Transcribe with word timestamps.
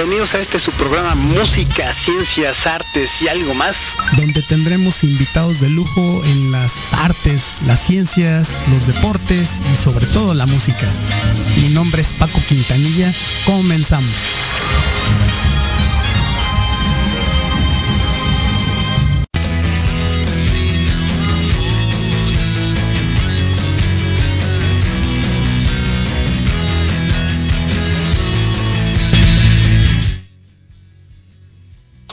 Bienvenidos 0.00 0.34
a 0.34 0.40
este 0.40 0.58
su 0.58 0.72
programa 0.72 1.14
Música, 1.14 1.92
Ciencias, 1.92 2.66
Artes 2.66 3.20
y 3.20 3.28
algo 3.28 3.52
más. 3.52 3.94
Donde 4.16 4.40
tendremos 4.40 5.04
invitados 5.04 5.60
de 5.60 5.68
lujo 5.68 6.24
en 6.24 6.52
las 6.52 6.94
artes, 6.94 7.58
las 7.66 7.80
ciencias, 7.80 8.64
los 8.72 8.86
deportes 8.86 9.60
y 9.70 9.76
sobre 9.76 10.06
todo 10.06 10.32
la 10.32 10.46
música. 10.46 10.86
Mi 11.60 11.68
nombre 11.68 12.00
es 12.00 12.14
Paco 12.14 12.40
Quintanilla. 12.48 13.12
Comenzamos. 13.44 14.14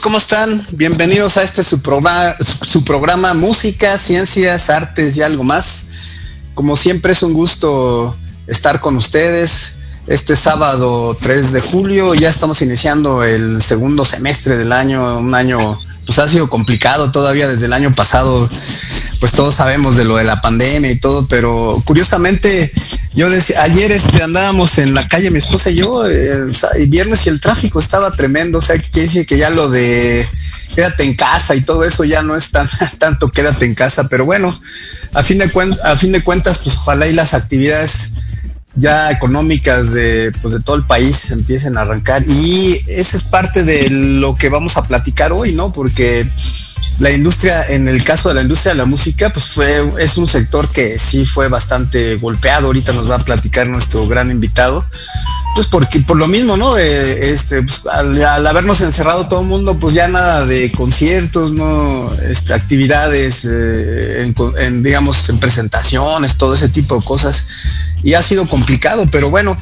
¿Cómo 0.08 0.16
están? 0.16 0.66
Bienvenidos 0.72 1.36
a 1.36 1.42
este 1.42 1.62
su 1.62 1.82
programa, 1.82 2.34
su 2.40 2.82
programa 2.82 3.34
Música, 3.34 3.98
Ciencias, 3.98 4.70
Artes 4.70 5.18
y 5.18 5.22
algo 5.22 5.44
más. 5.44 5.88
Como 6.54 6.76
siempre 6.76 7.12
es 7.12 7.22
un 7.22 7.34
gusto 7.34 8.16
estar 8.46 8.80
con 8.80 8.96
ustedes. 8.96 9.74
Este 10.06 10.34
sábado 10.34 11.14
3 11.20 11.52
de 11.52 11.60
julio 11.60 12.14
ya 12.14 12.30
estamos 12.30 12.62
iniciando 12.62 13.22
el 13.22 13.60
segundo 13.60 14.06
semestre 14.06 14.56
del 14.56 14.72
año, 14.72 15.18
un 15.18 15.34
año 15.34 15.78
pues 16.08 16.18
ha 16.20 16.26
sido 16.26 16.48
complicado 16.48 17.12
todavía 17.12 17.46
desde 17.46 17.66
el 17.66 17.74
año 17.74 17.94
pasado, 17.94 18.50
pues 19.20 19.32
todos 19.32 19.56
sabemos 19.56 19.98
de 19.98 20.06
lo 20.06 20.16
de 20.16 20.24
la 20.24 20.40
pandemia 20.40 20.90
y 20.90 20.98
todo, 20.98 21.28
pero 21.28 21.78
curiosamente 21.84 22.72
yo 23.12 23.28
decía, 23.28 23.62
ayer 23.62 23.92
este, 23.92 24.22
andábamos 24.22 24.78
en 24.78 24.94
la 24.94 25.06
calle, 25.06 25.30
mi 25.30 25.36
esposa 25.36 25.68
y 25.68 25.74
yo, 25.74 26.06
el, 26.06 26.50
viernes 26.86 27.26
y 27.26 27.28
el 27.28 27.42
tráfico 27.42 27.78
estaba 27.78 28.10
tremendo, 28.12 28.56
o 28.56 28.62
sea, 28.62 28.78
que 28.78 29.02
decir 29.02 29.26
que 29.26 29.36
ya 29.36 29.50
lo 29.50 29.68
de 29.68 30.26
quédate 30.74 31.02
en 31.02 31.14
casa 31.14 31.54
y 31.54 31.60
todo 31.60 31.84
eso 31.84 32.04
ya 32.04 32.22
no 32.22 32.36
es 32.36 32.52
tan, 32.52 32.66
tanto 32.98 33.30
quédate 33.30 33.66
en 33.66 33.74
casa, 33.74 34.08
pero 34.08 34.24
bueno, 34.24 34.58
a 35.12 35.22
fin 35.22 35.36
de, 35.36 35.52
a 35.84 35.94
fin 35.96 36.12
de 36.12 36.24
cuentas, 36.24 36.60
pues 36.64 36.74
ojalá 36.76 37.06
y 37.06 37.12
las 37.12 37.34
actividades 37.34 38.14
ya 38.78 39.10
económicas 39.10 39.92
de, 39.92 40.32
pues 40.40 40.54
de 40.54 40.60
todo 40.60 40.76
el 40.76 40.84
país 40.84 41.30
empiecen 41.30 41.76
a 41.76 41.82
arrancar. 41.82 42.22
Y 42.26 42.80
esa 42.86 43.16
es 43.16 43.24
parte 43.24 43.64
de 43.64 43.90
lo 43.90 44.36
que 44.36 44.48
vamos 44.48 44.76
a 44.76 44.86
platicar 44.86 45.32
hoy, 45.32 45.52
¿no? 45.52 45.72
Porque 45.72 46.30
la 46.98 47.10
industria, 47.10 47.64
en 47.68 47.86
el 47.86 48.02
caso 48.02 48.28
de 48.28 48.36
la 48.36 48.42
industria 48.42 48.72
de 48.72 48.78
la 48.78 48.84
música, 48.84 49.30
pues 49.32 49.46
fue, 49.46 49.92
es 50.00 50.18
un 50.18 50.26
sector 50.26 50.68
que 50.68 50.98
sí 50.98 51.24
fue 51.24 51.48
bastante 51.48 52.16
golpeado. 52.16 52.66
Ahorita 52.66 52.92
nos 52.92 53.08
va 53.08 53.16
a 53.16 53.24
platicar 53.24 53.68
nuestro 53.68 54.06
gran 54.08 54.30
invitado. 54.30 54.84
Pues 55.54 55.66
porque 55.66 56.00
por 56.00 56.16
lo 56.16 56.28
mismo, 56.28 56.56
¿no? 56.56 56.76
este, 56.76 57.62
pues, 57.62 57.86
al, 57.86 58.46
habernos 58.46 58.80
encerrado 58.80 59.28
todo 59.28 59.40
el 59.42 59.46
mundo, 59.46 59.76
pues 59.78 59.94
ya 59.94 60.08
nada 60.08 60.44
de 60.44 60.70
conciertos, 60.72 61.52
¿no? 61.52 62.12
Este, 62.22 62.52
actividades, 62.52 63.46
eh, 63.50 64.32
digamos, 64.82 65.28
en 65.28 65.38
presentaciones, 65.38 66.36
todo 66.36 66.54
ese 66.54 66.68
tipo 66.68 66.96
de 66.96 67.04
cosas 67.04 67.48
y 68.02 68.14
ha 68.14 68.22
sido 68.22 68.48
complicado, 68.48 69.06
pero 69.10 69.30
bueno, 69.30 69.56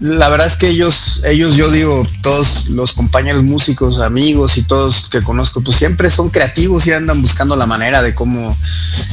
la 0.00 0.28
verdad 0.28 0.46
es 0.46 0.56
que 0.56 0.68
ellos, 0.68 1.22
ellos, 1.24 1.56
yo 1.56 1.70
digo, 1.70 2.06
todos 2.20 2.68
los 2.68 2.92
compañeros 2.94 3.44
músicos, 3.44 4.00
amigos 4.00 4.58
y 4.58 4.62
todos 4.62 5.08
que 5.08 5.22
conozco, 5.22 5.62
pues 5.62 5.76
siempre 5.76 6.10
son 6.10 6.30
creativos 6.30 6.86
y 6.86 6.92
andan 6.92 7.22
buscando 7.22 7.54
la 7.54 7.66
manera 7.66 8.02
de 8.02 8.14
cómo 8.14 8.56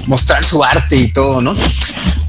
mostrar 0.08 0.44
su 0.44 0.64
arte 0.64 0.96
y 0.96 1.12
todo, 1.12 1.42
¿no? 1.42 1.56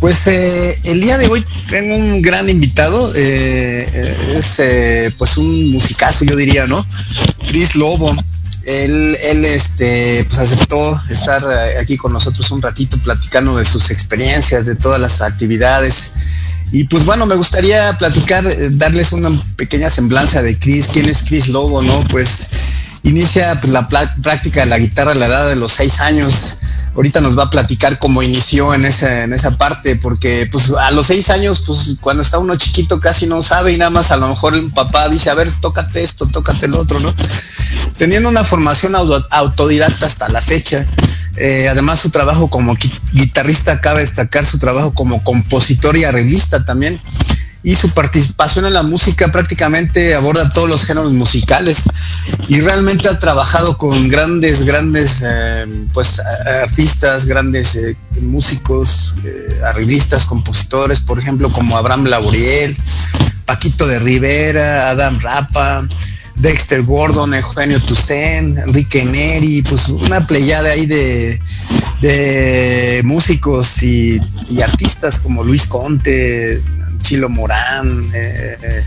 Pues 0.00 0.26
eh, 0.26 0.80
el 0.84 1.00
día 1.00 1.16
de 1.16 1.28
hoy 1.28 1.44
tengo 1.68 1.96
un 1.96 2.20
gran 2.20 2.48
invitado, 2.50 3.10
eh, 3.16 4.36
es 4.36 4.60
eh, 4.60 5.14
pues 5.16 5.38
un 5.38 5.70
musicazo, 5.70 6.24
yo 6.24 6.36
diría, 6.36 6.66
¿no? 6.66 6.86
Chris 7.46 7.74
Lobo. 7.74 8.14
Él, 8.64 9.16
él 9.22 9.44
este, 9.44 10.24
pues 10.28 10.38
aceptó 10.38 11.00
estar 11.10 11.44
aquí 11.80 11.96
con 11.96 12.12
nosotros 12.12 12.50
un 12.52 12.62
ratito 12.62 12.96
platicando 12.98 13.56
de 13.56 13.64
sus 13.64 13.90
experiencias, 13.90 14.66
de 14.66 14.76
todas 14.76 15.00
las 15.00 15.20
actividades 15.20 16.12
y 16.72 16.84
pues 16.84 17.04
bueno, 17.04 17.26
me 17.26 17.36
gustaría 17.36 17.96
platicar, 17.98 18.46
eh, 18.46 18.70
darles 18.72 19.12
una 19.12 19.30
pequeña 19.56 19.90
semblanza 19.90 20.40
de 20.40 20.58
Chris. 20.58 20.88
¿Quién 20.90 21.06
es 21.06 21.22
Chris 21.22 21.48
Lobo? 21.48 21.82
No, 21.82 22.02
pues 22.08 22.48
inicia 23.02 23.60
pues, 23.60 23.70
la 23.70 23.88
práctica 24.22 24.60
de 24.60 24.66
la 24.66 24.78
guitarra 24.78 25.12
a 25.12 25.14
la 25.14 25.26
edad 25.26 25.48
de 25.50 25.56
los 25.56 25.72
seis 25.72 26.00
años 26.00 26.54
ahorita 26.94 27.20
nos 27.20 27.38
va 27.38 27.44
a 27.44 27.50
platicar 27.50 27.98
cómo 27.98 28.22
inició 28.22 28.74
en 28.74 28.84
esa, 28.84 29.24
en 29.24 29.32
esa 29.32 29.56
parte, 29.56 29.96
porque 29.96 30.48
pues 30.50 30.70
a 30.70 30.90
los 30.90 31.06
seis 31.06 31.30
años, 31.30 31.62
pues 31.66 31.96
cuando 32.00 32.22
está 32.22 32.38
uno 32.38 32.56
chiquito 32.56 33.00
casi 33.00 33.26
no 33.26 33.42
sabe 33.42 33.72
y 33.72 33.78
nada 33.78 33.90
más 33.90 34.10
a 34.10 34.16
lo 34.16 34.28
mejor 34.28 34.54
el 34.54 34.70
papá 34.70 35.08
dice, 35.08 35.30
a 35.30 35.34
ver, 35.34 35.52
tócate 35.60 36.02
esto, 36.02 36.26
tócate 36.26 36.66
el 36.66 36.74
otro, 36.74 37.00
¿no? 37.00 37.14
Teniendo 37.96 38.28
una 38.28 38.44
formación 38.44 38.94
autodidacta 38.94 40.06
hasta 40.06 40.28
la 40.28 40.40
fecha, 40.40 40.86
eh, 41.36 41.68
además 41.70 42.00
su 42.00 42.10
trabajo 42.10 42.50
como 42.50 42.76
guitarrista, 43.12 43.80
cabe 43.80 44.00
destacar 44.00 44.44
su 44.44 44.58
trabajo 44.58 44.92
como 44.92 45.22
compositor 45.22 45.96
y 45.96 46.04
arreglista 46.04 46.64
también 46.64 47.00
y 47.64 47.74
su 47.76 47.90
participación 47.90 48.66
en 48.66 48.74
la 48.74 48.82
música 48.82 49.30
prácticamente 49.30 50.14
aborda 50.14 50.48
todos 50.48 50.68
los 50.68 50.84
géneros 50.84 51.12
musicales 51.12 51.84
y 52.48 52.60
realmente 52.60 53.08
ha 53.08 53.18
trabajado 53.18 53.78
con 53.78 54.08
grandes, 54.08 54.64
grandes 54.64 55.22
eh, 55.24 55.66
pues 55.92 56.20
artistas, 56.62 57.26
grandes 57.26 57.76
eh, 57.76 57.96
músicos, 58.20 59.14
eh, 59.24 59.60
arreglistas, 59.64 60.24
compositores, 60.24 61.00
por 61.00 61.20
ejemplo 61.20 61.52
como 61.52 61.76
Abraham 61.76 62.06
Laboriel, 62.06 62.76
Paquito 63.46 63.86
de 63.86 64.00
Rivera, 64.00 64.90
Adam 64.90 65.20
Rapa, 65.20 65.86
Dexter 66.36 66.82
Gordon, 66.82 67.34
Eugenio 67.34 67.80
Toussaint, 67.80 68.58
Enrique 68.58 69.04
Neri, 69.04 69.62
pues 69.62 69.88
una 69.88 70.26
pleyada 70.26 70.70
ahí 70.70 70.86
de, 70.86 71.40
de 72.00 73.02
músicos 73.04 73.82
y 73.84 74.20
artistas 74.62 75.20
como 75.20 75.44
Luis 75.44 75.66
Conte, 75.66 76.60
Chilo 77.02 77.28
Morán, 77.28 78.10
eh, 78.14 78.56
eh, 78.62 78.84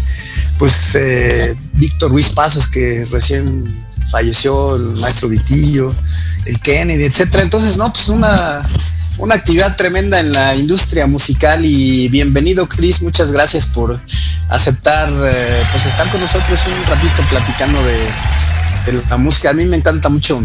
pues 0.58 0.96
eh, 0.96 1.56
Víctor 1.74 2.12
Ruiz 2.12 2.30
Pasos, 2.30 2.68
que 2.68 3.06
recién 3.12 3.86
falleció, 4.10 4.76
el 4.76 4.96
maestro 4.96 5.30
Vitillo, 5.30 5.94
el 6.46 6.60
Kennedy, 6.62 7.04
etcétera. 7.04 7.44
Entonces, 7.44 7.78
no, 7.78 7.92
pues 7.94 8.10
una, 8.10 8.68
una 9.18 9.36
actividad 9.36 9.76
tremenda 9.76 10.20
en 10.20 10.32
la 10.32 10.56
industria 10.56 11.06
musical 11.06 11.64
y 11.66 12.08
bienvenido 12.08 12.68
Chris, 12.68 13.02
muchas 13.02 13.32
gracias 13.32 13.68
por 13.68 14.00
aceptar 14.50 15.12
pues 15.12 15.86
estar 15.86 16.08
con 16.10 16.22
nosotros 16.22 16.60
un 16.68 16.90
ratito 16.90 17.22
platicando 17.30 17.80
de, 17.84 18.92
de, 18.92 19.04
la 19.10 19.18
música. 19.18 19.50
A 19.52 19.54
mí 19.54 19.66
me 19.66 19.78
encanta 19.78 20.10
mucho 20.10 20.42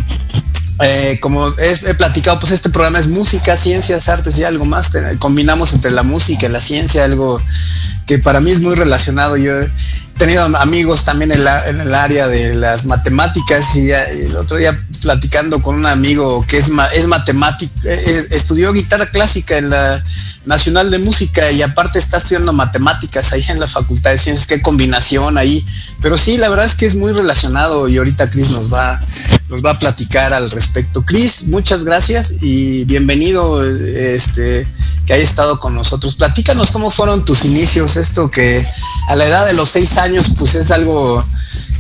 eh, 0.83 1.19
como 1.21 1.49
he, 1.49 1.95
platicado, 1.95 2.41
pues 2.41 2.53
este 2.53 2.71
programa 2.71 2.99
es 2.99 3.09
música, 3.09 3.57
ciencias, 3.57 4.09
artes 4.09 4.39
y 4.39 4.45
algo 4.45 4.65
más. 4.65 4.93
combinamos 5.19 5.75
entre 5.75 5.91
la 5.91 6.03
música 6.03 6.47
y 6.47 6.51
la 6.51 6.61
ciencia, 6.61 7.05
algo 7.05 7.41
que 8.07 8.19
para 8.19 8.41
mí 8.41 8.51
es 8.51 8.61
muy 8.61 8.75
relacionado. 8.75 9.37
Yo 9.37 9.53
tenido 10.21 10.45
amigos 10.59 11.07
también 11.07 11.33
en, 11.33 11.41
el 11.41 11.95
área 11.95 12.29
de 12.29 12.55
las 12.55 12.85
matemáticas 12.85 13.75
y, 13.75 13.91
el 13.91 14.37
otro 14.37 14.59
día 14.59 14.79
platicando 15.01 15.63
con 15.63 15.77
un 15.77 15.87
amigo 15.87 16.45
que 16.47 16.59
es, 16.59 16.71
es 16.93 17.07
matemático, 17.07 17.73
estudió 18.31 18.75
guitarra 18.75 19.11
clásica 19.11 19.57
en 19.57 19.71
la 19.71 20.05
Nacional 20.45 20.91
de 20.91 20.99
Música 20.99 21.51
y 21.51 21.63
aparte 21.63 21.99
está 21.99 22.17
estudiando 22.17 22.53
matemáticas 22.53 23.33
ahí 23.33 23.45
en 23.49 23.61
la 23.61 23.67
Facultad 23.67 24.11
de 24.11 24.19
Ciencias, 24.19 24.47
qué 24.47 24.61
combinación 24.61 25.39
ahí. 25.39 25.65
Pero 26.03 26.19
sí, 26.19 26.39
la 26.39 26.49
verdad 26.49 26.67
es 26.67 26.75
que 26.75 26.87
es 26.87 26.97
muy 26.97 27.13
relacionado 27.13 27.89
y 27.89 27.99
ahorita 27.99 28.29
Cris 28.29 28.51
nos 28.51 28.73
va, 28.73 29.03
nos 29.49 29.65
va 29.65 29.73
a 29.73 29.79
platicar 29.79 30.33
al 30.33 30.51
respecto. 30.51 31.03
Cris, 31.05 31.49
muchas 31.49 31.85
gracias 31.85 32.35
y 32.43 32.85
bienvenido 32.85 33.63
este, 33.65 34.67
que 35.07 35.13
haya 35.13 35.25
estado 35.25 35.61
con 35.61 35.75
nosotros. 35.75 36.15
Platícanos 36.15 36.71
cómo 36.71 36.91
fueron 36.91 37.25
tus 37.25 37.45
inicios, 37.45 37.97
esto 37.97 38.31
que 38.31 38.67
a 39.09 39.17
la 39.17 39.27
edad 39.27 39.47
de 39.47 39.53
los 39.53 39.69
seis 39.69 39.99
años 39.99 40.10
pues 40.37 40.55
es 40.55 40.71
algo 40.71 41.25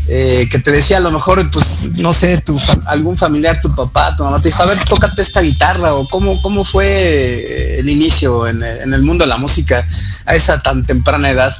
eh, 0.08 0.48
que 0.50 0.58
te 0.58 0.72
decía 0.72 0.96
a 0.96 1.00
lo 1.00 1.10
mejor, 1.10 1.50
pues, 1.50 1.88
no 1.94 2.12
sé, 2.12 2.38
tu, 2.38 2.60
algún 2.86 3.16
familiar, 3.16 3.60
tu 3.60 3.74
papá, 3.74 4.16
tu 4.16 4.24
mamá 4.24 4.40
te 4.40 4.48
dijo, 4.48 4.62
a 4.62 4.66
ver, 4.66 4.78
tócate 4.84 5.22
esta 5.22 5.40
guitarra, 5.40 5.94
o 5.94 6.08
cómo, 6.08 6.42
cómo 6.42 6.64
fue 6.64 7.78
el 7.78 7.88
inicio 7.88 8.46
en, 8.48 8.62
el 8.62 9.02
mundo 9.02 9.24
de 9.24 9.28
la 9.28 9.36
música 9.36 9.86
a 10.26 10.34
esa 10.34 10.62
tan 10.62 10.84
temprana 10.84 11.30
edad. 11.30 11.54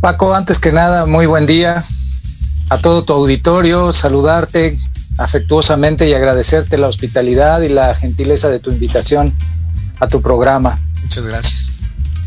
Paco, 0.00 0.34
antes 0.34 0.58
que 0.58 0.72
nada, 0.72 1.04
muy 1.04 1.26
buen 1.26 1.46
día 1.46 1.84
a 2.70 2.78
todo 2.78 3.04
tu 3.04 3.12
auditorio, 3.12 3.92
saludarte 3.92 4.78
afectuosamente 5.18 6.08
y 6.08 6.14
agradecerte 6.14 6.78
la 6.78 6.88
hospitalidad 6.88 7.60
y 7.60 7.68
la 7.68 7.94
gentileza 7.94 8.48
de 8.48 8.58
tu 8.58 8.70
invitación 8.70 9.34
a 9.98 10.08
tu 10.08 10.22
programa. 10.22 10.78
Muchas 11.02 11.26
gracias. 11.26 11.72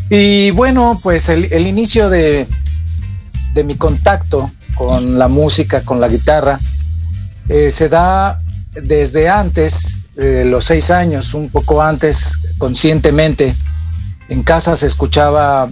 Y 0.10 0.52
bueno, 0.52 1.00
pues 1.02 1.30
el, 1.30 1.66
inicio 1.66 2.10
de, 2.10 2.48
de, 3.54 3.64
mi 3.64 3.76
contacto 3.76 4.52
con 4.76 5.18
la 5.20 5.28
música, 5.28 5.82
con 5.82 6.00
la 6.00 6.08
guitarra, 6.08 6.60
eh, 7.50 7.70
se 7.72 7.90
da 7.90 8.40
desde 8.82 9.30
antes 9.30 9.98
de 10.16 10.46
los 10.46 10.66
seis 10.66 10.92
años, 10.92 11.34
un 11.34 11.50
poco 11.50 11.82
antes, 11.82 12.40
conscientemente. 12.58 13.56
En 14.30 14.44
casa 14.44 14.76
se 14.76 14.88
escuchaba, 14.88 15.70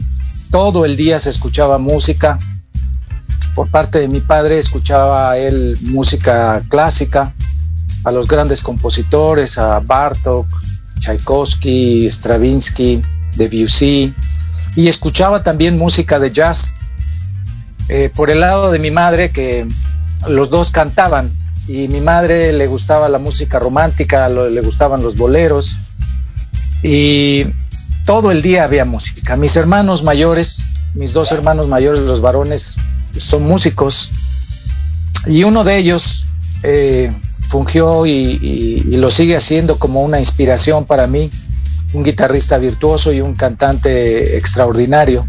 todo 0.51 0.85
el 0.85 0.97
día 0.97 1.19
se 1.19 1.29
escuchaba 1.29 1.77
música, 1.77 2.37
por 3.55 3.69
parte 3.69 3.99
de 3.99 4.07
mi 4.07 4.21
padre 4.21 4.59
escuchaba 4.59 5.37
él 5.37 5.77
música 5.81 6.61
clásica, 6.69 7.33
a 8.03 8.11
los 8.11 8.27
grandes 8.27 8.61
compositores, 8.61 9.57
a 9.57 9.79
Bartok, 9.79 10.47
Tchaikovsky, 10.99 12.07
Stravinsky, 12.07 13.01
Debussy, 13.35 14.13
y 14.75 14.87
escuchaba 14.87 15.43
también 15.43 15.77
música 15.77 16.19
de 16.19 16.31
jazz. 16.31 16.73
Eh, 17.93 18.09
por 18.15 18.29
el 18.29 18.39
lado 18.39 18.71
de 18.71 18.79
mi 18.79 18.89
madre, 18.89 19.31
que 19.31 19.67
los 20.29 20.49
dos 20.49 20.71
cantaban, 20.71 21.29
y 21.67 21.89
mi 21.89 21.99
madre 21.99 22.53
le 22.53 22.65
gustaba 22.67 23.09
la 23.09 23.19
música 23.19 23.59
romántica, 23.59 24.29
le 24.29 24.61
gustaban 24.61 25.03
los 25.03 25.17
boleros, 25.17 25.77
y 26.83 27.47
todo 28.05 28.31
el 28.31 28.41
día 28.41 28.63
había 28.63 28.85
música. 28.85 29.35
Mis 29.35 29.57
hermanos 29.57 30.03
mayores, 30.03 30.63
mis 30.93 31.11
dos 31.11 31.33
hermanos 31.33 31.67
mayores, 31.67 31.99
los 31.99 32.21
varones, 32.21 32.77
son 33.17 33.43
músicos 33.43 34.11
y 35.25 35.43
uno 35.43 35.65
de 35.65 35.77
ellos 35.77 36.27
eh, 36.63 37.13
fungió 37.49 38.05
y, 38.05 38.79
lo 38.85 39.11
sigue 39.11 39.35
haciendo 39.35 39.77
como 39.77 40.01
una 40.01 40.19
inspiración 40.19 40.85
para 40.85 41.07
mí, 41.07 41.29
un 41.91 42.03
guitarrista 42.05 42.57
virtuoso 42.57 43.11
y 43.11 43.19
un 43.19 43.35
cantante 43.35 44.37
extraordinario, 44.37 45.27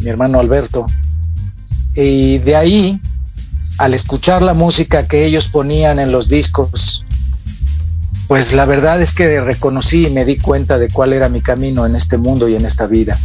mi 0.00 0.10
hermano 0.10 0.40
Alberto. 0.40 0.86
Y 1.94 2.38
de 2.38 2.56
ahí, 2.56 3.00
al 3.78 3.94
escuchar 3.94 4.42
la 4.42 4.54
música 4.54 5.06
que 5.06 5.24
ellos 5.24 5.48
ponían 5.48 5.98
en 5.98 6.12
los 6.12 6.28
discos, 6.28 7.04
pues 8.28 8.52
la 8.52 8.64
verdad 8.64 9.00
es 9.00 9.12
que 9.12 9.40
reconocí 9.40 10.06
y 10.06 10.10
me 10.10 10.24
di 10.24 10.36
cuenta 10.36 10.78
de 10.78 10.88
cuál 10.88 11.12
era 11.12 11.28
mi 11.28 11.40
camino 11.40 11.84
en 11.86 11.96
este 11.96 12.16
mundo 12.16 12.48
y 12.48 12.54
en 12.54 12.64
esta 12.64 12.86
vida 12.86 13.18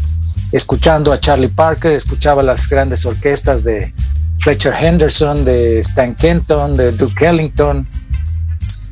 escuchando 0.51 1.11
a 1.11 1.19
Charlie 1.19 1.49
Parker, 1.49 1.91
escuchaba 1.91 2.43
las 2.43 2.69
grandes 2.69 3.05
orquestas 3.05 3.63
de 3.63 3.93
Fletcher 4.39 4.73
Henderson, 4.73 5.43
de 5.43 5.79
Stan 5.79 6.15
Kenton, 6.15 6.77
de 6.77 6.91
Duke 6.91 7.27
Ellington, 7.27 7.87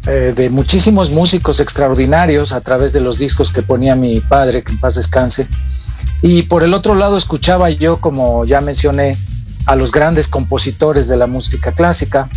eh, 0.08 0.34
de 0.36 0.50
muchísimos 0.50 1.10
músicos 1.12 1.60
extraordinarios 1.60 2.52
a 2.52 2.62
través 2.62 2.92
de 2.92 3.00
los 3.00 3.18
discos 3.18 3.52
que 3.52 3.62
ponía 3.62 3.96
mi 3.96 4.20
padre, 4.20 4.64
que 4.64 4.74
en 4.74 4.80
paz 4.80 4.96
descanse. 4.96 5.48
Y 6.22 6.44
por 6.44 6.64
el 6.64 6.74
otro 6.74 6.96
lado 6.96 7.18
escuchaba 7.18 7.70
yo, 7.70 7.98
como 7.98 8.44
ya 8.46 8.60
mencioné, 8.62 9.18
a 9.66 9.76
los 9.76 9.92
grandes 9.92 10.28
compositores 10.28 11.08
de 11.08 11.18
la 11.18 11.28
música 11.28 11.72
clásica. 11.72 12.30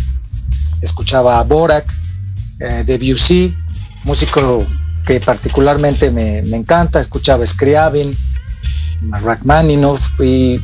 Escuchaba 0.81 1.39
a 1.39 1.43
Borak, 1.43 1.91
eh, 2.59 2.83
Debussy, 2.85 3.55
músico 4.03 4.65
que 5.05 5.19
particularmente 5.19 6.11
me, 6.11 6.41
me 6.43 6.57
encanta. 6.57 6.99
Escuchaba 6.99 7.45
Scriabin, 7.45 8.15
Rachmaninoff 9.11 10.19
y, 10.21 10.59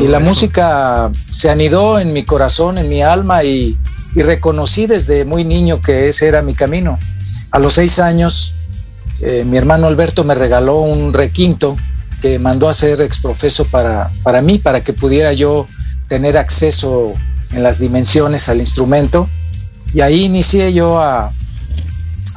y 0.00 0.08
la 0.08 0.20
música 0.20 1.10
se 1.30 1.50
anidó 1.50 1.98
en 1.98 2.12
mi 2.12 2.24
corazón, 2.24 2.78
en 2.78 2.88
mi 2.88 3.02
alma 3.02 3.44
y, 3.44 3.76
reconocí 4.14 4.88
desde 4.88 5.24
muy 5.24 5.44
niño 5.44 5.80
que 5.80 6.08
ese 6.08 6.26
era 6.26 6.42
mi 6.42 6.52
camino. 6.52 6.98
A 7.52 7.60
los 7.60 7.74
seis 7.74 8.00
años, 8.00 8.54
eh, 9.20 9.44
mi 9.46 9.56
hermano 9.56 9.86
Alberto 9.86 10.24
me 10.24 10.34
regaló 10.34 10.80
un 10.80 11.12
requinto 11.12 11.76
que 12.20 12.40
mandó 12.40 12.66
a 12.66 12.72
hacer 12.72 13.00
exprofeso 13.00 13.64
para, 13.66 14.10
para 14.24 14.42
mí, 14.42 14.58
para 14.58 14.80
que 14.80 14.92
pudiera 14.92 15.32
yo 15.34 15.68
tener 16.08 16.36
acceso 16.36 17.14
en 17.52 17.62
las 17.62 17.78
dimensiones 17.78 18.48
al 18.48 18.58
instrumento. 18.58 19.28
Y 19.94 20.00
ahí 20.00 20.24
inicié 20.24 20.72
yo 20.72 21.00
a, 21.00 21.32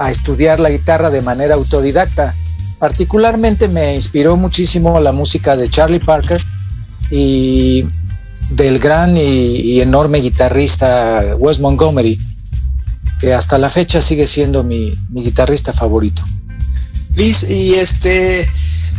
estudiar 0.09 0.59
la 0.59 0.71
guitarra 0.71 1.11
de 1.11 1.21
manera 1.21 1.55
autodidacta. 1.55 2.33
Particularmente 2.79 3.67
me 3.67 3.93
inspiró 3.93 4.35
muchísimo 4.35 4.99
la 4.99 5.11
música 5.11 5.55
de 5.55 5.67
Charlie 5.69 5.99
Parker 5.99 6.41
y 7.11 7.85
del 8.49 8.79
gran 8.79 9.15
y, 9.15 9.79
enorme 9.79 10.17
guitarrista 10.19 11.35
Wes 11.37 11.59
Montgomery, 11.59 12.19
que 13.19 13.35
hasta 13.35 13.59
la 13.59 13.69
fecha 13.69 14.01
sigue 14.01 14.25
siendo 14.25 14.63
mi, 14.63 14.91
guitarrista 15.11 15.71
favorito. 15.71 16.23
Liz, 17.15 17.47
y 17.47 17.75
este, 17.75 18.49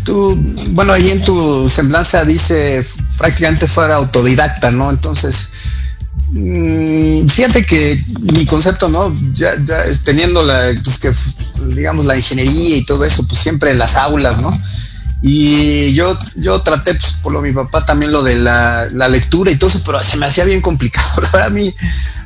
tú, 0.04 0.38
bueno, 0.70 0.92
ahí 0.92 1.10
en 1.10 1.22
tu 1.22 1.68
semblanza 1.68 2.24
dice 2.24 2.84
prácticamente 3.18 3.66
fuera 3.66 3.96
autodidacta, 3.96 4.70
¿no? 4.70 4.90
Entonces, 4.90 5.48
Mm, 6.34 7.28
fíjate 7.28 7.66
que 7.66 8.02
mi 8.20 8.46
concepto, 8.46 8.88
¿no? 8.88 9.14
Ya, 9.34 9.54
ya 9.62 9.84
teniendo 10.02 10.42
la, 10.42 10.72
pues 10.82 10.98
que, 10.98 11.12
digamos, 11.74 12.06
la 12.06 12.16
ingeniería 12.16 12.76
y 12.76 12.84
todo 12.86 13.04
eso, 13.04 13.26
pues 13.28 13.40
siempre 13.40 13.70
en 13.70 13.78
las 13.78 13.96
aulas, 13.96 14.40
¿no? 14.40 14.58
Y 15.20 15.92
yo, 15.92 16.18
yo 16.36 16.62
traté, 16.62 16.94
pues, 16.94 17.12
por 17.22 17.32
lo 17.32 17.42
mi 17.42 17.52
papá 17.52 17.84
también 17.84 18.12
lo 18.12 18.22
de 18.22 18.36
la, 18.36 18.88
lectura 19.10 19.50
y 19.50 19.56
todo 19.56 19.68
eso, 19.68 19.82
pero 19.84 20.02
se 20.02 20.16
me 20.16 20.26
hacía 20.26 20.44
bien 20.44 20.62
complicado. 20.62 21.22
La 21.34 21.44
a 21.44 21.50
mí, 21.50 21.72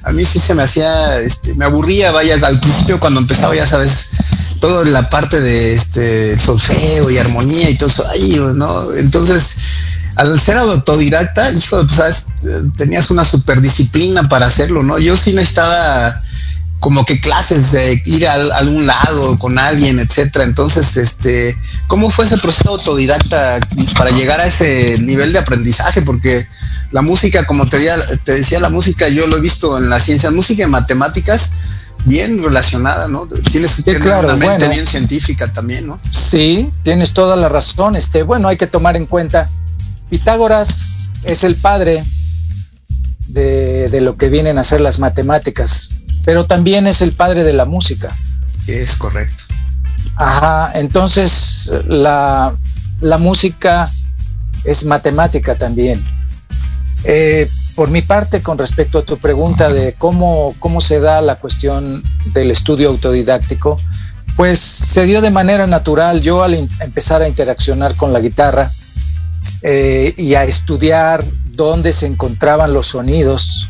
a 0.05 0.13
mí 0.13 0.25
sí 0.25 0.39
se 0.39 0.55
me 0.55 0.63
hacía, 0.63 1.19
este, 1.19 1.55
me 1.55 1.65
aburría, 1.65 2.13
vaya, 2.13 2.37
al 2.47 2.61
principio 2.61 3.01
cuando 3.01 3.19
empezaba, 3.19 3.57
ya 3.57 3.67
sabes, 3.67 4.11
toda 4.61 4.85
la 4.87 5.09
parte 5.11 5.41
de 5.41 5.75
este 5.75 6.39
solfeo 6.39 7.11
y 7.11 7.19
armonía 7.19 7.71
y 7.71 7.77
todo 7.77 7.89
eso, 7.89 8.07
ahí, 8.09 8.41
¿no? 8.55 8.93
Entonces, 8.95 9.57
al 10.17 10.41
ser 10.41 10.57
autodidacta, 10.57 11.53
hijo, 11.53 11.87
pues, 11.87 12.29
tenías 12.77 13.11
una 13.11 13.25
superdisciplina 13.25 14.29
para 14.29 14.47
hacerlo, 14.47 14.83
¿no? 14.83 14.99
Yo 14.99 15.17
sí 15.17 15.33
necesitaba 15.33 16.21
como 16.81 17.05
que 17.05 17.21
clases 17.21 17.73
de 17.73 18.03
ir 18.05 18.27
a, 18.27 18.35
algún 18.35 18.87
lado 18.87 19.39
con 19.39 19.59
alguien, 19.59 19.99
etcétera. 19.99 20.45
Entonces, 20.45 20.97
este, 20.97 21.57
¿cómo 21.87 22.11
fue 22.11 22.25
ese 22.25 22.39
proceso 22.39 22.71
autodidacta 22.71 23.61
para 23.97 24.11
llegar 24.11 24.41
a 24.41 24.47
ese 24.47 24.99
nivel 25.01 25.33
de 25.33 25.39
aprendizaje? 25.39 26.03
Porque 26.03 26.47
la 26.93 27.03
música, 27.03 27.45
como 27.47 27.69
te, 27.69 27.89
te 28.25 28.33
decía, 28.33 28.61
la 28.61 28.71
música 28.71 29.09
yo 29.09 29.27
lo 29.27 29.39
he 29.39 29.41
visto 29.41 29.79
en 29.79 29.91
la 29.91 29.99
ciencia, 29.99 30.31
música 30.31 30.63
y 30.63 30.67
matemáticas, 30.67 31.53
bien 32.05 32.43
relacionada, 32.43 33.09
¿no? 33.09 33.27
Tienes 33.51 33.77
que 33.77 33.95
tener 33.95 34.25
una 34.25 34.37
mente 34.37 34.69
bien 34.69 34.87
científica 34.87 35.53
también, 35.53 35.87
¿no? 35.87 35.99
Sí, 36.11 36.71
tienes 36.83 37.13
toda 37.13 37.37
la 37.37 37.49
razón. 37.49 37.97
Este, 37.97 38.23
bueno, 38.23 38.49
hay 38.49 38.57
que 38.57 38.67
tomar 38.67 38.97
en 38.97 39.07
cuenta 39.07 39.49
Pitágoras 40.11 41.11
es 41.25 41.43
el 41.43 41.57
padre 41.57 42.05
de, 43.29 44.01
lo 44.01 44.17
que 44.17 44.29
vienen 44.29 44.59
a 44.59 44.65
ser 44.65 44.81
las 44.81 44.99
matemáticas, 44.99 45.91
pero 46.25 46.45
también 46.45 46.87
es 46.87 47.03
el 47.03 47.13
padre 47.13 47.45
de 47.45 47.53
la 47.53 47.65
música. 47.65 48.15
Es 48.67 48.97
correcto. 48.97 49.45
Ajá, 50.17 50.71
entonces 50.75 51.73
la, 51.87 52.55
música 53.19 53.91
es 54.65 54.85
matemática 54.85 55.57
también. 55.57 56.03
Eh, 57.05 57.51
por 57.77 57.91
mi 57.91 58.03
parte, 58.03 58.43
con 58.43 58.59
respecto 58.59 58.99
a 58.99 59.05
tu 59.05 59.19
pregunta 59.19 59.73
de 59.73 59.93
cómo, 59.93 60.55
cómo 60.59 60.81
se 60.81 60.99
da 60.99 61.21
la 61.21 61.37
cuestión 61.37 62.03
del 62.33 62.51
estudio 62.51 62.89
autodidáctico, 62.89 63.79
pues 64.35 64.59
se 64.59 65.05
dio 65.05 65.21
de 65.21 65.31
manera 65.31 65.69
natural. 65.69 66.21
Yo 66.21 66.43
al 66.43 66.55
empezar 66.81 67.23
a 67.23 67.29
interaccionar 67.29 67.95
con 67.95 68.13
la 68.13 68.21
guitarra, 68.21 68.73
eh, 69.63 70.15
y 70.17 70.35
a 70.35 70.45
estudiar 70.45 71.25
dónde 71.53 71.93
se 71.93 72.07
encontraban 72.07 72.73
los 72.73 72.89
sonidos 72.89 73.69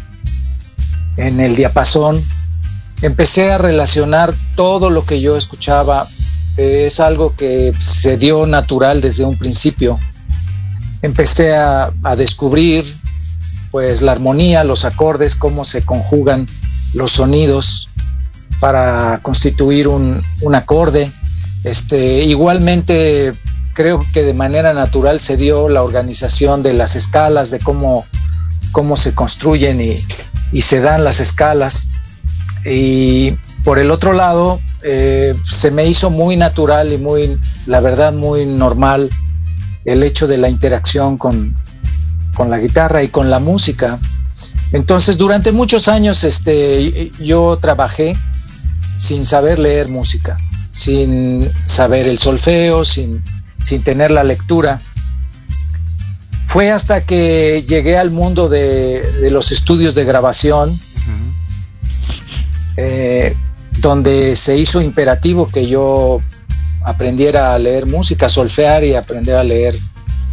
en 1.17 1.41
el 1.41 1.55
diapasón. 1.55 2.23
Empecé 3.03 3.53
a 3.53 3.59
relacionar 3.59 4.35
todo 4.57 4.91
lo 4.91 5.05
que 5.05 5.21
yo 5.21 5.37
escuchaba. 5.37 6.09
es 6.57 7.01
algo 7.01 7.37
que 7.37 7.73
se 7.79 8.17
dio 8.17 8.47
natural 8.47 9.01
desde 9.01 9.25
un 9.25 9.37
principio. 9.37 9.99
Empecé 11.03 11.55
a, 11.55 11.93
descubrir 12.17 12.85
pues 13.77 14.01
la 14.01 14.13
armonía, 14.13 14.65
los 14.65 14.87
acordes, 14.87 15.37
cómo 15.37 15.67
se 15.67 15.83
conjugan 15.83 16.49
los 16.95 17.11
sonidos 17.11 17.91
para 18.59 19.21
constituir 19.21 19.87
un, 19.87 20.23
un 20.41 20.55
acorde. 20.55 21.13
Este, 21.63 22.23
igualmente 22.25 23.35
creo 23.75 24.03
que 24.15 24.23
de 24.23 24.33
manera 24.33 24.73
natural 24.73 25.21
se 25.21 25.37
dio 25.37 25.69
la 25.69 25.83
organización 25.83 26.63
de 26.63 26.73
las 26.73 26.97
escalas, 26.97 27.51
de 27.51 27.59
cómo, 27.59 28.07
cómo 28.73 28.97
se 28.97 29.13
construyen 29.13 29.83
y, 29.83 30.63
se 30.63 30.81
dan 30.81 31.05
las 31.05 31.21
escalas. 31.21 31.91
Y 32.65 33.33
por 33.63 33.79
el 33.79 33.91
otro 33.91 34.15
lado, 34.15 34.59
eh, 34.85 35.35
se 35.45 35.71
me 35.71 35.85
hizo 35.85 36.09
muy 36.09 36.39
natural 36.39 36.95
y 36.95 36.97
muy, 36.97 37.37
la 37.67 37.81
verdad, 37.81 38.15
muy 38.15 38.47
normal 38.47 39.11
el 39.85 40.03
hecho 40.03 40.27
de 40.27 40.39
la 40.39 40.49
interacción 40.49 41.19
con, 41.19 41.55
con 42.37 42.51
la 42.51 42.59
guitarra 42.59 43.03
y 43.03 43.09
con 43.09 43.31
la 43.31 43.41
música. 43.41 43.99
Entonces, 44.73 45.17
durante 45.17 45.53
muchos 45.53 45.89
años 45.89 46.23
este, 46.23 47.11
yo 47.19 47.59
trabajé 47.61 48.17
sin 48.97 49.25
saber 49.25 49.59
leer 49.59 49.89
música, 49.89 50.37
sin 50.71 51.49
saber 51.67 52.07
el 52.07 52.19
solfeo, 52.19 52.85
sin, 52.85 53.23
sin 53.63 53.83
tener 53.83 54.11
la 54.11 54.23
lectura. 54.23 54.81
Fue 56.47 56.71
hasta 56.71 57.01
que 57.01 57.65
llegué 57.67 57.97
al 57.97 58.11
mundo 58.11 58.49
de, 58.49 59.29
los 59.31 59.51
estudios 59.51 59.95
de 59.95 60.05
grabación, 60.05 60.79
eh, 62.77 63.35
donde 63.79 64.37
se 64.37 64.59
hizo 64.59 64.81
imperativo 64.81 65.49
que 65.49 65.67
yo 65.67 66.21
aprendiera 66.85 67.55
a 67.55 67.59
leer 67.59 67.87
música, 67.87 68.29
solfear 68.29 68.85
y 68.85 68.95
aprender 68.95 69.37
a 69.37 69.45
leer 69.45 69.79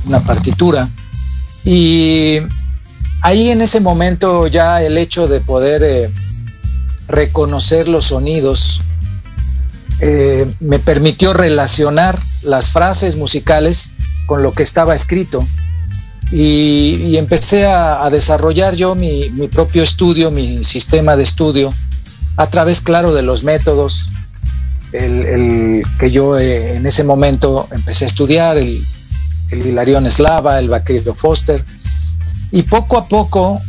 una 0.05 0.19
partitura. 0.19 0.89
Y 1.65 2.39
ahí 3.21 3.49
en 3.49 3.61
ese 3.61 3.79
momento 3.79 4.47
ya 4.47 4.81
el 4.81 4.97
hecho 4.97 5.27
de 5.27 5.39
poder 5.39 5.83
eh, 5.83 6.11
reconocer 7.07 7.87
los 7.87 8.05
sonidos 8.05 8.81
eh, 9.99 10.51
me 10.59 10.79
permitió 10.79 11.33
relacionar 11.33 12.19
las 12.41 12.71
frases 12.71 13.15
musicales 13.15 13.93
con 14.25 14.43
lo 14.43 14.51
que 14.51 14.63
estaba 14.63 14.95
escrito. 14.95 15.47
Y, 16.31 17.15
empecé 17.17 17.67
a, 17.67 18.09
desarrollar 18.09 18.73
yo 18.75 18.95
mi, 18.95 19.29
propio 19.51 19.83
estudio, 19.83 20.31
mi 20.31 20.63
sistema 20.63 21.15
de 21.15 21.23
estudio, 21.23 21.71
a 22.37 22.47
través, 22.47 22.81
claro, 22.81 23.13
de 23.13 23.21
los 23.21 23.43
métodos 23.43 24.09
el, 24.91 25.83
que 25.99 26.09
yo 26.09 26.37
eh, 26.37 26.75
en 26.75 26.85
ese 26.85 27.03
momento 27.03 27.67
empecé 27.71 28.05
a 28.05 28.07
estudiar, 28.07 28.57
el 29.53 29.65
Hilarión 29.65 30.05
Eslava, 30.05 30.59
el 30.59 30.69
Vaquero 30.69 31.13
Foster, 31.13 31.63
y 32.51 32.63
poco 32.63 32.97
a 32.97 33.07
poco 33.07 33.61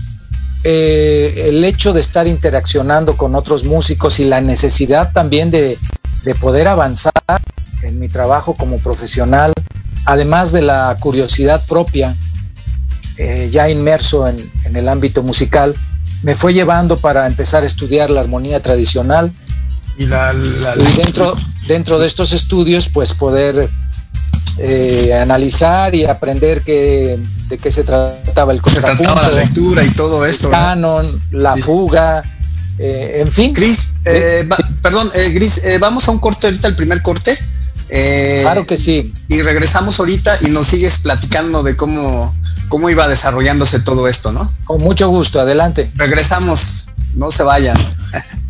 eh, 0.64 1.44
el 1.48 1.64
hecho 1.64 1.92
de 1.92 2.00
estar 2.00 2.26
interaccionando 2.26 3.16
con 3.16 3.34
otros 3.34 3.64
músicos 3.64 4.18
y 4.18 4.24
la 4.24 4.40
necesidad 4.40 5.12
también 5.12 5.50
de, 5.50 5.78
poder 6.40 6.68
avanzar 6.68 7.12
en 7.82 8.00
mi 8.00 8.08
trabajo 8.08 8.54
como 8.54 8.78
profesional, 8.78 9.52
además 10.06 10.52
de 10.52 10.62
la 10.62 10.96
curiosidad 10.98 11.62
propia, 11.66 12.16
eh, 13.18 13.48
ya 13.52 13.68
inmerso 13.68 14.26
en, 14.26 14.38
el 14.74 14.88
ámbito 14.88 15.22
musical, 15.22 15.74
me 16.22 16.34
fue 16.34 16.54
llevando 16.54 16.96
para 16.96 17.26
empezar 17.26 17.62
a 17.62 17.66
estudiar 17.66 18.08
la 18.08 18.22
armonía 18.22 18.60
tradicional. 18.60 19.30
Y, 19.98 20.06
dentro, 20.96 21.36
dentro 21.68 21.98
de 21.98 22.06
estos 22.06 22.32
estudios, 22.32 22.88
pues 22.88 23.12
poder 23.12 23.68
eh, 24.58 25.12
analizar 25.14 25.94
y 25.94 26.04
aprender 26.04 26.62
que, 26.62 27.18
de 27.48 27.58
qué 27.58 27.70
se 27.70 27.84
trataba 27.84 28.52
el 28.52 28.62
contrapunto. 28.62 29.02
Se 29.02 29.04
trataba 29.04 29.28
la 29.30 29.40
lectura 29.40 29.84
y 29.84 29.90
todo 29.90 30.24
esto. 30.24 30.48
El 30.48 30.52
canon, 30.52 31.22
la 31.30 31.56
fuga, 31.56 32.22
eh, 32.78 33.20
en 33.20 33.32
fin. 33.32 33.52
Gris, 33.52 33.94
eh, 34.04 34.48
perdón, 34.82 35.10
Gris, 35.32 35.62
vamos 35.80 36.08
a 36.08 36.12
un 36.12 36.18
corte 36.18 36.46
ahorita, 36.46 36.68
el 36.68 36.76
primer 36.76 37.02
corte. 37.02 37.36
claro 38.42 38.66
que 38.66 38.76
sí. 38.76 39.12
Y 39.28 39.42
regresamos 39.42 39.98
ahorita 39.98 40.38
y 40.42 40.50
nos 40.50 40.66
sigues 40.66 40.98
platicando 40.98 41.62
de 41.62 41.76
cómo, 41.76 42.34
cómo 42.68 42.90
iba 42.90 43.08
desarrollándose 43.08 43.80
todo 43.80 44.08
esto, 44.08 44.32
¿no? 44.32 44.52
Con 44.64 44.80
mucho 44.80 45.08
gusto, 45.08 45.40
adelante. 45.40 45.90
Regresamos, 45.96 46.88
no 47.14 47.30
se 47.30 47.42
vayan. 47.42 47.76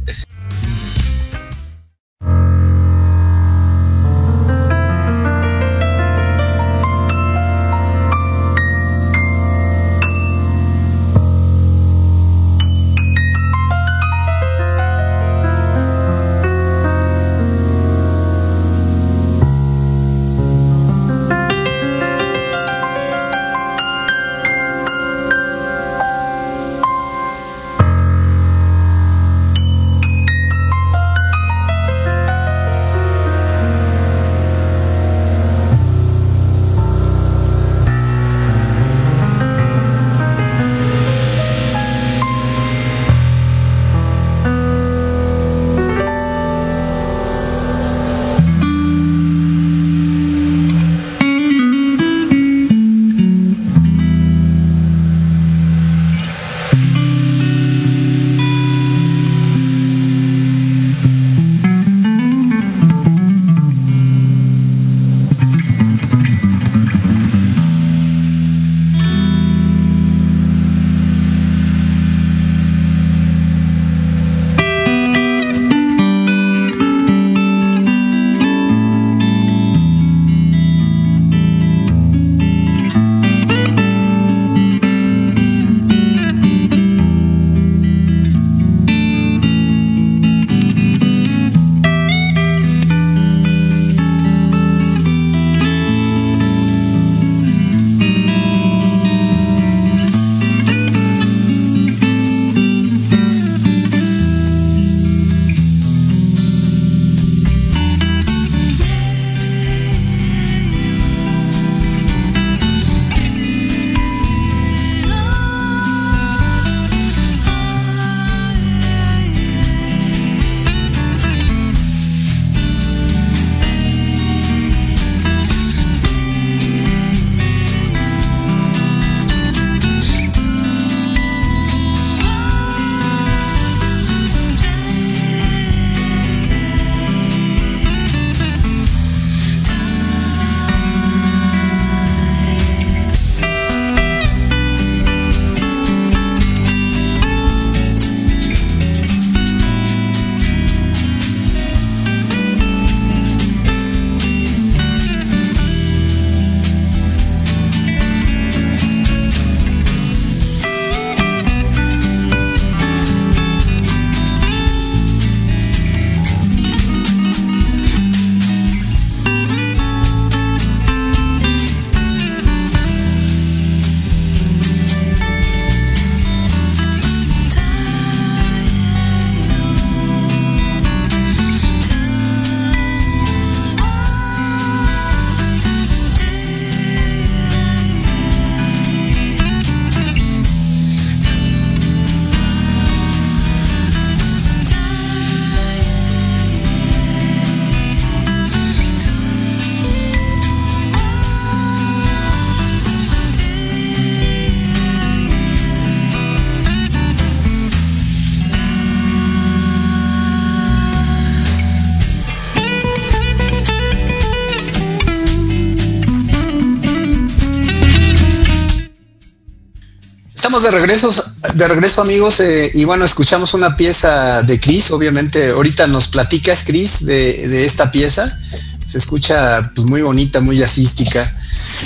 de 220.65 220.71
regreso, 220.71 221.11
de 221.55 221.69
regreso 221.69 222.01
amigos, 222.01 222.41
eh, 222.41 222.71
y 222.73 222.85
bueno, 222.85 223.05
escuchamos 223.05 223.53
una 223.53 223.77
pieza 223.77 224.43
de 224.43 224.59
Chris, 224.59 224.91
obviamente, 224.91 225.51
ahorita 225.51 225.87
nos 225.87 226.09
platicas 226.09 226.65
Chris 226.65 227.05
de, 227.05 227.65
esta 227.67 227.93
pieza, 227.93 228.39
se 228.87 228.99
escucha 228.99 229.71
pues, 229.75 229.87
muy 229.87 230.01
bonita, 230.01 230.41
muy 230.41 230.57
jazzística. 230.57 231.37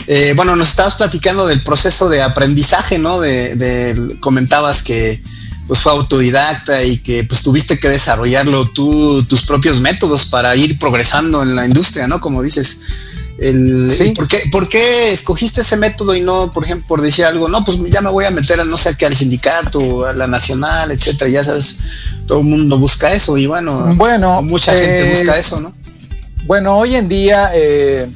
Eh, 0.06 0.32
bueno, 0.36 0.54
nos 0.54 0.68
estabas 0.68 0.94
platicando 0.94 1.46
del 1.46 1.62
proceso 1.62 2.08
de 2.08 2.22
aprendizaje, 2.22 2.98
¿no? 2.98 3.20
De, 3.20 4.16
comentabas 4.20 4.82
que 4.82 5.22
pues 5.68 5.80
fue 5.80 5.92
autodidacta 5.92 6.82
y 6.82 6.98
que 6.98 7.24
pues 7.24 7.42
tuviste 7.42 7.78
que 7.78 7.90
desarrollarlo 7.90 8.70
tú, 8.70 9.22
tus 9.24 9.44
propios 9.44 9.82
métodos 9.82 10.24
para 10.24 10.56
ir 10.56 10.78
progresando 10.78 11.42
en 11.42 11.54
la 11.54 11.66
industria, 11.66 12.08
¿no? 12.08 12.20
Como 12.20 12.42
dices. 12.42 12.80
El, 13.38 14.16
¿por, 14.50 14.68
qué, 14.68 15.12
escogiste 15.12 15.60
ese 15.60 15.76
método 15.76 16.16
y 16.16 16.20
no, 16.20 16.52
por 16.52 16.64
ejemplo, 16.64 16.88
por 16.88 17.02
decir 17.02 17.24
algo, 17.24 17.48
no, 17.48 17.64
pues 17.64 17.78
ya 17.88 18.00
me 18.00 18.10
voy 18.10 18.24
a 18.24 18.32
meter 18.32 18.58
a 18.58 18.64
no 18.64 18.76
sé 18.76 18.96
qué, 18.96 19.06
al 19.06 19.14
sindicato, 19.14 20.06
a 20.06 20.12
la 20.12 20.26
nacional, 20.26 20.90
etcétera? 20.90 21.30
Ya 21.30 21.44
sabes, 21.44 21.76
todo 22.26 22.40
el 22.40 22.46
mundo 22.46 22.78
busca 22.78 23.12
eso 23.12 23.36
y 23.38 23.46
bueno, 23.46 23.94
bueno 23.94 24.42
mucha 24.42 24.74
gente 24.74 25.08
busca 25.10 25.36
eh, 25.36 25.40
eso, 25.40 25.60
¿no? 25.60 25.72
Bueno, 26.46 26.78
hoy 26.78 26.96
en 26.96 27.08
día 27.08 27.50
eh, 27.54 28.08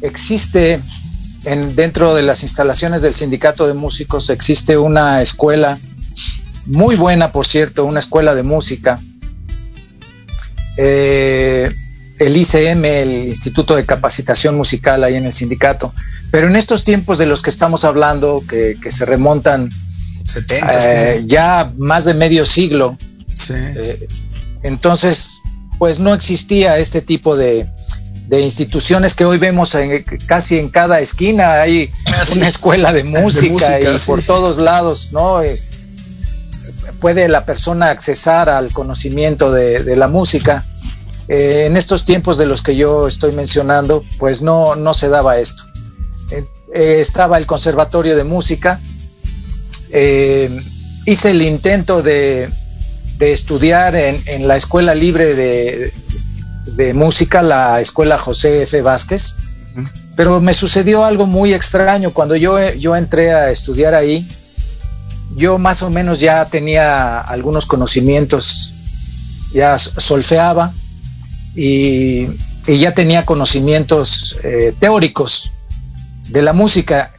existe 0.00 0.80
en, 1.44 1.76
dentro 1.76 2.14
de 2.14 2.22
las 2.22 2.42
instalaciones 2.42 3.02
del 3.02 3.14
sindicato 3.14 3.68
de 3.68 3.74
músicos, 3.74 4.30
existe 4.30 4.76
una 4.76 5.22
escuela 5.22 5.78
muy 6.66 6.96
buena, 6.96 7.32
por 7.32 7.46
cierto, 7.46 7.84
una 7.84 8.00
escuela 8.00 8.34
de 8.34 8.42
música. 8.42 8.98
Eh, 10.76 11.70
el 12.18 12.36
ICM, 12.36 12.84
el 12.84 13.28
Instituto 13.28 13.76
de 13.76 13.84
Capacitación 13.84 14.56
Musical 14.56 15.04
ahí 15.04 15.16
en 15.16 15.26
el 15.26 15.32
sindicato. 15.32 15.92
Pero 16.30 16.48
en 16.48 16.56
estos 16.56 16.84
tiempos 16.84 17.18
de 17.18 17.26
los 17.26 17.42
que 17.42 17.50
estamos 17.50 17.84
hablando, 17.84 18.42
que, 18.48 18.76
se 18.90 19.04
remontan 19.04 19.68
70, 20.24 21.14
eh, 21.14 21.22
ya 21.26 21.72
más 21.76 22.04
de 22.04 22.14
medio 22.14 22.44
siglo, 22.44 22.96
eh, 23.50 24.08
entonces 24.62 25.42
pues 25.78 26.00
no 26.00 26.14
existía 26.14 26.78
este 26.78 27.02
tipo 27.02 27.36
de, 27.36 27.68
instituciones 28.30 29.14
que 29.14 29.24
hoy 29.24 29.38
vemos 29.38 29.74
en, 29.74 30.02
casi 30.26 30.58
en 30.58 30.68
cada 30.68 31.00
esquina, 31.00 31.60
hay 31.60 31.92
una 32.34 32.48
escuela 32.48 32.92
de 32.92 33.04
música, 33.04 33.78
y 33.78 33.98
por 34.06 34.22
todos 34.22 34.58
lados, 34.58 35.12
¿no? 35.12 35.42
Eh, 36.96 36.98
puede 37.00 37.28
la 37.28 37.44
persona 37.44 37.90
accesar 37.90 38.48
al 38.48 38.72
conocimiento 38.72 39.50
de 39.50 39.96
la 39.96 40.08
música 40.08 40.64
eh, 41.28 41.64
en 41.66 41.76
estos 41.76 42.04
tiempos 42.04 42.38
de 42.38 42.46
los 42.46 42.62
que 42.62 42.76
yo 42.76 43.06
estoy 43.06 43.32
mencionando, 43.32 44.04
pues 44.18 44.42
no, 44.42 44.76
no 44.76 44.94
se 44.94 45.08
daba 45.08 45.38
esto. 45.38 45.64
Eh, 46.30 46.44
eh, 46.72 46.96
estaba 47.00 47.38
el 47.38 47.46
Conservatorio 47.46 48.16
de 48.16 48.24
Música, 48.24 48.80
hice 49.90 51.30
el 51.30 51.42
intento 51.42 52.02
de, 52.02 52.50
estudiar 53.18 53.96
en, 53.96 54.46
la 54.46 54.56
Escuela 54.56 54.94
Libre 54.94 55.34
de, 55.34 56.94
Música, 56.94 57.42
la 57.42 57.80
Escuela 57.80 58.18
José 58.18 58.64
F. 58.64 58.82
Vázquez, 58.82 59.36
pero 60.16 60.40
me 60.40 60.52
sucedió 60.52 61.04
algo 61.04 61.26
muy 61.26 61.54
extraño. 61.54 62.12
Cuando 62.12 62.36
yo, 62.36 62.58
yo 62.74 62.94
entré 62.94 63.32
a 63.32 63.50
estudiar 63.50 63.94
ahí, 63.94 64.28
yo 65.34 65.58
más 65.58 65.82
o 65.82 65.90
menos 65.90 66.20
ya 66.20 66.44
tenía 66.46 67.20
algunos 67.20 67.66
conocimientos, 67.66 68.74
ya 69.52 69.76
solfeaba, 69.78 70.72
y, 71.54 72.28
ya 72.66 72.94
tenía 72.94 73.24
conocimientos 73.24 74.36
eh, 74.42 74.74
teóricos 74.78 75.52
de 76.28 76.42
la 76.42 76.52
música. 76.52 77.10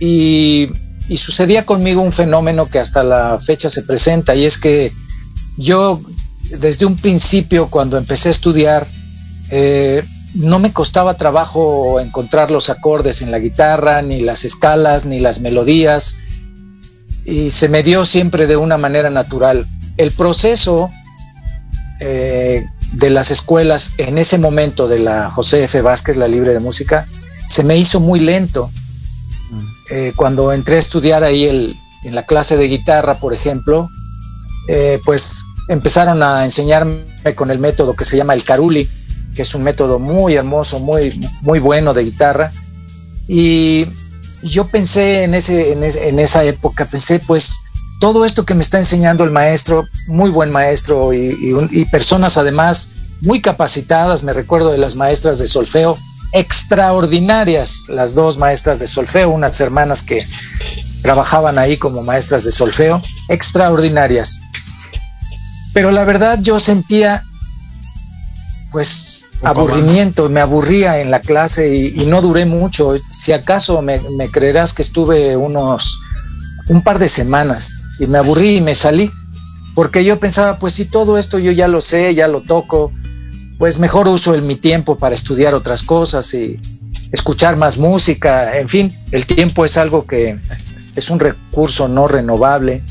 Y, 0.00 0.70
sucedía 1.16 1.66
conmigo 1.66 2.02
un 2.02 2.12
fenómeno 2.12 2.66
que 2.66 2.78
hasta 2.78 3.02
la 3.02 3.40
fecha 3.40 3.68
se 3.68 3.82
presenta 3.82 4.36
y 4.36 4.44
es 4.44 4.58
que 4.58 4.92
yo 5.58 6.00
desde 6.60 6.86
un 6.86 6.94
principio 6.94 7.66
cuando 7.66 7.98
empecé 7.98 8.28
a 8.28 8.30
estudiar 8.30 8.86
eh, 9.50 10.04
no 10.34 10.60
me 10.60 10.72
costaba 10.72 11.14
trabajo 11.14 11.98
encontrar 11.98 12.52
los 12.52 12.70
acordes 12.70 13.22
en 13.22 13.32
la 13.32 13.40
guitarra, 13.40 14.02
ni 14.02 14.20
las 14.20 14.44
escalas, 14.44 15.04
ni 15.04 15.18
las 15.18 15.40
melodías, 15.40 16.18
y 17.30 17.50
se 17.50 17.68
me 17.68 17.82
dio 17.82 18.04
siempre 18.04 18.46
de 18.46 18.56
una 18.56 18.76
manera 18.76 19.08
natural. 19.08 19.64
El 19.96 20.10
proceso 20.10 20.90
eh, 22.00 22.66
de 22.92 23.10
las 23.10 23.30
escuelas 23.30 23.94
en 23.98 24.18
ese 24.18 24.36
momento 24.38 24.88
de 24.88 24.98
la 24.98 25.30
José 25.30 25.64
F. 25.64 25.80
Vázquez, 25.80 26.16
la 26.16 26.26
libre 26.26 26.52
de 26.52 26.60
música, 26.60 27.06
se 27.48 27.62
me 27.62 27.76
hizo 27.76 28.00
muy 28.00 28.18
lento. 28.18 28.70
Mm. 29.50 29.64
Eh, 29.92 30.12
cuando 30.16 30.52
entré 30.52 30.76
a 30.76 30.80
estudiar 30.80 31.22
ahí 31.22 31.44
el, 31.44 31.76
en 32.04 32.16
la 32.16 32.24
clase 32.24 32.56
de 32.56 32.66
guitarra, 32.66 33.14
por 33.14 33.32
ejemplo, 33.32 33.88
eh, 34.68 34.98
pues 35.04 35.44
empezaron 35.68 36.22
a 36.24 36.44
enseñarme 36.44 37.04
con 37.36 37.52
el 37.52 37.60
método 37.60 37.94
que 37.94 38.04
se 38.04 38.16
llama 38.16 38.34
el 38.34 38.42
caruli, 38.42 38.88
que 39.36 39.42
es 39.42 39.54
un 39.54 39.62
método 39.62 40.00
muy 40.00 40.34
hermoso, 40.34 40.80
muy, 40.80 41.20
muy 41.42 41.60
bueno 41.60 41.94
de 41.94 42.04
guitarra. 42.04 42.50
Y 43.28 43.86
yo 44.42 44.66
pensé 44.66 45.24
en, 45.24 45.34
ese, 45.34 45.72
en, 45.72 46.18
esa 46.18 46.44
época, 46.44 46.84
pensé 46.86 47.18
pues 47.20 47.58
todo 48.00 48.24
esto 48.24 48.44
que 48.44 48.54
me 48.54 48.62
está 48.62 48.78
enseñando 48.78 49.24
el 49.24 49.30
maestro, 49.30 49.84
muy 50.08 50.30
buen 50.30 50.50
maestro 50.50 51.12
y, 51.12 51.84
personas 51.90 52.38
además 52.38 52.90
muy 53.22 53.42
capacitadas, 53.42 54.24
me 54.24 54.32
recuerdo 54.32 54.72
de 54.72 54.78
las 54.78 54.96
maestras 54.96 55.38
de 55.38 55.46
solfeo, 55.46 55.98
extraordinarias, 56.32 57.84
las 57.88 58.14
dos 58.14 58.38
maestras 58.38 58.80
de 58.80 58.88
solfeo, 58.88 59.30
unas 59.30 59.60
hermanas 59.60 60.02
que 60.02 60.26
trabajaban 61.02 61.58
ahí 61.58 61.76
como 61.76 62.02
maestras 62.02 62.44
de 62.44 62.52
solfeo, 62.52 63.02
extraordinarias. 63.28 64.40
Pero 65.74 65.90
la 65.90 66.04
verdad 66.04 66.38
yo 66.40 66.58
sentía 66.58 67.22
pues 68.70 69.26
aburrimiento, 69.42 70.28
me 70.28 70.40
aburría 70.40 71.00
en 71.00 71.10
la 71.10 71.20
clase 71.20 71.74
y, 71.74 72.06
no 72.06 72.22
duré 72.22 72.46
mucho. 72.46 72.94
Si 73.10 73.32
acaso 73.32 73.82
me, 73.82 74.00
me 74.16 74.28
creerás 74.28 74.74
que 74.74 74.82
estuve 74.82 75.36
unos 75.36 75.98
un 76.68 76.82
par 76.82 76.98
de 76.98 77.08
semanas 77.08 77.82
y 77.98 78.06
me 78.06 78.18
aburrí 78.18 78.56
y 78.56 78.60
me 78.60 78.74
salí, 78.74 79.10
porque 79.74 80.04
yo 80.04 80.18
pensaba, 80.18 80.58
pues 80.58 80.74
si 80.74 80.84
todo 80.84 81.18
esto 81.18 81.38
yo 81.38 81.52
ya 81.52 81.68
lo 81.68 81.80
sé, 81.80 82.14
ya 82.14 82.28
lo 82.28 82.42
toco, 82.42 82.92
pues 83.58 83.78
mejor 83.78 84.08
uso 84.08 84.34
el, 84.34 84.42
mi 84.42 84.56
tiempo 84.56 84.96
para 84.96 85.14
estudiar 85.14 85.54
otras 85.54 85.82
cosas 85.82 86.32
y 86.32 86.58
escuchar 87.12 87.56
más 87.56 87.76
música, 87.76 88.58
en 88.58 88.68
fin, 88.68 88.96
el 89.10 89.26
tiempo 89.26 89.64
es 89.64 89.76
algo 89.76 90.06
que 90.06 90.38
es 90.96 91.10
un 91.10 91.20
recurso 91.20 91.88
no 91.88 92.06
renovable 92.06 92.82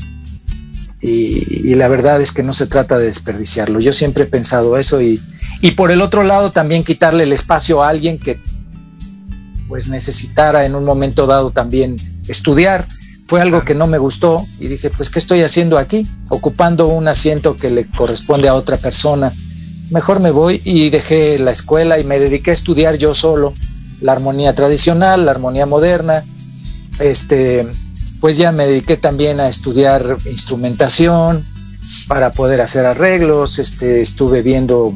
y, 1.02 1.74
la 1.74 1.88
verdad 1.88 2.20
es 2.20 2.32
que 2.32 2.42
no 2.42 2.52
se 2.52 2.66
trata 2.66 2.98
de 2.98 3.06
desperdiciarlo. 3.06 3.80
Yo 3.80 3.92
siempre 3.92 4.24
he 4.24 4.26
pensado 4.26 4.76
eso 4.76 5.00
y, 5.00 5.20
y 5.62 5.70
por 5.72 5.90
el 5.90 6.02
otro 6.02 6.22
lado 6.24 6.52
también 6.52 6.84
quitarle 6.84 7.24
el 7.24 7.32
espacio 7.32 7.82
a 7.82 7.88
alguien 7.88 8.18
que 8.18 8.40
pues 9.68 9.88
necesitara 9.88 10.66
en 10.66 10.74
un 10.74 10.84
momento 10.84 11.26
dado 11.26 11.52
también 11.52 11.96
estudiar 12.26 12.86
fue 13.30 13.40
algo 13.40 13.62
que 13.62 13.76
no 13.76 13.86
me 13.86 13.98
gustó 13.98 14.44
y 14.58 14.66
dije, 14.66 14.90
pues, 14.90 15.08
¿qué 15.08 15.20
estoy 15.20 15.42
haciendo 15.42 15.78
aquí? 15.78 16.04
Ocupando 16.30 16.88
un 16.88 17.06
asiento 17.06 17.56
que 17.56 17.70
le 17.70 17.86
corresponde 17.88 18.48
a 18.48 18.54
otra 18.54 18.76
persona. 18.76 19.32
Mejor 19.90 20.18
me 20.18 20.32
voy 20.32 20.60
y 20.64 20.90
dejé 20.90 21.38
la 21.38 21.52
escuela 21.52 22.00
y 22.00 22.02
me 22.02 22.18
dediqué 22.18 22.50
a 22.50 22.54
estudiar 22.54 22.96
yo 22.96 23.14
solo 23.14 23.52
la 24.00 24.10
armonía 24.10 24.52
tradicional, 24.56 25.26
la 25.26 25.30
armonía 25.30 25.64
moderna. 25.64 26.24
Este, 26.98 27.68
pues 28.20 28.36
ya 28.36 28.52
me 28.52 28.66
dediqué 28.66 28.96
también 28.96 29.40
a 29.40 29.48
estudiar 29.48 30.18
instrumentación 30.26 31.44
para 32.06 32.30
poder 32.32 32.60
hacer 32.60 32.84
arreglos. 32.84 33.58
Este, 33.58 34.00
estuve 34.00 34.42
viendo 34.42 34.94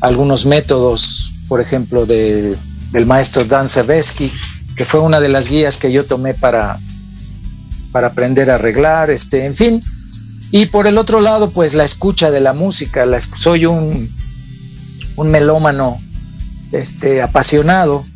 algunos 0.00 0.44
métodos, 0.44 1.32
por 1.48 1.60
ejemplo, 1.60 2.04
de, 2.04 2.56
del 2.92 3.06
maestro 3.06 3.44
Dan 3.44 3.68
Sebesky, 3.68 4.30
que 4.76 4.84
fue 4.84 5.00
una 5.00 5.18
de 5.18 5.30
las 5.30 5.48
guías 5.48 5.78
que 5.78 5.90
yo 5.90 6.04
tomé 6.04 6.34
para, 6.34 6.78
para 7.90 8.08
aprender 8.08 8.50
a 8.50 8.56
arreglar, 8.56 9.10
este, 9.10 9.46
en 9.46 9.56
fin. 9.56 9.80
Y 10.50 10.66
por 10.66 10.86
el 10.86 10.98
otro 10.98 11.20
lado, 11.20 11.50
pues 11.50 11.74
la 11.74 11.84
escucha 11.84 12.30
de 12.30 12.40
la 12.40 12.52
música, 12.52 13.06
la, 13.06 13.18
soy 13.20 13.66
un, 13.66 14.10
un 15.16 15.30
melómano 15.30 15.98
este, 16.72 17.22
apasionado. 17.22 18.06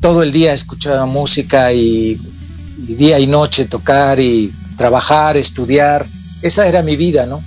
Todo 0.00 0.22
el 0.22 0.32
día 0.32 0.52
escuchaba 0.52 1.06
música 1.06 1.72
y, 1.72 2.20
día 2.94 3.18
y 3.18 3.26
noche 3.26 3.66
tocar 3.66 4.20
y 4.20 4.52
trabajar, 4.76 5.36
estudiar. 5.36 6.06
Esa 6.42 6.66
era 6.66 6.82
mi 6.82 6.96
vida, 6.96 7.26
¿no? 7.26 7.42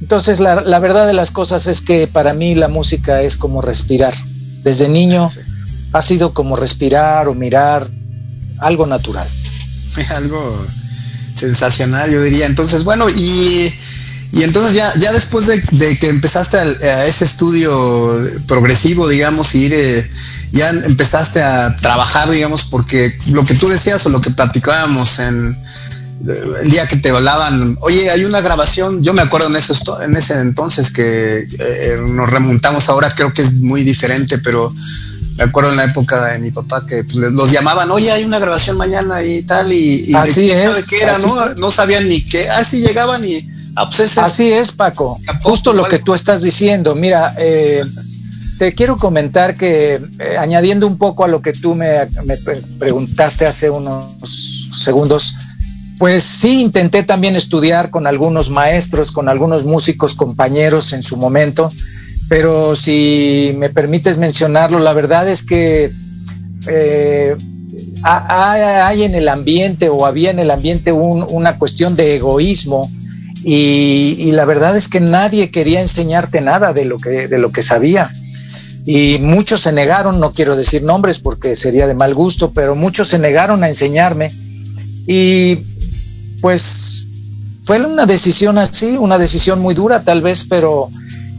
Entonces 0.00 0.40
la, 0.40 0.60
la, 0.62 0.78
verdad 0.78 1.06
de 1.06 1.12
las 1.12 1.30
cosas 1.30 1.66
es 1.66 1.80
que 1.82 2.06
para 2.06 2.32
mí 2.32 2.54
la 2.54 2.68
música 2.68 3.22
es 3.22 3.36
como 3.36 3.60
respirar. 3.60 4.14
Desde 4.62 4.88
niño 4.88 5.26
ha 5.92 6.02
sido 6.02 6.32
como 6.32 6.56
respirar 6.56 7.28
o 7.28 7.34
mirar 7.34 7.90
algo 8.58 8.86
natural. 8.86 9.28
algo 10.16 10.66
sensacional, 11.34 12.10
yo 12.10 12.22
diría. 12.22 12.46
Entonces, 12.46 12.84
bueno, 12.84 13.08
y, 13.08 13.72
y 14.32 14.42
entonces 14.42 14.74
ya, 14.74 14.92
ya 14.98 15.12
después 15.12 15.46
de, 15.46 15.98
que 15.98 16.08
empezaste 16.08 16.58
a, 16.58 17.06
ese 17.06 17.24
estudio 17.24 18.20
progresivo, 18.46 19.08
digamos, 19.08 19.54
y 19.54 19.64
ir, 19.64 19.74
eh, 19.74 20.10
ya 20.52 20.70
empezaste 20.70 21.42
a 21.42 21.76
trabajar, 21.76 22.30
digamos, 22.30 22.64
porque 22.64 23.16
lo 23.28 23.44
que 23.44 23.54
tú 23.54 23.68
decías 23.68 24.04
o 24.06 24.08
lo 24.08 24.20
que 24.20 24.30
platicábamos 24.30 25.18
en, 25.20 25.56
el 26.26 26.70
día 26.70 26.86
que 26.86 26.96
te 26.96 27.10
hablaban, 27.10 27.78
oye, 27.80 28.10
hay 28.10 28.24
una 28.24 28.40
grabación, 28.40 29.02
yo 29.02 29.14
me 29.14 29.22
acuerdo 29.22 29.46
en, 29.48 29.56
eso, 29.56 30.02
en 30.02 30.16
ese 30.16 30.34
entonces 30.34 30.90
que 30.90 31.46
eh, 31.58 31.98
nos 32.06 32.30
remontamos 32.30 32.88
ahora, 32.88 33.14
creo 33.14 33.32
que 33.32 33.42
es 33.42 33.60
muy 33.60 33.84
diferente, 33.84 34.38
pero 34.38 34.72
me 35.36 35.44
acuerdo 35.44 35.70
en 35.70 35.76
la 35.76 35.84
época 35.84 36.26
de 36.26 36.38
mi 36.38 36.50
papá 36.50 36.84
que 36.84 37.04
pues, 37.04 37.16
los 37.16 37.50
llamaban, 37.50 37.90
oye, 37.90 38.12
hay 38.12 38.24
una 38.24 38.38
grabación 38.38 38.76
mañana 38.76 39.22
y 39.22 39.42
tal, 39.42 39.72
y, 39.72 40.12
así 40.14 40.50
es, 40.50 40.86
qué 40.88 41.02
era, 41.02 41.18
¿no? 41.18 41.54
No 41.54 41.70
sabían 41.70 42.08
ni 42.08 42.22
qué, 42.22 42.48
así 42.50 42.80
llegaban 42.80 43.24
y... 43.24 43.48
Ah, 43.76 43.88
pues 43.88 44.18
así 44.18 44.52
es, 44.52 44.72
Paco, 44.72 45.18
justo 45.42 45.72
lo 45.72 45.84
que 45.84 46.00
tú 46.00 46.12
estás 46.12 46.42
diciendo, 46.42 46.94
mira, 46.94 47.34
eh, 47.38 47.84
te 48.60 48.74
quiero 48.74 48.98
comentar 48.98 49.54
que 49.54 49.98
eh, 50.18 50.36
añadiendo 50.38 50.86
un 50.86 50.98
poco 50.98 51.24
a 51.24 51.28
lo 51.28 51.40
que 51.40 51.54
tú 51.54 51.74
me, 51.74 52.06
preguntaste 52.78 53.46
hace 53.46 53.70
unos 53.70 54.68
segundos, 54.74 55.34
pues 55.98 56.22
sí, 56.22 56.60
intenté 56.60 57.02
también 57.02 57.36
estudiar 57.36 57.88
con 57.88 58.06
algunos 58.06 58.50
maestros, 58.50 59.12
con 59.12 59.30
algunos 59.30 59.64
músicos 59.64 60.14
compañeros 60.14 60.92
en 60.92 61.02
su 61.02 61.16
momento, 61.16 61.72
pero 62.28 62.74
si 62.74 63.54
me 63.56 63.70
permites 63.70 64.18
mencionarlo, 64.18 64.78
la 64.78 64.92
verdad 64.92 65.26
es 65.26 65.46
que 65.46 65.90
eh, 66.68 67.36
hay 68.02 69.04
en 69.04 69.14
el 69.14 69.30
ambiente 69.30 69.88
o 69.88 70.04
había 70.04 70.30
en 70.30 70.38
el 70.38 70.50
ambiente 70.50 70.92
una 70.92 71.56
cuestión 71.56 71.96
de 71.96 72.16
egoísmo 72.16 72.90
y, 73.42 74.32
la 74.32 74.44
verdad 74.44 74.76
es 74.76 74.90
que 74.90 75.00
nadie 75.00 75.50
quería 75.50 75.80
enseñarte 75.80 76.42
nada 76.42 76.74
de 76.74 76.84
lo 76.84 76.98
que, 76.98 77.26
de 77.26 77.38
lo 77.38 77.52
que 77.52 77.62
sabía. 77.62 78.10
Y 78.86 79.18
muchos 79.18 79.60
se 79.60 79.72
negaron, 79.72 80.20
no 80.20 80.32
quiero 80.32 80.56
decir 80.56 80.82
nombres 80.82 81.18
porque 81.18 81.54
sería 81.54 81.86
de 81.86 81.94
mal 81.94 82.14
gusto, 82.14 82.52
pero 82.52 82.74
muchos 82.74 83.08
se 83.08 83.18
negaron 83.18 83.62
a 83.62 83.68
enseñarme. 83.68 84.30
Y 85.06 85.58
pues 86.40 87.06
fue 87.64 87.84
una 87.84 88.06
decisión 88.06 88.58
así, 88.58 88.96
una 88.96 89.18
decisión 89.18 89.60
muy 89.60 89.74
dura 89.74 90.02
tal 90.02 90.22
vez, 90.22 90.46
pero 90.48 90.88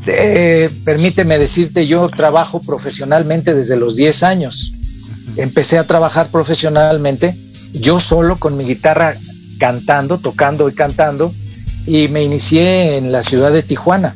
eh, 0.05 0.69
permíteme 0.85 1.37
decirte, 1.37 1.87
yo 1.87 2.09
trabajo 2.09 2.61
profesionalmente 2.61 3.53
desde 3.53 3.75
los 3.75 3.95
10 3.95 4.23
años. 4.23 4.73
Empecé 5.35 5.77
a 5.77 5.87
trabajar 5.87 6.29
profesionalmente 6.29 7.35
yo 7.73 7.99
solo 7.99 8.37
con 8.37 8.57
mi 8.57 8.65
guitarra 8.65 9.15
cantando, 9.59 10.17
tocando 10.17 10.67
y 10.69 10.73
cantando, 10.73 11.31
y 11.85 12.07
me 12.09 12.23
inicié 12.23 12.97
en 12.97 13.11
la 13.11 13.23
ciudad 13.23 13.51
de 13.51 13.63
Tijuana. 13.63 14.15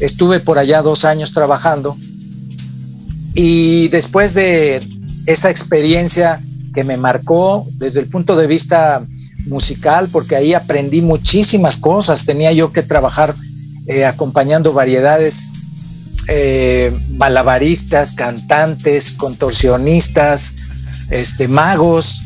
Estuve 0.00 0.40
por 0.40 0.58
allá 0.58 0.82
dos 0.82 1.04
años 1.04 1.32
trabajando 1.32 1.96
y 3.34 3.88
después 3.88 4.34
de 4.34 4.82
esa 5.26 5.50
experiencia 5.50 6.40
que 6.74 6.84
me 6.84 6.96
marcó 6.96 7.66
desde 7.74 8.00
el 8.00 8.06
punto 8.06 8.36
de 8.36 8.46
vista 8.46 9.06
musical, 9.46 10.08
porque 10.10 10.36
ahí 10.36 10.54
aprendí 10.54 11.02
muchísimas 11.02 11.78
cosas. 11.78 12.26
Tenía 12.26 12.52
yo 12.52 12.72
que 12.72 12.82
trabajar 12.82 13.34
eh, 13.86 14.04
acompañando 14.04 14.72
variedades 14.72 15.52
eh, 16.28 16.92
malabaristas, 17.16 18.12
cantantes, 18.12 19.12
contorsionistas, 19.12 20.54
este, 21.10 21.48
magos, 21.48 22.20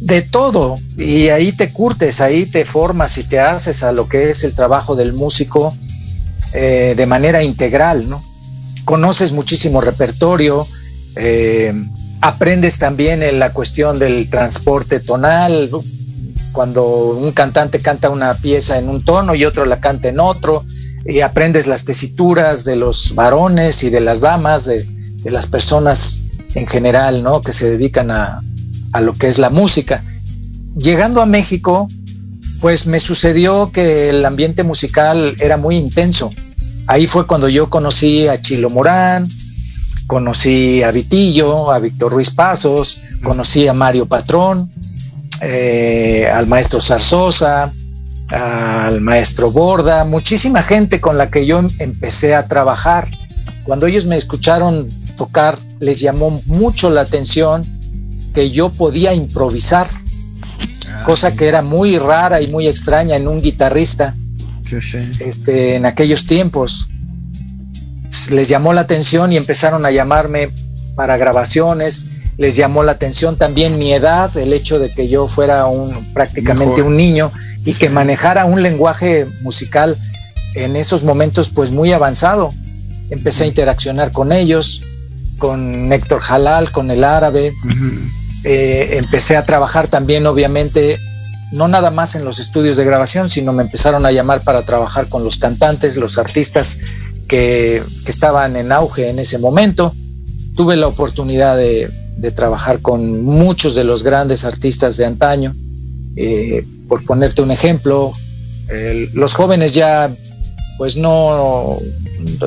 de 0.00 0.22
todo. 0.22 0.76
Y 0.96 1.28
ahí 1.28 1.52
te 1.52 1.72
curtes, 1.72 2.20
ahí 2.20 2.46
te 2.46 2.64
formas 2.64 3.18
y 3.18 3.24
te 3.24 3.40
haces 3.40 3.82
a 3.82 3.92
lo 3.92 4.08
que 4.08 4.30
es 4.30 4.44
el 4.44 4.54
trabajo 4.54 4.94
del 4.94 5.12
músico 5.12 5.76
eh, 6.54 6.94
de 6.96 7.06
manera 7.06 7.42
integral, 7.42 8.08
¿no? 8.08 8.22
Conoces 8.86 9.32
muchísimo 9.32 9.80
repertorio, 9.80 10.66
aprendes 12.20 12.78
también 12.78 13.22
en 13.24 13.40
la 13.40 13.52
cuestión 13.52 13.98
del 13.98 14.30
transporte 14.30 15.00
tonal, 15.00 15.68
cuando 16.52 17.08
un 17.08 17.32
cantante 17.32 17.80
canta 17.80 18.10
una 18.10 18.32
pieza 18.34 18.78
en 18.78 18.88
un 18.88 19.04
tono 19.04 19.34
y 19.34 19.44
otro 19.44 19.64
la 19.64 19.80
canta 19.80 20.08
en 20.08 20.20
otro, 20.20 20.64
y 21.04 21.20
aprendes 21.20 21.66
las 21.66 21.84
tesituras 21.84 22.64
de 22.64 22.76
los 22.76 23.14
varones 23.16 23.82
y 23.82 23.90
de 23.90 24.00
las 24.00 24.20
damas, 24.20 24.66
de, 24.66 24.86
las 25.24 25.48
personas 25.48 26.20
en 26.54 26.68
general, 26.68 27.24
¿no? 27.24 27.40
Que 27.40 27.52
se 27.52 27.68
dedican 27.68 28.12
a, 28.12 28.40
a 28.92 29.00
lo 29.00 29.12
que 29.14 29.26
es 29.26 29.40
la 29.40 29.50
música. 29.50 30.04
Llegando 30.76 31.20
a 31.20 31.26
México, 31.26 31.88
pues 32.60 32.86
me 32.86 33.00
sucedió 33.00 33.72
que 33.72 34.10
el 34.10 34.24
ambiente 34.24 34.62
musical 34.62 35.34
era 35.40 35.56
muy 35.56 35.74
intenso. 35.74 36.30
Ahí 36.86 37.06
fue 37.06 37.26
cuando 37.26 37.48
yo 37.48 37.68
conocí 37.68 38.28
a 38.28 38.40
Chilo 38.40 38.70
Morán, 38.70 39.26
conocí 40.06 40.84
a 40.84 40.92
Vitillo, 40.92 41.72
a 41.72 41.80
Víctor 41.80 42.12
Ruiz 42.12 42.30
Pasos, 42.30 43.00
conocí 43.24 43.66
a 43.66 43.72
Mario 43.72 44.06
Patrón, 44.06 44.70
eh, 45.40 46.30
al 46.32 46.46
maestro 46.46 46.80
Zarzosa, 46.80 47.72
al 48.30 49.00
maestro 49.00 49.50
Borda, 49.50 50.04
muchísima 50.04 50.62
gente 50.62 51.00
con 51.00 51.18
la 51.18 51.28
que 51.28 51.44
yo 51.44 51.60
empecé 51.80 52.36
a 52.36 52.46
trabajar. 52.46 53.08
Cuando 53.64 53.86
ellos 53.86 54.06
me 54.06 54.16
escucharon 54.16 54.88
tocar, 55.16 55.58
les 55.80 56.00
llamó 56.00 56.40
mucho 56.46 56.88
la 56.90 57.00
atención 57.00 57.64
que 58.32 58.50
yo 58.50 58.68
podía 58.70 59.12
improvisar, 59.12 59.88
ah, 59.88 61.02
cosa 61.04 61.36
que 61.36 61.48
era 61.48 61.62
muy 61.62 61.98
rara 61.98 62.40
y 62.40 62.46
muy 62.46 62.68
extraña 62.68 63.16
en 63.16 63.26
un 63.26 63.42
guitarrista 63.42 64.14
Este, 64.72 65.74
en 65.74 65.86
aquellos 65.86 66.26
tiempos. 66.26 66.88
Les 68.30 68.48
llamó 68.48 68.72
la 68.72 68.82
atención 68.82 69.32
y 69.32 69.36
empezaron 69.36 69.84
a 69.84 69.90
llamarme 69.90 70.50
para 70.94 71.16
grabaciones 71.16 72.06
les 72.38 72.56
llamó 72.56 72.82
la 72.82 72.92
atención 72.92 73.36
también 73.36 73.78
mi 73.78 73.92
edad, 73.94 74.36
el 74.36 74.52
hecho 74.52 74.78
de 74.78 74.92
que 74.92 75.08
yo 75.08 75.26
fuera 75.26 75.66
un 75.66 76.12
prácticamente 76.12 76.82
un 76.82 76.96
niño 76.96 77.32
y 77.64 77.72
que 77.72 77.88
manejara 77.88 78.44
un 78.44 78.62
lenguaje 78.62 79.26
musical 79.40 79.96
en 80.54 80.76
esos 80.76 81.02
momentos 81.02 81.50
pues 81.50 81.70
muy 81.70 81.92
avanzado. 81.92 82.52
Empecé 83.10 83.44
a 83.44 83.46
interaccionar 83.46 84.12
con 84.12 84.32
ellos, 84.32 84.82
con 85.38 85.92
Héctor 85.92 86.22
Halal, 86.28 86.72
con 86.72 86.90
el 86.90 87.04
árabe. 87.04 87.52
Eh, 88.44 88.98
empecé 88.98 89.36
a 89.36 89.44
trabajar 89.44 89.88
también 89.88 90.26
obviamente 90.26 90.98
no 91.52 91.68
nada 91.68 91.90
más 91.90 92.14
en 92.14 92.24
los 92.24 92.38
estudios 92.38 92.76
de 92.76 92.84
grabación, 92.84 93.28
sino 93.28 93.52
me 93.52 93.62
empezaron 93.62 94.04
a 94.06 94.12
llamar 94.12 94.42
para 94.42 94.62
trabajar 94.62 95.08
con 95.08 95.24
los 95.24 95.38
cantantes, 95.38 95.96
los 95.96 96.18
artistas 96.18 96.78
que, 97.28 97.82
que 98.04 98.10
estaban 98.10 98.56
en 98.56 98.72
auge 98.72 99.08
en 99.08 99.18
ese 99.18 99.38
momento. 99.38 99.94
Tuve 100.54 100.76
la 100.76 100.86
oportunidad 100.86 101.56
de, 101.56 101.90
de 102.16 102.30
trabajar 102.30 102.80
con 102.80 103.22
muchos 103.24 103.74
de 103.74 103.84
los 103.84 104.02
grandes 104.02 104.44
artistas 104.44 104.96
de 104.96 105.04
antaño. 105.04 105.54
Eh, 106.16 106.66
por 106.88 107.04
ponerte 107.04 107.42
un 107.42 107.50
ejemplo, 107.50 108.12
los 109.12 109.34
jóvenes 109.34 109.74
ya, 109.74 110.10
pues 110.78 110.96
no, 110.96 111.78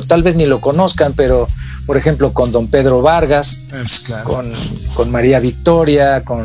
tal 0.08 0.22
vez 0.22 0.34
ni 0.34 0.46
lo 0.46 0.60
conozcan, 0.60 1.12
pero 1.14 1.46
por 1.86 1.96
ejemplo 1.96 2.32
con 2.32 2.52
don 2.52 2.68
Pedro 2.68 3.00
Vargas, 3.00 3.62
pues 3.70 4.12
con, 4.94 5.10
María 5.10 5.40
Victoria, 5.40 6.24
con 6.24 6.42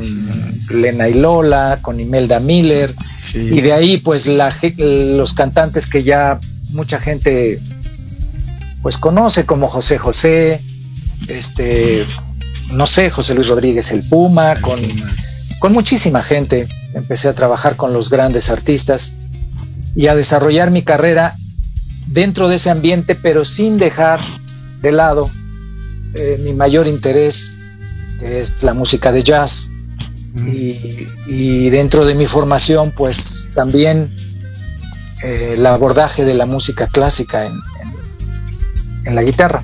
Lena 0.69 1.07
y 1.09 1.13
Lola, 1.13 1.79
con 1.81 1.99
Imelda 1.99 2.39
Miller, 2.39 2.93
y 3.33 3.61
de 3.61 3.73
ahí 3.73 3.97
pues 3.97 4.27
la, 4.27 4.53
los 4.77 5.33
cantantes 5.33 5.87
que 5.87 6.03
ya 6.03 6.39
mucha 6.71 6.99
gente 6.99 7.59
pues 8.81 8.97
conoce 8.97 9.45
como 9.45 9.67
José 9.67 9.97
José, 9.97 10.61
este 11.27 12.05
no 12.73 12.87
sé, 12.87 13.09
José 13.09 13.35
Luis 13.35 13.47
Rodríguez 13.47 13.91
el 13.91 14.03
Puma, 14.03 14.53
con, 14.61 14.79
con 15.59 15.73
muchísima 15.73 16.23
gente. 16.23 16.67
Empecé 16.93 17.27
a 17.27 17.33
trabajar 17.33 17.75
con 17.75 17.93
los 17.93 18.09
grandes 18.09 18.49
artistas 18.49 19.15
y 19.95 20.07
a 20.07 20.15
desarrollar 20.15 20.71
mi 20.71 20.81
carrera 20.81 21.35
dentro 22.07 22.47
de 22.47 22.55
ese 22.55 22.69
ambiente, 22.69 23.15
pero 23.15 23.45
sin 23.45 23.77
dejar 23.77 24.19
de 24.81 24.91
lado 24.91 25.29
eh, 26.15 26.39
mi 26.43 26.53
mayor 26.53 26.87
interés, 26.87 27.57
que 28.19 28.41
es 28.41 28.63
la 28.63 28.73
música 28.73 29.11
de 29.11 29.23
jazz. 29.23 29.71
Y, 30.37 31.69
dentro 31.69 32.05
de 32.05 32.15
mi 32.15 32.27
formación, 32.27 32.91
pues 32.91 33.51
también 33.53 34.13
eh, 35.23 35.53
el 35.57 35.65
abordaje 35.65 36.25
de 36.25 36.33
la 36.33 36.45
música 36.45 36.87
clásica 36.87 37.45
en 39.05 39.15
la 39.15 39.23
guitarra 39.23 39.63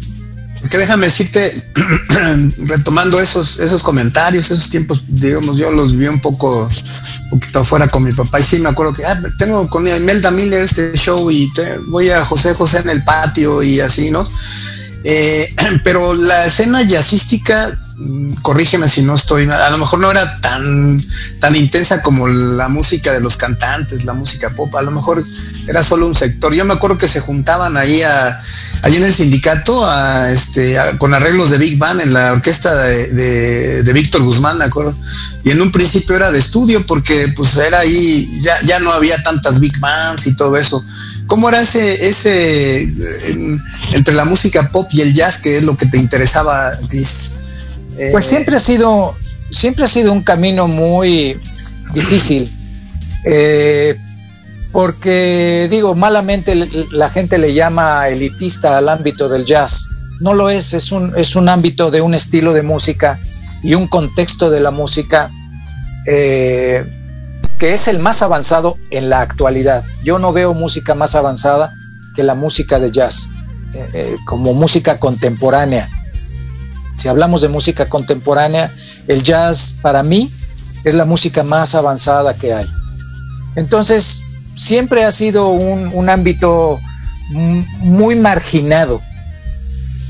que 0.70 0.78
déjame 0.78 1.08
decirte, 1.08 1.64
retomando 2.66 3.20
esos, 3.20 3.60
esos 3.60 3.82
comentarios, 3.82 4.52
esos 4.52 4.70
tiempos, 4.70 5.04
digamos, 5.08 5.58
yo 5.58 5.72
los 5.72 5.98
vi 5.98 6.08
un 6.08 6.22
poco, 6.22 6.70
un 7.32 7.40
poquito 7.40 7.60
afuera 7.60 7.88
con 7.88 8.04
mi 8.04 8.14
papá 8.14 8.40
y 8.40 8.44
sí 8.44 8.60
me 8.60 8.70
acuerdo 8.70 8.94
que 8.94 9.06
ah, 9.06 9.20
tengo 9.38 9.68
con 9.68 9.88
Imelda 9.88 10.30
Miller 10.32 10.64
este 10.64 10.96
show 10.96 11.32
y 11.32 11.52
voy 11.88 12.10
a 12.10 12.24
José 12.24 12.54
José 12.54 12.80
en 12.80 12.90
el 12.90 13.04
patio 13.04 13.64
y 13.64 13.80
así, 13.80 14.12
¿no? 14.12 14.28
Eh, 15.04 15.54
pero 15.84 16.14
la 16.14 16.46
escena 16.46 16.84
jazzística 16.84 17.78
corrígeme 18.42 18.88
si 18.88 19.02
no 19.02 19.16
estoy, 19.16 19.50
a 19.50 19.70
lo 19.70 19.78
mejor 19.78 20.00
no 20.00 20.10
era 20.10 20.40
tan, 20.42 21.02
tan 21.40 21.56
intensa 21.56 22.02
como 22.02 22.28
la 22.28 22.68
música 22.70 23.14
de 23.14 23.20
los 23.20 23.38
cantantes, 23.38 24.06
la 24.06 24.14
música 24.14 24.50
pop, 24.52 24.76
a 24.76 24.82
lo 24.82 24.92
mejor 24.92 25.24
era 25.68 25.84
solo 25.84 26.08
un 26.08 26.16
sector. 26.16 26.54
Yo 26.54 26.66
me 26.66 26.74
acuerdo 26.74 26.98
que 26.98 27.08
se 27.08 27.20
juntaban 27.20 27.78
ahí, 27.78 28.02
a, 28.02 28.42
ahí 28.84 28.96
en 28.96 29.04
el 29.04 29.14
sindicato 29.14 29.86
a, 29.86 30.32
este, 30.32 30.78
con 30.98 31.14
arreglos 31.14 31.50
de 31.50 31.58
Big 31.58 31.78
Band 31.78 32.02
en 32.02 32.14
la 32.14 32.34
orquesta 32.34 32.76
de, 32.76 33.84
de, 33.84 33.94
Víctor 33.94 34.22
Guzmán, 34.24 34.58
me 34.58 34.66
acuerdo. 34.66 34.96
Y 35.44 35.52
en 35.52 35.62
un 35.62 35.72
principio 35.72 36.16
era 36.16 36.32
de 36.32 36.40
estudio 36.40 36.86
porque 36.86 37.32
pues 37.36 37.58
era 37.58 37.80
ahí, 37.80 38.40
ya, 38.42 38.60
ya 38.62 38.80
no 38.80 38.92
había 38.92 39.22
tantas 39.24 39.60
Big 39.60 39.80
Bands 39.80 40.28
y 40.28 40.36
todo 40.36 40.58
eso. 40.58 40.84
¿Cómo 41.28 41.48
era 41.48 41.62
ese, 41.62 42.08
ese 42.10 42.94
entre 43.94 44.16
la 44.16 44.26
música 44.26 44.70
pop 44.70 44.90
y 44.92 45.02
el 45.02 45.14
jazz, 45.14 45.40
que 45.40 45.58
es 45.58 45.64
lo 45.64 45.78
que 45.78 45.86
te 45.86 45.98
interesaba, 45.98 46.78
Chris? 46.90 47.32
Pues 48.12 48.26
siempre 48.26 48.56
ha 48.56 48.60
sido, 48.60 49.16
siempre 49.52 49.84
ha 49.84 49.88
sido 49.88 50.12
un 50.12 50.24
camino 50.24 50.68
muy 50.68 51.40
difícil. 51.94 52.50
Eh, 53.26 53.96
porque 54.72 55.68
digo, 55.70 55.96
malamente 55.96 56.56
la 56.92 57.10
gente 57.10 57.38
le 57.38 57.54
llama 57.54 58.08
elitista 58.08 58.78
al 58.78 58.90
ámbito 58.90 59.28
del 59.28 59.46
jazz. 59.46 59.88
No 60.22 60.34
lo 60.34 60.50
es, 60.50 60.74
es 60.74 60.92
un, 60.92 61.14
es 61.18 61.36
un 61.36 61.50
ámbito 61.50 61.92
de 61.92 62.02
un 62.02 62.14
estilo 62.14 62.54
de 62.54 62.62
música 62.62 63.20
y 63.64 63.74
un 63.74 63.88
contexto 63.88 64.50
de 64.50 64.60
la 64.60 64.72
música 64.72 65.30
eh, 66.08 66.86
que 67.60 67.74
es 67.74 67.88
el 67.88 68.00
más 68.00 68.22
avanzado 68.22 68.78
en 68.90 69.10
la 69.10 69.22
actualidad. 69.22 69.84
Yo 70.04 70.20
no 70.20 70.32
veo 70.32 70.54
música 70.54 70.96
más 70.96 71.16
avanzada 71.16 71.70
que 72.16 72.24
la 72.24 72.34
música 72.34 72.80
de 72.80 72.92
jazz, 72.92 73.30
eh, 73.74 74.16
como 74.26 74.54
música 74.54 75.00
contemporánea. 75.00 75.88
Si 77.02 77.08
hablamos 77.08 77.42
de 77.42 77.50
música 77.50 77.90
contemporánea, 77.90 78.72
el 79.08 79.24
jazz 79.24 79.76
para 79.82 80.04
mí 80.04 80.32
es 80.84 80.94
la 80.94 81.04
música 81.04 81.42
más 81.42 81.74
avanzada 81.74 82.36
que 82.36 82.54
hay. 82.54 82.68
Entonces, 83.56 84.22
siempre 84.54 85.04
ha 85.04 85.12
sido 85.12 85.48
un, 85.48 86.10
ámbito 86.10 86.80
muy 87.80 88.14
marginado, 88.14 89.02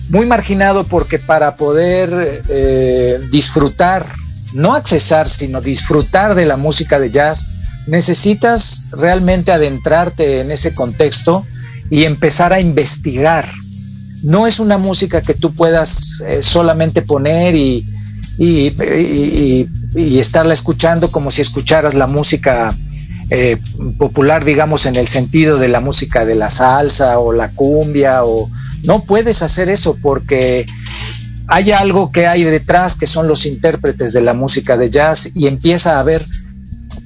muy 0.10 0.25
marginado 0.25 0.84
porque 0.84 1.17
para 1.17 1.56
poder 1.56 2.41
eh, 2.49 3.21
disfrutar, 3.32 4.06
no 4.54 4.73
accesar, 4.73 5.30
sino 5.30 5.62
disfrutar 5.62 6.36
de 6.36 6.45
la 6.45 6.58
música 6.58 6.99
de 6.99 7.10
jazz, 7.10 7.47
necesitas 7.88 8.84
realmente 8.91 9.54
adentrarte 9.54 10.41
en 10.41 10.51
ese 10.51 10.73
contexto 10.73 11.45
y 11.89 12.04
empezar 12.04 12.51
a 12.51 12.60
investigar 12.60 13.47
no 14.24 14.48
es 14.48 14.60
una 14.60 14.78
música 14.78 15.22
que 15.22 15.34
tú 15.34 15.54
puedas 15.54 16.22
eh, 16.28 16.42
solamente 16.42 17.02
poner 17.02 17.56
y, 17.56 17.86
estarla 19.96 20.54
escuchando 20.54 21.12
como 21.12 21.30
si 21.30 21.42
escucharas 21.42 21.94
la 21.94 22.08
música 22.08 22.76
eh, 23.30 23.58
popular, 24.00 24.44
digamos, 24.44 24.86
en 24.88 24.96
el 24.96 25.08
sentido 25.08 25.58
de 25.58 25.68
la 25.68 25.80
música 25.80 26.26
de 26.26 26.36
la 26.36 26.50
salsa 26.50 27.20
o 27.20 27.34
la 27.34 27.50
cumbia, 27.52 28.24
o 28.24 28.50
no 28.84 29.04
puedes 29.04 29.44
hacer 29.44 29.70
eso 29.70 29.96
porque 30.02 30.66
hay 31.48 31.72
algo 31.72 32.12
que 32.12 32.28
hay 32.28 32.44
detrás 32.44 32.96
que 32.96 33.06
son 33.06 33.28
los 33.28 33.46
intérpretes 33.46 34.14
de 34.14 34.22
la 34.22 34.34
música 34.34 34.78
de 34.78 34.90
jazz 34.90 35.30
y 35.36 35.48
empieza 35.48 35.98
a 35.98 36.00
haber 36.00 36.26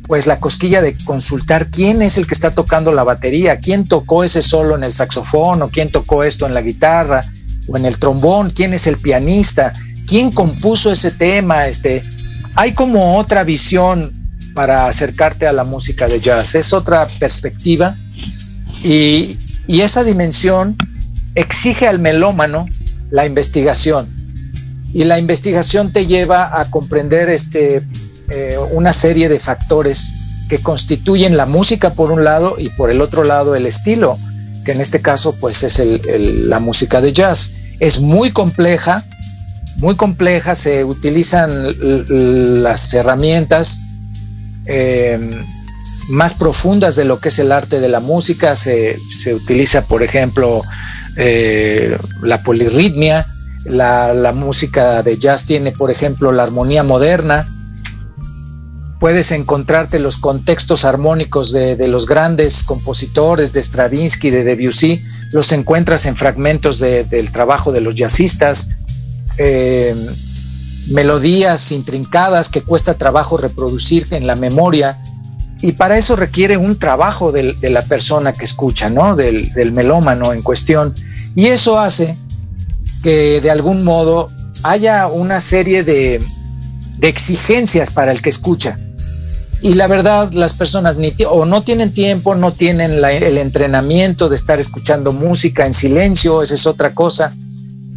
pues 0.08 0.28
la 0.28 0.40
cosquilla 0.40 0.82
de 0.82 0.96
consultar 1.04 1.68
quién 1.68 2.02
es 2.02 2.18
el 2.18 2.28
que 2.28 2.34
está 2.34 2.52
tocando 2.52 2.92
la 2.92 3.04
batería, 3.04 3.60
quién 3.60 3.88
tocó 3.88 4.24
ese 4.24 4.42
solo 4.42 4.76
en 4.76 4.84
el 4.84 4.94
saxofón 4.94 5.62
o 5.62 5.70
quién 5.70 5.92
tocó 5.92 6.24
esto 6.24 6.46
en 6.46 6.54
la 6.54 6.62
guitarra 6.62 7.22
o 7.68 7.78
en 7.78 7.86
el 7.86 7.98
trombón, 7.98 8.52
quién 8.52 8.74
es 8.74 8.88
el 8.88 8.98
pianista, 8.98 9.74
quién 10.08 10.32
compuso 10.32 10.92
ese 10.92 11.12
tema, 11.12 11.68
este, 11.68 12.04
hay 12.54 12.74
como 12.74 13.18
otra 13.18 13.44
visión 13.44 14.14
para 14.54 14.88
acercarte 14.88 15.48
a 15.48 15.52
la 15.52 15.64
música 15.64 16.08
de 16.08 16.22
jazz, 16.22 16.56
es 16.56 16.72
otra 16.72 17.08
perspectiva 17.20 17.96
y, 18.84 19.38
y 19.68 19.82
esa 19.82 20.04
dimensión 20.04 20.78
exige 21.34 21.88
al 21.88 22.00
melómano 22.00 22.66
la 23.10 23.26
investigación 23.26 24.08
y 24.94 25.04
la 25.04 25.20
investigación 25.20 25.92
te 25.92 26.06
lleva 26.06 26.58
a 26.58 26.72
comprender 26.72 27.28
este 27.30 27.84
eh, 28.30 28.58
una 28.72 28.94
serie 28.94 29.30
de 29.30 29.40
factores 29.40 30.14
que 30.50 30.60
constituyen 30.60 31.38
la 31.38 31.46
música 31.46 31.92
por 31.92 32.12
un 32.12 32.24
lado 32.24 32.56
y 32.58 32.70
por 32.70 32.90
el 32.90 33.02
otro 33.02 33.24
lado 33.24 33.56
el 33.56 33.66
estilo, 33.66 34.18
que 34.64 34.72
en 34.72 34.82
este 34.82 35.02
caso 35.02 35.36
pues 35.40 35.64
es 35.64 35.82
la 36.18 36.60
música 36.60 37.02
de 37.02 37.14
jazz. 37.14 37.54
Es 37.80 38.00
muy 38.00 38.32
compleja, 38.32 39.04
muy 39.78 39.96
compleja, 39.96 40.56
se 40.56 40.84
utilizan 40.84 41.76
las 42.64 42.94
herramientas 42.94 43.82
eh, 44.66 45.20
más 46.10 46.34
profundas 46.36 46.96
de 46.96 47.06
lo 47.06 47.20
que 47.20 47.30
es 47.30 47.40
el 47.40 47.52
arte 47.52 47.80
de 47.80 47.90
la 47.90 48.00
música, 48.00 48.56
se, 48.56 48.98
utiliza 49.34 49.86
por 49.86 50.04
ejemplo 50.04 50.62
eh, 51.18 51.98
la 52.22 52.42
polirritmia, 52.44 53.26
la, 53.66 54.14
la 54.14 54.32
música 54.32 55.02
de 55.02 55.18
jazz 55.18 55.46
tiene 55.46 55.72
por 55.72 55.90
ejemplo 55.90 56.32
la 56.32 56.44
armonía 56.44 56.84
moderna, 56.84 57.48
puedes 59.00 59.32
encontrarte 59.32 60.00
los 60.00 60.18
contextos 60.18 60.86
armónicos 60.86 61.52
de, 61.52 61.88
los 61.88 62.06
grandes 62.06 62.64
compositores 62.64 63.54
de 63.54 63.62
Stravinsky, 63.62 64.30
de 64.30 64.44
Debussy, 64.44 65.04
los 65.32 65.52
encuentras 65.52 66.06
en 66.06 66.16
fragmentos 66.16 66.80
del 66.80 67.32
trabajo 67.32 67.72
de 67.72 67.82
los 67.82 67.96
jazzistas, 67.96 68.78
eh, 69.38 69.96
melodías 70.88 71.72
intrincadas 71.72 72.50
que 72.50 72.62
cuesta 72.62 72.94
trabajo 72.94 73.38
reproducir 73.38 74.08
en 74.12 74.28
la 74.28 74.36
memoria, 74.36 74.98
y 75.62 75.72
para 75.74 75.98
eso 75.98 76.16
requiere 76.16 76.58
un 76.58 76.78
trabajo 76.78 77.32
de 77.32 77.70
la 77.70 77.82
persona 77.82 78.34
que 78.34 78.46
escucha, 78.46 78.90
¿no? 78.90 79.16
Del, 79.16 79.52
del 79.54 79.72
melómano 79.72 80.32
en 80.32 80.42
cuestión, 80.42 80.94
y 81.36 81.48
eso 81.48 81.80
hace 81.80 82.18
que 83.04 83.42
de 83.42 83.52
algún 83.52 83.84
modo 83.84 84.30
haya 84.64 85.08
una 85.08 85.40
serie 85.40 85.84
de, 85.84 86.22
de 86.98 87.08
exigencias 87.08 87.92
para 87.92 88.12
el 88.12 88.22
que 88.22 88.30
escucha. 88.30 88.78
Y 89.62 89.74
la 89.74 89.88
verdad, 89.88 90.32
las 90.32 90.54
personas 90.54 90.98
ni 90.98 91.14
o 91.28 91.46
no 91.46 91.62
tienen 91.62 91.92
tiempo, 91.92 92.36
no 92.36 92.52
tienen 92.52 93.04
el 93.04 93.38
entrenamiento 93.38 94.30
de 94.30 94.36
estar 94.36 94.60
escuchando 94.60 95.12
música 95.12 95.66
en 95.66 95.74
silencio, 95.74 96.44
esa 96.44 96.56
es 96.56 96.68
otra 96.68 96.94
cosa, 96.94 97.34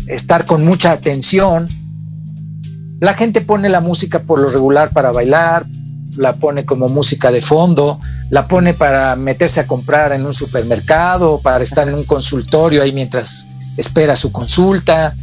estar 0.07 0.47
con 0.47 0.65
mucha 0.65 0.93
atención. 0.93 1.69
La 3.01 3.15
gente 3.15 3.41
pone 3.41 3.69
la 3.69 3.81
música 3.81 4.21
por 4.21 4.41
lo 4.41 4.51
regular 4.51 4.91
para 4.91 5.13
bailar, 5.13 5.67
la 6.17 6.35
pone 6.35 6.65
como 6.65 6.89
música 6.89 7.31
de 7.31 7.43
fondo, 7.43 8.01
la 8.31 8.49
pone 8.49 8.75
para 8.75 9.15
meterse 9.17 9.61
a 9.61 9.67
comprar 9.67 10.13
en 10.13 10.27
un 10.27 10.35
supermercado, 10.35 11.41
para 11.43 11.63
estar 11.63 11.89
en 11.89 11.95
un 11.95 12.05
consultorio 12.05 12.83
ahí 12.83 12.93
mientras 12.93 13.49
espera 13.77 14.17
su 14.17 14.33
consulta. 14.33 15.15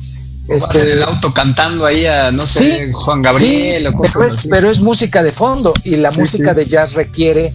Este, 0.48 0.94
el 0.94 1.04
auto 1.04 1.34
cantando 1.34 1.86
ahí 1.86 2.06
a, 2.06 2.32
no 2.32 2.46
sé, 2.46 2.92
Juan 2.94 3.22
Gabriel 3.24 3.88
o 3.88 3.94
cosas 3.94 4.16
pero, 4.16 4.28
es, 4.28 4.48
pero 4.48 4.70
es 4.70 4.80
música 4.80 5.24
de 5.24 5.32
fondo 5.32 5.74
y 5.84 5.96
la 5.96 6.12
música 6.12 6.54
de 6.54 6.66
jazz 6.68 6.94
requiere 6.94 7.52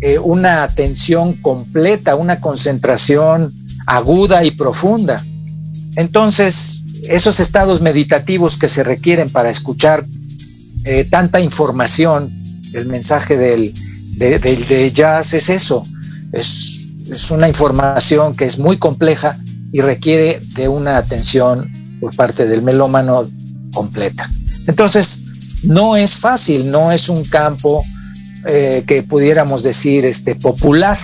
eh, 0.00 0.18
una 0.18 0.64
atención 0.64 1.34
completa, 1.34 2.16
una 2.16 2.40
concentración 2.40 3.54
aguda 3.86 4.44
y 4.44 4.50
profunda. 4.50 5.24
Entonces, 5.94 6.82
esos 7.08 7.38
estados 7.38 7.80
meditativos 7.80 8.58
que 8.58 8.68
se 8.68 8.82
requieren 8.82 9.30
para 9.30 9.50
escuchar 9.50 10.04
eh, 10.84 11.04
tanta 11.04 11.38
información, 11.38 12.34
el 12.72 12.86
mensaje 12.86 13.36
del, 13.36 13.72
de, 14.18 14.90
jazz 14.92 15.34
es 15.34 15.48
eso, 15.48 15.84
es, 16.32 16.88
es 17.08 17.30
una 17.30 17.48
información 17.48 18.34
que 18.34 18.44
es 18.44 18.58
muy 18.58 18.76
compleja 18.76 19.38
y 19.72 19.80
requiere 19.80 20.40
de 20.54 20.66
una 20.66 20.96
atención 20.96 21.70
por 22.04 22.14
parte 22.14 22.46
del 22.46 22.60
melómano 22.60 23.24
completa. 23.72 24.30
Entonces, 24.66 25.24
no 25.62 25.96
es 25.96 26.16
fácil, 26.16 26.70
no 26.70 26.92
es 26.92 27.08
un 27.08 27.24
campo 27.24 27.82
eh, 28.46 28.84
que 28.86 29.02
pudiéramos 29.02 29.62
decir 29.62 30.04
este, 30.04 30.34
popular. 30.34 30.98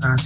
Ah, 0.00 0.16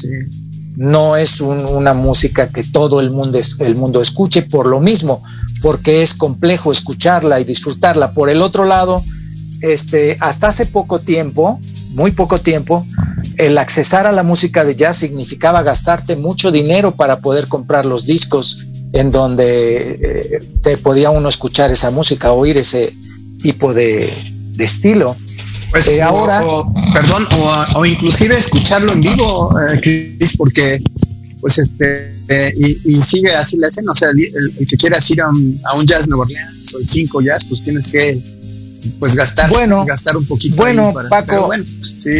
no 0.76 1.16
es 1.16 1.40
una 1.40 1.92
música 1.92 2.50
que 2.50 2.62
todo 2.62 3.00
el 3.00 3.10
mundo, 3.10 3.40
el 3.58 3.74
mundo 3.74 4.00
escuche 4.00 4.42
por 4.42 4.66
lo 4.66 4.78
mismo, 4.78 5.24
porque 5.60 6.02
es 6.02 6.14
complejo 6.14 6.70
escucharla 6.70 7.40
y 7.40 7.44
disfrutarla. 7.44 8.12
Por 8.12 8.30
el 8.30 8.42
otro 8.42 8.64
lado, 8.66 9.02
este, 9.60 10.16
hasta 10.20 10.46
hace 10.48 10.66
poco 10.66 11.00
tiempo, 11.00 11.58
muy 11.94 12.12
poco 12.12 12.38
tiempo, 12.38 12.87
el 13.38 13.58
accesar 13.58 14.06
a 14.06 14.12
la 14.12 14.22
música 14.22 14.64
de 14.64 14.76
jazz 14.76 14.98
significaba 14.98 15.64
gastarte 15.64 16.14
mucho 16.14 16.52
dinero 16.52 16.92
para 16.92 17.18
poder 17.18 17.48
comprar 17.48 17.87
los 17.87 18.06
discos 18.06 18.68
en 18.94 19.11
donde 19.11 19.98
eh, 20.00 20.48
te 20.62 20.76
podía 20.76 21.11
uno 21.11 21.28
escuchar 21.28 21.70
esa 21.72 21.90
música, 21.90 22.30
oír 22.30 22.57
ese 22.57 22.96
tipo 23.42 23.74
de, 23.74 24.09
estilo. 24.59 25.16
Pues, 25.70 25.88
eh, 25.88 26.00
ahora, 26.00 26.40
perdón, 26.92 27.26
o, 27.74 27.85
inclusive 27.85 28.38
escucharlo 28.38 28.92
en 28.92 29.00
vivo, 29.00 29.52
eh, 29.61 30.18
porque 30.38 30.80
pues 31.40 31.59
este, 31.59 32.12
y, 32.57 33.00
sigue 33.00 33.35
así 33.35 33.59
la 33.59 33.68
escena, 33.68 33.90
o 33.92 33.94
sea, 33.94 34.11
el, 34.11 34.66
que 34.66 34.76
quieras 34.76 35.11
ir 35.11 35.20
a 35.20 35.28
un, 35.28 35.61
jazz 35.85 36.09
Nueva 36.09 36.24
Orleans 36.24 36.72
o 36.72 36.78
el 36.78 36.88
5 36.88 37.20
jazz, 37.20 37.44
pues 37.44 37.62
tienes 37.64 37.88
que 37.88 38.22
pues 39.00 39.16
gastar, 39.16 39.50
bueno, 39.50 39.85
gastar 39.85 40.16
un 40.16 40.24
poquito. 40.24 40.57
Bueno, 40.57 40.94
Paco, 41.11 41.50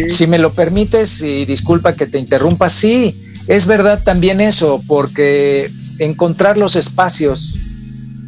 si 0.09 0.27
me 0.27 0.37
lo 0.37 0.51
permites 0.53 1.21
y 1.21 1.45
disculpa 1.45 1.93
que 1.93 2.05
te 2.05 2.19
interrumpa, 2.19 2.67
sí, 2.67 3.15
es 3.47 3.65
verdad 3.65 4.03
también 4.03 4.41
eso, 4.41 4.83
porque 4.85 5.71
encontrar 5.99 6.57
los 6.57 6.75
espacios 6.75 7.55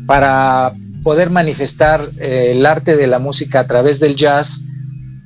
para 0.05 0.73
poder 1.03 1.29
manifestar 1.29 2.01
eh, 2.19 2.51
el 2.55 2.65
arte 2.65 2.95
de 2.95 3.07
la 3.07 3.19
música 3.19 3.61
a 3.61 3.67
través 3.67 3.99
del 3.99 4.15
jazz 4.15 4.61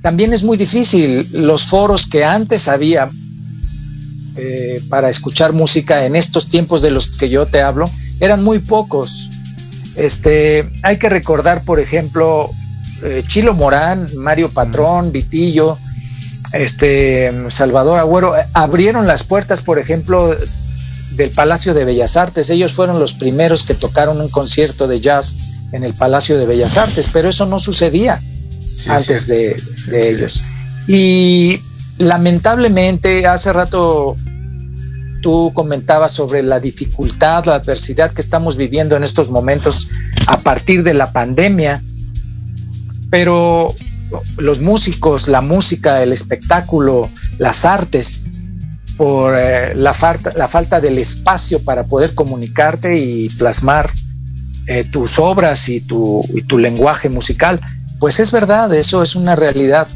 también 0.01 0.33
es 0.33 0.43
muy 0.43 0.57
difícil. 0.57 1.27
Los 1.31 1.65
foros 1.65 2.07
que 2.07 2.23
antes 2.23 2.67
había 2.67 3.07
eh, 4.35 4.81
para 4.89 5.09
escuchar 5.09 5.53
música 5.53 6.05
en 6.05 6.15
estos 6.15 6.47
tiempos 6.47 6.81
de 6.81 6.91
los 6.91 7.09
que 7.17 7.29
yo 7.29 7.45
te 7.45 7.61
hablo 7.61 7.89
eran 8.19 8.43
muy 8.43 8.59
pocos. 8.59 9.29
Este, 9.95 10.69
hay 10.83 10.97
que 10.97 11.09
recordar, 11.09 11.63
por 11.63 11.79
ejemplo, 11.79 12.49
eh, 13.03 13.23
Chilo 13.27 13.53
Morán, 13.53 14.07
Mario 14.15 14.49
Patrón, 14.49 15.11
Vitillo, 15.11 15.77
este, 16.53 17.31
Salvador 17.49 17.99
Agüero, 17.99 18.33
abrieron 18.53 19.07
las 19.07 19.23
puertas, 19.23 19.61
por 19.61 19.79
ejemplo, 19.79 20.35
del 21.11 21.31
Palacio 21.31 21.73
de 21.73 21.85
Bellas 21.85 22.17
Artes. 22.17 22.49
Ellos 22.49 22.73
fueron 22.73 22.99
los 22.99 23.13
primeros 23.13 23.63
que 23.63 23.75
tocaron 23.75 24.21
un 24.21 24.29
concierto 24.29 24.87
de 24.87 24.99
jazz 24.99 25.35
en 25.71 25.83
el 25.83 25.93
Palacio 25.93 26.37
de 26.37 26.45
Bellas 26.45 26.77
Artes, 26.77 27.09
pero 27.11 27.29
eso 27.29 27.45
no 27.45 27.59
sucedía 27.59 28.19
antes 28.87 29.27
de, 29.27 29.55
ellos. 29.93 30.41
Y 30.87 31.61
lamentablemente, 31.97 33.27
hace 33.27 33.53
rato 33.53 34.15
tú 35.21 35.51
comentabas 35.53 36.11
sobre 36.11 36.41
la 36.41 36.59
dificultad, 36.59 37.45
la 37.45 37.55
adversidad 37.55 38.11
que 38.11 38.21
estamos 38.21 38.57
viviendo 38.57 38.95
en 38.95 39.03
estos 39.03 39.29
momentos 39.29 39.87
a 40.25 40.39
partir 40.39 40.83
de 40.83 40.95
la 40.95 41.13
pandemia, 41.13 41.83
pero 43.09 43.73
los 44.37 44.59
músicos, 44.59 45.27
la 45.27 45.41
música, 45.41 46.01
el 46.01 46.11
espectáculo, 46.11 47.09
las 47.37 47.65
artes, 47.65 48.21
por 48.97 49.37
eh, 49.37 49.73
la, 49.75 49.93
falta, 49.93 50.33
la 50.35 50.47
falta 50.47 50.79
del 50.79 50.97
espacio 50.97 51.63
para 51.63 51.83
poder 51.83 52.13
comunicarte 52.15 52.97
y 52.97 53.29
plasmar 53.29 53.89
eh, 54.67 54.85
tus 54.91 55.19
obras 55.19 55.69
y 55.69 55.81
tu, 55.81 56.23
y 56.33 56.43
tu 56.43 56.57
lenguaje 56.57 57.09
musical. 57.09 57.59
Pues 57.99 58.19
es 58.19 58.31
verdad, 58.31 58.73
eso 58.73 59.03
es 59.03 59.15
una 59.15 59.35
realidad, 59.35 59.87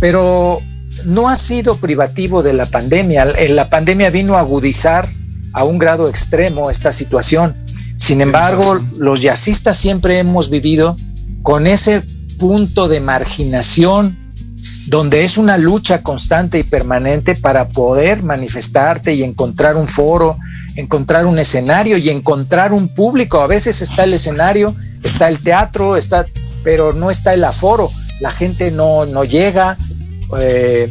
pero 0.00 0.60
no 1.04 1.28
ha 1.28 1.38
sido 1.38 1.76
privativo 1.76 2.42
de 2.42 2.52
la 2.52 2.64
pandemia. 2.66 3.24
La 3.48 3.68
pandemia 3.68 4.10
vino 4.10 4.36
a 4.36 4.40
agudizar 4.40 5.08
a 5.52 5.64
un 5.64 5.78
grado 5.78 6.08
extremo 6.08 6.70
esta 6.70 6.92
situación. 6.92 7.54
Sin 7.96 8.20
embargo, 8.20 8.78
los 8.98 9.20
jazzistas 9.20 9.76
siempre 9.76 10.18
hemos 10.18 10.50
vivido 10.50 10.96
con 11.42 11.66
ese 11.66 12.02
punto 12.38 12.88
de 12.88 13.00
marginación 13.00 14.25
donde 14.86 15.24
es 15.24 15.36
una 15.36 15.58
lucha 15.58 16.02
constante 16.02 16.58
y 16.58 16.62
permanente 16.62 17.34
para 17.34 17.68
poder 17.68 18.22
manifestarte 18.22 19.14
y 19.14 19.24
encontrar 19.24 19.76
un 19.76 19.88
foro, 19.88 20.38
encontrar 20.76 21.26
un 21.26 21.38
escenario 21.38 21.96
y 21.96 22.08
encontrar 22.08 22.72
un 22.72 22.88
público. 22.88 23.40
A 23.40 23.48
veces 23.48 23.82
está 23.82 24.04
el 24.04 24.14
escenario, 24.14 24.74
está 25.02 25.28
el 25.28 25.40
teatro, 25.40 25.96
está, 25.96 26.26
pero 26.62 26.92
no 26.92 27.10
está 27.10 27.34
el 27.34 27.44
aforo. 27.44 27.90
La 28.20 28.30
gente 28.30 28.70
no, 28.70 29.06
no 29.06 29.24
llega. 29.24 29.76
Eh, 30.38 30.90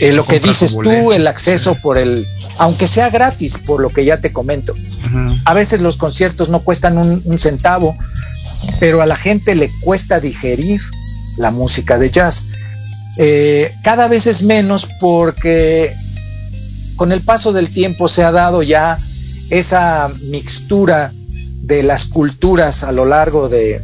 eh, 0.00 0.12
lo 0.12 0.24
que 0.24 0.38
dices 0.38 0.76
tú, 0.76 1.12
el 1.12 1.26
acceso 1.26 1.74
por 1.74 1.98
el, 1.98 2.26
aunque 2.58 2.86
sea 2.86 3.10
gratis, 3.10 3.58
por 3.58 3.80
lo 3.80 3.90
que 3.90 4.04
ya 4.04 4.20
te 4.20 4.32
comento. 4.32 4.74
A 5.44 5.54
veces 5.54 5.80
los 5.80 5.96
conciertos 5.96 6.50
no 6.50 6.60
cuestan 6.60 6.96
un 6.96 7.38
centavo, 7.40 7.96
pero 8.78 9.02
a 9.02 9.06
la 9.06 9.16
gente 9.16 9.56
le 9.56 9.68
cuesta 9.82 10.20
digerir 10.20 10.80
la 11.36 11.50
música 11.50 11.98
de 11.98 12.10
jazz. 12.10 12.46
Eh, 13.22 13.74
cada 13.84 14.08
vez 14.08 14.26
es 14.26 14.42
menos 14.42 14.88
porque 14.98 15.94
con 16.96 17.12
el 17.12 17.20
paso 17.20 17.52
del 17.52 17.68
tiempo 17.68 18.08
se 18.08 18.24
ha 18.24 18.32
dado 18.32 18.62
ya 18.62 18.96
esa 19.50 20.10
mixtura 20.30 21.12
de 21.60 21.82
las 21.82 22.06
culturas 22.06 22.82
a 22.82 22.92
lo 22.92 23.04
largo 23.04 23.50
de, 23.50 23.82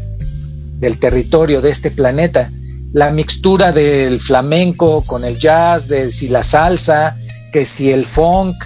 del 0.79 0.97
territorio 0.97 1.61
de 1.61 1.69
este 1.69 1.91
planeta. 1.91 2.51
La 2.95 3.11
mixtura 3.11 3.73
del 3.73 4.23
flamenco 4.23 5.05
con 5.07 5.23
el 5.23 5.39
jazz, 5.39 5.87
de 5.87 6.11
si 6.11 6.29
la 6.29 6.43
salsa, 6.43 7.19
que 7.53 7.67
si 7.67 7.93
el 7.93 8.07
funk, 8.07 8.57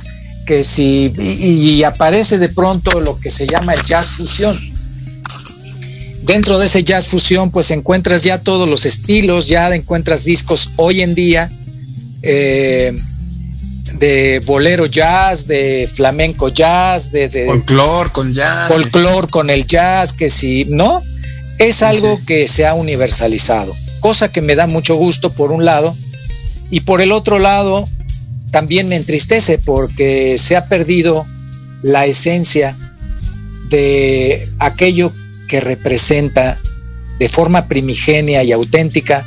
que 0.46 0.62
si... 0.62 1.12
y 1.18 1.82
aparece 1.82 2.38
de 2.38 2.48
pronto 2.48 3.00
lo 3.00 3.18
que 3.18 3.30
se 3.30 3.44
llama 3.44 3.72
el 3.72 3.82
jazz 3.82 4.06
fusión 4.06 4.54
dentro 6.30 6.60
de 6.60 6.66
ese 6.66 6.84
jazz 6.84 7.08
fusión, 7.08 7.50
pues 7.50 7.72
encuentras 7.72 8.22
ya 8.22 8.38
todos 8.38 8.68
los 8.68 8.86
estilos, 8.86 9.48
ya 9.48 9.74
encuentras 9.74 10.22
discos 10.22 10.70
hoy 10.76 11.02
en 11.02 11.16
día 11.16 11.50
eh, 12.22 12.96
de 13.94 14.40
bolero 14.46 14.86
jazz, 14.86 15.48
de 15.48 15.90
flamenco 15.92 16.48
jazz, 16.48 17.10
de, 17.10 17.26
de 17.26 17.46
folclor 17.46 18.12
con 18.12 18.30
jazz, 18.30 18.72
folclor 18.72 19.28
con 19.28 19.50
el 19.50 19.66
jazz, 19.66 20.12
que 20.12 20.28
si 20.28 20.64
no, 20.66 21.02
es 21.58 21.82
algo 21.82 22.20
que 22.24 22.46
se 22.46 22.64
ha 22.64 22.74
universalizado, 22.74 23.74
cosa 23.98 24.30
que 24.30 24.40
me 24.40 24.54
da 24.54 24.68
mucho 24.68 24.94
gusto 24.94 25.32
por 25.32 25.50
un 25.50 25.64
lado, 25.64 25.96
y 26.70 26.82
por 26.82 27.00
el 27.00 27.10
otro 27.10 27.40
lado 27.40 27.88
también 28.52 28.86
me 28.86 28.94
entristece 28.94 29.58
porque 29.58 30.38
se 30.38 30.56
ha 30.56 30.66
perdido 30.66 31.26
la 31.82 32.06
esencia 32.06 32.76
de 33.68 34.48
aquello 34.60 35.12
que 35.50 35.60
representa 35.60 36.56
de 37.18 37.28
forma 37.28 37.66
primigenia 37.66 38.44
y 38.44 38.52
auténtica 38.52 39.26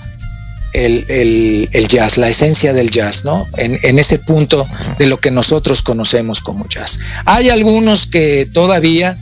el, 0.72 1.88
jazz, 1.90 2.18
la 2.18 2.30
esencia 2.30 2.72
del 2.74 2.90
jazz, 2.90 3.26
¿no? 3.26 3.46
En, 3.58 4.00
ese 4.00 4.20
punto 4.20 4.66
de 4.98 5.06
lo 5.06 5.18
que 5.18 5.32
nosotros 5.32 5.82
conocemos 5.82 6.40
como 6.40 6.68
jazz. 6.70 7.00
Hay 7.26 7.50
algunos 7.50 8.08
que 8.08 8.48
todavía 8.52 9.16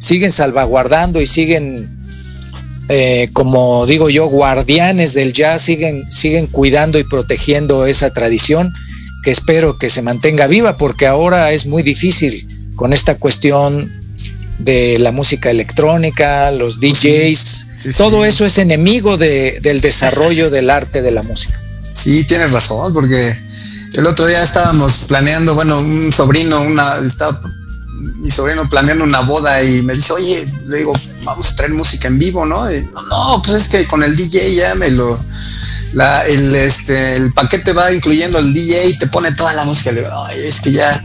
siguen 0.00 0.32
salvaguardando 0.32 1.20
y 1.20 1.26
siguen, 1.26 1.88
eh, 2.88 3.28
como 3.34 3.86
digo 3.86 4.08
yo, 4.08 4.26
guardianes 4.26 5.12
del 5.12 5.34
jazz, 5.34 5.60
siguen, 5.60 6.10
siguen 6.10 6.46
cuidando 6.46 6.98
y 6.98 7.04
protegiendo 7.04 7.86
esa 7.86 8.10
tradición 8.12 8.72
que 9.22 9.30
espero 9.30 9.78
que 9.78 9.90
se 9.90 10.00
mantenga 10.00 10.46
viva 10.46 10.76
porque 10.76 11.06
ahora 11.06 11.52
es 11.52 11.66
muy 11.66 11.82
difícil 11.82 12.48
con 12.76 12.94
esta 12.94 13.16
cuestión 13.16 14.05
de 14.58 14.98
la 14.98 15.12
música 15.12 15.50
electrónica, 15.50 16.50
los 16.50 16.80
DJs, 16.80 17.66
todo 17.96 18.24
eso 18.24 18.44
es 18.44 18.58
enemigo 18.58 19.16
del 19.16 19.80
desarrollo 19.80 20.50
del 20.50 20.70
arte 20.70 21.02
de 21.02 21.10
la 21.10 21.22
música. 21.22 21.58
Sí, 21.92 22.24
tienes 22.24 22.52
razón, 22.52 22.92
porque 22.92 23.38
el 23.94 24.06
otro 24.06 24.26
día 24.26 24.42
estábamos 24.42 25.04
planeando, 25.06 25.54
bueno, 25.54 25.80
un 25.80 26.12
sobrino, 26.12 26.60
una, 26.62 26.98
estaba 26.98 27.40
mi 28.16 28.30
sobrino 28.30 28.68
planeando 28.68 29.04
una 29.04 29.20
boda 29.20 29.62
y 29.62 29.82
me 29.82 29.94
dice, 29.94 30.12
oye, 30.12 30.46
le 30.66 30.78
digo, 30.78 30.92
vamos 31.24 31.50
a 31.50 31.56
traer 31.56 31.72
música 31.72 32.08
en 32.08 32.18
vivo, 32.18 32.44
¿no? 32.44 32.68
no, 32.70 33.42
pues 33.42 33.62
es 33.62 33.68
que 33.68 33.86
con 33.86 34.02
el 34.02 34.14
DJ 34.16 34.54
ya 34.54 34.74
me 34.74 34.90
lo, 34.90 35.18
el, 36.28 36.54
este, 36.54 37.16
el 37.16 37.32
paquete 37.32 37.72
va 37.72 37.92
incluyendo 37.92 38.38
el 38.38 38.52
DJ 38.52 38.90
y 38.90 38.98
te 38.98 39.06
pone 39.06 39.32
toda 39.32 39.52
la 39.54 39.64
música. 39.64 39.92
Le 39.92 40.02
digo, 40.02 40.24
Ay, 40.26 40.40
es 40.44 40.60
que 40.60 40.72
ya 40.72 41.02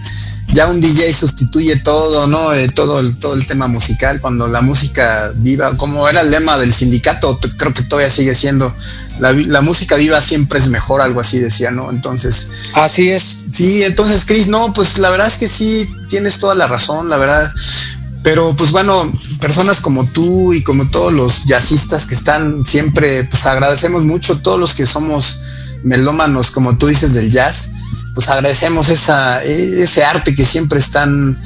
ya 0.53 0.67
un 0.67 0.81
DJ 0.81 1.13
sustituye 1.13 1.77
todo, 1.77 2.27
¿no? 2.27 2.53
Eh, 2.53 2.67
todo, 2.67 2.99
el, 2.99 3.17
todo 3.17 3.33
el 3.33 3.47
tema 3.47 3.67
musical, 3.67 4.19
cuando 4.19 4.47
la 4.47 4.61
música 4.61 5.31
viva, 5.35 5.77
como 5.77 6.07
era 6.09 6.21
el 6.21 6.31
lema 6.31 6.57
del 6.57 6.73
sindicato, 6.73 7.39
creo 7.57 7.73
que 7.73 7.83
todavía 7.83 8.09
sigue 8.09 8.35
siendo, 8.35 8.75
la, 9.19 9.61
música 9.61 9.95
viva 9.95 10.19
siempre 10.19 10.59
es 10.59 10.69
mejor, 10.69 11.01
algo 11.01 11.21
así 11.21 11.39
decía, 11.39 11.71
¿no? 11.71 11.89
Entonces... 11.89 12.49
Así 12.73 13.09
es. 13.09 13.39
Sí, 13.51 13.83
entonces, 13.83 14.25
Chris, 14.25 14.47
no, 14.47 14.73
pues 14.73 14.97
la 14.97 15.09
verdad 15.09 15.27
es 15.27 15.37
que 15.37 15.47
sí, 15.47 15.87
tienes 16.09 16.39
toda 16.39 16.55
la 16.55 16.67
razón, 16.67 17.09
la 17.09 17.17
verdad. 17.17 17.51
Pero 18.23 18.55
pues 18.55 18.71
bueno, 18.71 19.11
personas 19.39 19.79
como 19.79 20.05
tú 20.05 20.53
y 20.53 20.61
como 20.61 20.87
todos 20.87 21.11
los 21.11 21.45
jazzistas 21.45 22.05
que 22.05 22.13
están 22.13 22.65
siempre, 22.65 23.23
pues 23.23 23.45
agradecemos 23.45 24.03
mucho, 24.03 24.39
todos 24.41 24.59
los 24.59 24.75
que 24.75 24.85
somos 24.85 25.41
melómanos, 25.83 26.51
como 26.51 26.77
tú 26.77 26.87
dices, 26.87 27.13
del 27.13 27.31
jazz 27.31 27.71
pues 28.13 28.29
agradecemos 28.29 28.89
esa, 28.89 29.43
ese 29.43 30.03
arte 30.03 30.35
que 30.35 30.45
siempre 30.45 30.79
están 30.79 31.37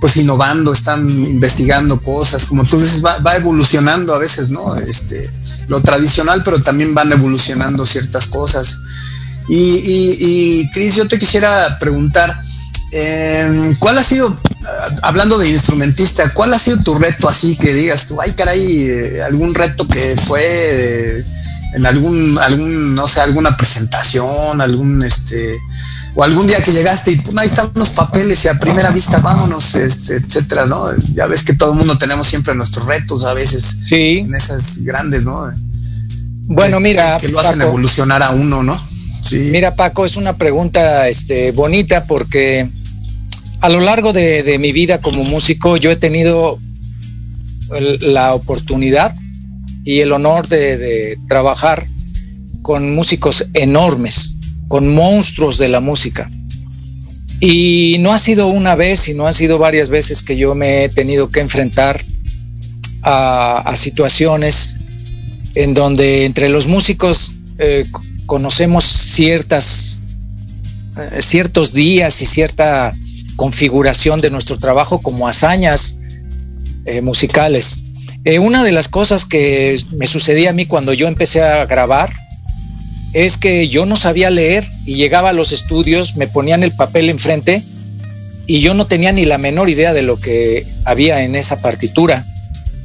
pues 0.00 0.16
innovando, 0.16 0.72
están 0.72 1.08
investigando 1.08 2.00
cosas, 2.00 2.44
como 2.46 2.64
tú 2.64 2.80
dices, 2.80 3.04
va, 3.04 3.36
evolucionando 3.36 4.14
a 4.14 4.18
veces, 4.18 4.50
¿no? 4.50 4.76
Este, 4.76 5.28
lo 5.66 5.80
tradicional, 5.80 6.42
pero 6.44 6.62
también 6.62 6.94
van 6.94 7.12
evolucionando 7.12 7.84
ciertas 7.84 8.26
cosas. 8.26 8.80
Y, 9.48 9.56
y, 9.56 10.70
Cris, 10.70 10.94
yo 10.94 11.08
te 11.08 11.18
quisiera 11.18 11.78
preguntar, 11.80 12.42
em, 12.92 13.74
¿cuál 13.76 13.98
ha 13.98 14.04
sido, 14.04 14.38
hablando 15.02 15.38
de 15.38 15.50
instrumentista, 15.50 16.32
cuál 16.32 16.54
ha 16.54 16.58
sido 16.58 16.82
tu 16.82 16.94
reto 16.94 17.28
así 17.28 17.56
que 17.56 17.74
digas 17.74 18.06
tú, 18.06 18.20
ay 18.20 18.32
caray, 18.32 18.82
eh, 18.82 19.22
algún 19.22 19.54
reto 19.54 19.88
que 19.88 20.16
fue 20.16 21.24
en 21.74 21.86
algún, 21.86 22.38
algún, 22.38 22.94
no 22.94 23.06
sé, 23.06 23.20
alguna 23.20 23.56
presentación, 23.56 24.60
algún, 24.60 25.02
este, 25.02 25.58
o 26.14 26.24
algún 26.24 26.46
día 26.46 26.62
que 26.62 26.72
llegaste 26.72 27.12
y 27.12 27.16
pues, 27.16 27.36
ahí 27.36 27.46
están 27.46 27.70
los 27.74 27.90
papeles 27.90 28.44
y 28.44 28.48
a 28.48 28.58
primera 28.58 28.90
vista 28.90 29.18
vámonos, 29.18 29.74
este, 29.74 30.16
etcétera, 30.16 30.66
¿no? 30.66 30.88
Ya 31.14 31.26
ves 31.26 31.44
que 31.44 31.54
todo 31.54 31.72
el 31.72 31.78
mundo 31.78 31.96
tenemos 31.98 32.26
siempre 32.26 32.54
nuestros 32.54 32.86
retos 32.86 33.24
a 33.24 33.34
veces 33.34 33.80
sí. 33.88 34.18
en 34.18 34.34
esas 34.34 34.82
grandes, 34.84 35.24
¿no? 35.24 35.52
Bueno, 36.48 36.80
mira. 36.80 37.18
Que, 37.20 37.28
lo 37.28 37.38
hacen 37.38 37.60
evolucionar 37.60 38.22
a 38.22 38.30
uno, 38.30 38.62
¿no? 38.62 38.80
Sí. 39.22 39.50
Mira, 39.52 39.74
Paco, 39.74 40.04
es 40.04 40.16
una 40.16 40.36
pregunta 40.36 41.08
este, 41.08 41.52
bonita 41.52 42.04
porque 42.04 42.68
a 43.60 43.68
lo 43.68 43.80
largo 43.80 44.12
de, 44.12 44.56
mi 44.58 44.72
vida 44.72 45.00
como 45.00 45.24
músico 45.24 45.76
yo 45.76 45.90
he 45.90 45.96
tenido 45.96 46.58
la 48.00 48.34
oportunidad 48.34 49.14
y 49.84 50.00
el 50.00 50.12
honor 50.12 50.48
de, 50.48 51.18
trabajar 51.28 51.86
con 52.62 52.94
músicos 52.94 53.46
enormes, 53.54 54.37
con 54.68 54.94
monstruos 54.94 55.58
de 55.58 55.68
la 55.68 55.80
música. 55.80 56.30
Y 57.40 57.96
no 58.00 58.12
ha 58.12 58.18
sido 58.18 58.48
una 58.48 58.74
vez, 58.74 59.00
sino 59.00 59.26
ha 59.26 59.32
sido 59.32 59.58
varias 59.58 59.88
veces 59.88 60.22
que 60.22 60.36
yo 60.36 60.54
me 60.54 60.84
he 60.84 60.88
tenido 60.88 61.30
que 61.30 61.40
enfrentar 61.40 62.00
a, 63.02 63.72
situaciones 63.76 64.78
en 65.54 65.72
donde 65.72 66.24
entre 66.24 66.48
los 66.48 66.66
músicos 66.66 67.32
eh, 67.58 67.84
conocemos 68.26 68.84
ciertas, 68.84 70.00
eh, 70.96 71.22
ciertos 71.22 71.72
días 71.72 72.20
y 72.20 72.26
cierta 72.26 72.92
configuración 73.36 74.20
de 74.20 74.30
nuestro 74.30 74.58
trabajo 74.58 75.00
como 75.00 75.28
hazañas 75.28 75.96
eh, 76.84 77.00
musicales. 77.00 77.84
Eh, 78.24 78.38
una 78.38 78.64
de 78.64 78.72
las 78.72 78.88
cosas 78.88 79.24
que 79.24 79.80
me 79.96 80.06
sucedía 80.06 80.50
a 80.50 80.52
mí 80.52 80.66
cuando 80.66 80.92
yo 80.92 81.06
empecé 81.06 81.40
a 81.40 81.64
grabar 81.66 82.10
es 83.12 83.36
que 83.36 83.68
yo 83.68 83.86
no 83.86 83.96
sabía 83.96 84.30
leer 84.30 84.68
y 84.84 84.94
llegaba 84.94 85.30
a 85.30 85.32
los 85.32 85.52
estudios, 85.52 86.16
me 86.16 86.26
ponían 86.26 86.62
el 86.62 86.72
papel 86.72 87.08
enfrente 87.10 87.62
y 88.46 88.60
yo 88.60 88.74
no 88.74 88.86
tenía 88.86 89.12
ni 89.12 89.24
la 89.24 89.38
menor 89.38 89.68
idea 89.68 89.92
de 89.92 90.02
lo 90.02 90.18
que 90.18 90.66
había 90.84 91.22
en 91.22 91.34
esa 91.34 91.58
partitura. 91.58 92.24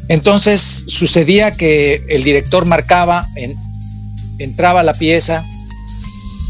Entonces 0.09 0.85
sucedía 0.87 1.51
que 1.51 2.03
el 2.09 2.23
director 2.23 2.65
marcaba, 2.65 3.25
entraba 4.39 4.83
la 4.83 4.93
pieza 4.93 5.45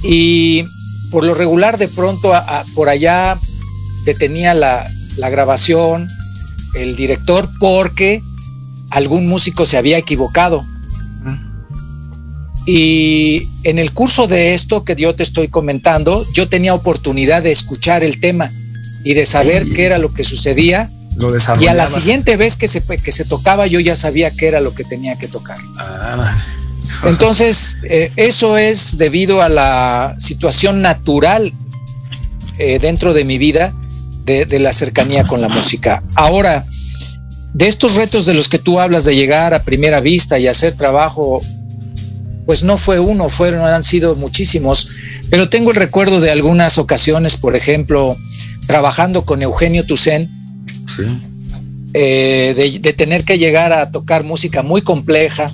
y 0.04 0.64
por 1.12 1.24
lo 1.24 1.34
regular 1.34 1.78
de 1.78 1.88
pronto 1.88 2.34
por 2.74 2.90
allá 2.90 3.38
detenía 4.06 4.54
la, 4.54 4.92
la 5.18 5.30
grabación, 5.30 6.08
el 6.76 6.96
director, 6.96 7.50
porque 7.60 8.22
algún 8.90 9.28
músico 9.28 9.66
se 9.66 9.78
había 9.78 9.98
equivocado. 9.98 10.66
Y 12.66 13.48
en 13.64 13.78
el 13.78 13.92
curso 13.92 14.28
de 14.28 14.54
esto 14.54 14.84
que 14.84 14.96
yo 14.96 15.16
te 15.16 15.24
estoy 15.24 15.50
comentando, 15.50 16.26
yo 16.34 16.48
tenía 16.48 16.74
oportunidad 16.74 17.44
de 17.44 17.52
escuchar 17.52 18.04
el 18.04 18.20
tema 18.20 18.52
y 19.04 19.14
de 19.14 19.26
saber 19.26 19.64
qué 19.76 19.86
era 19.86 19.98
lo 19.98 20.10
que 20.10 20.24
sucedía. 20.24 20.90
y 21.60 21.68
a 21.68 21.74
la 21.74 21.86
siguiente 21.86 22.38
vez 22.38 22.56
que 22.56 22.68
se, 22.68 22.82
que 22.82 23.12
se 23.12 23.26
tocaba, 23.26 23.68
yo 23.68 23.80
ya 23.80 23.96
sabía 23.96 24.32
qué 24.32 24.48
era 24.48 24.62
lo 24.62 24.74
que 24.74 24.84
tenía 24.84 25.18
que 25.18 25.28
tocar. 25.28 25.58
Ah. 25.78 26.36
Entonces, 27.06 27.78
eh, 27.84 28.12
eso 28.16 28.58
es 28.58 28.98
debido 28.98 29.42
a 29.42 29.50
la 29.50 30.16
situación 30.20 30.82
natural 30.82 31.52
eh, 32.60 32.80
dentro 32.80 33.14
de 33.14 33.26
mi 33.26 33.38
vida 33.38 33.74
de, 34.26 34.60
la 34.60 34.72
cercanía 34.72 35.26
con 35.26 35.42
la 35.42 35.50
música. 35.50 36.02
Ahora, 36.16 36.66
de 37.54 37.68
estos 37.68 37.96
retos 37.96 38.26
de 38.26 38.34
los 38.34 38.48
que 38.48 38.58
tú 38.58 38.80
hablas 38.80 39.04
de 39.04 39.16
llegar 39.16 39.54
a 39.54 39.64
primera 39.64 40.00
vista 40.00 40.40
y 40.40 40.48
hacer 40.48 40.74
trabajo, 40.74 41.42
pues 42.46 42.64
no 42.64 42.78
fue 42.78 43.00
uno, 43.00 43.30
fueron, 43.30 43.62
han 43.66 43.84
sido 43.84 44.16
muchísimos, 44.16 44.90
pero 45.30 45.50
tengo 45.50 45.72
el 45.72 45.78
recuerdo 45.78 46.20
de 46.20 46.32
algunas 46.32 46.78
ocasiones, 46.78 47.38
por 47.38 47.56
ejemplo, 47.56 48.16
trabajando 48.68 49.26
con 49.26 49.42
Eugenio 49.42 49.86
Tucen, 49.86 50.30
eh, 51.94 52.54
de, 52.56 52.80
de, 52.80 52.94
tener 52.94 53.24
que 53.24 53.38
llegar 53.38 53.72
a 53.72 53.92
tocar 53.92 54.24
música 54.24 54.62
muy 54.64 54.82
compleja, 54.82 55.52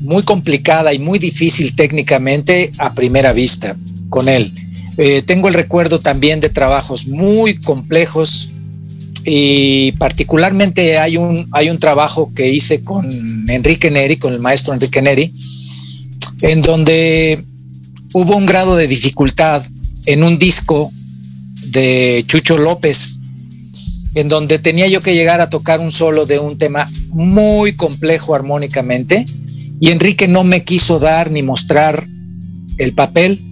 muy 0.00 0.22
complicada 0.22 0.92
y 0.92 0.98
muy 0.98 1.18
difícil 1.18 1.74
técnicamente 1.76 2.70
a 2.78 2.92
primera 2.94 3.32
vista 3.32 3.76
con 4.10 4.28
él. 4.28 4.52
Eh, 4.96 5.22
tengo 5.22 5.48
el 5.48 5.54
recuerdo 5.54 5.98
también 5.98 6.40
de 6.40 6.50
trabajos 6.50 7.06
muy 7.06 7.56
complejos 7.56 8.50
y 9.24 9.92
particularmente 9.92 10.98
hay 10.98 11.16
un, 11.16 11.48
hay 11.52 11.70
un 11.70 11.78
trabajo 11.78 12.32
que 12.34 12.50
hice 12.50 12.82
con 12.82 13.08
Enrique 13.48 13.90
Neri, 13.90 14.16
con 14.16 14.32
el 14.32 14.40
maestro 14.40 14.74
Enrique 14.74 15.00
Neri, 15.00 15.32
en 16.42 16.62
donde 16.62 17.42
hubo 18.12 18.36
un 18.36 18.46
grado 18.46 18.76
de 18.76 18.86
dificultad 18.86 19.64
en 20.06 20.22
un 20.22 20.38
disco 20.38 20.90
de 21.68 22.24
Chucho 22.26 22.58
López, 22.58 23.18
en 24.14 24.28
donde 24.28 24.58
tenía 24.58 24.86
yo 24.88 25.00
que 25.00 25.14
llegar 25.14 25.40
a 25.40 25.50
tocar 25.50 25.80
un 25.80 25.90
solo 25.90 26.26
de 26.26 26.38
un 26.38 26.58
tema 26.58 26.88
muy 27.08 27.72
complejo 27.72 28.34
armónicamente, 28.34 29.24
y 29.80 29.90
Enrique 29.90 30.28
no 30.28 30.44
me 30.44 30.64
quiso 30.64 30.98
dar 30.98 31.30
ni 31.30 31.42
mostrar 31.42 32.06
el 32.78 32.92
papel 32.92 33.42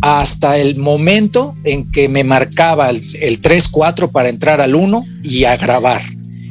hasta 0.00 0.58
el 0.58 0.76
momento 0.76 1.54
en 1.64 1.90
que 1.90 2.08
me 2.08 2.24
marcaba 2.24 2.90
el, 2.90 3.00
3-4 3.00 4.10
para 4.10 4.28
entrar 4.28 4.60
al 4.60 4.74
1 4.74 5.04
y 5.22 5.44
a 5.44 5.56
grabar. 5.56 6.00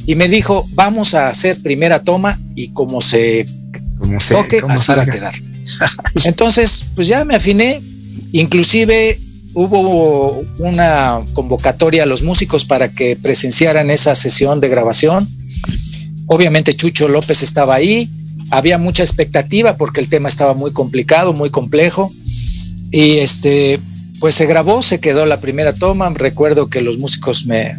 Y 0.06 0.16
me 0.16 0.28
dijo, 0.28 0.66
vamos 0.74 1.14
a 1.14 1.30
hacer 1.30 1.62
primera 1.62 2.02
toma 2.02 2.40
y 2.56 2.70
como 2.70 3.02
se, 3.02 3.46
toque, 4.30 4.62
así 4.70 4.92
va 4.94 5.02
a 5.04 5.06
quedar. 5.06 5.34
Entonces, 6.26 6.86
pues 6.96 7.08
ya 7.08 7.26
me 7.26 7.36
afiné, 7.36 7.82
inclusive 8.32 9.20
hubo 9.54 10.44
una 10.60 11.22
convocatoria 11.34 12.04
a 12.04 12.06
los 12.06 12.24
músicos 12.24 12.66
para 12.66 12.90
que 12.90 13.16
presenciaran 13.16 13.90
esa 13.90 14.16
sesión 14.16 14.60
de 14.60 14.70
grabación. 14.70 15.28
Obviamente 16.28 16.76
Chucho 16.76 17.08
López 17.08 17.42
estaba 17.42 17.76
ahí, 17.76 18.10
había 18.52 18.78
mucha 18.78 19.04
expectativa 19.04 19.76
porque 19.76 20.00
el 20.00 20.10
tema 20.10 20.30
estaba 20.30 20.54
muy 20.54 20.72
complicado, 20.72 21.34
muy 21.34 21.50
complejo. 21.50 22.12
Y 22.92 23.18
este, 23.18 23.80
pues 24.20 24.36
se 24.36 24.46
grabó, 24.46 24.82
se 24.82 25.00
quedó 25.00 25.26
la 25.26 25.40
primera 25.40 25.74
toma. 25.74 26.10
Recuerdo 26.10 26.70
que 26.70 26.82
los 26.82 26.98
músicos 26.98 27.46
me, 27.46 27.78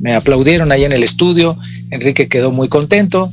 me 0.00 0.14
aplaudieron 0.14 0.72
ahí 0.72 0.84
en 0.84 0.92
el 0.92 1.02
estudio. 1.02 1.58
Enrique 1.90 2.28
quedó 2.28 2.52
muy 2.52 2.68
contento. 2.68 3.30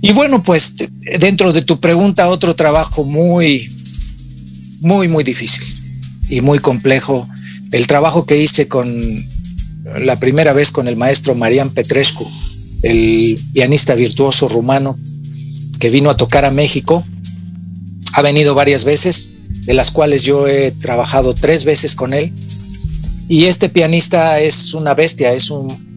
Y 0.00 0.12
bueno, 0.12 0.42
pues 0.42 0.74
dentro 1.20 1.52
de 1.52 1.62
tu 1.62 1.78
pregunta, 1.78 2.28
otro 2.28 2.56
trabajo 2.56 3.04
muy, 3.04 3.70
muy, 4.80 5.08
muy 5.08 5.22
difícil 5.22 5.64
y 6.28 6.40
muy 6.40 6.58
complejo. 6.58 7.28
El 7.70 7.86
trabajo 7.86 8.26
que 8.26 8.36
hice 8.36 8.66
con 8.66 8.88
la 10.00 10.16
primera 10.16 10.52
vez 10.52 10.72
con 10.72 10.88
el 10.88 10.96
maestro 10.96 11.34
Marian 11.34 11.70
Petrescu, 11.70 12.28
el 12.82 13.38
pianista 13.52 13.94
virtuoso 13.94 14.48
rumano 14.48 14.98
que 15.78 15.90
vino 15.90 16.10
a 16.10 16.16
tocar 16.16 16.44
a 16.44 16.50
México. 16.50 17.04
Ha 18.12 18.22
venido 18.22 18.54
varias 18.54 18.84
veces 18.84 19.30
de 19.64 19.74
las 19.74 19.90
cuales 19.90 20.24
yo 20.24 20.48
he 20.48 20.72
trabajado 20.72 21.34
tres 21.34 21.64
veces 21.64 21.94
con 21.94 22.14
él. 22.14 22.32
Y 23.28 23.44
este 23.44 23.68
pianista 23.68 24.40
es 24.40 24.74
una 24.74 24.94
bestia, 24.94 25.32
es 25.32 25.50
un, 25.50 25.92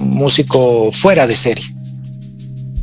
músico 0.00 0.90
fuera 0.90 1.26
de 1.26 1.36
serie. 1.36 1.66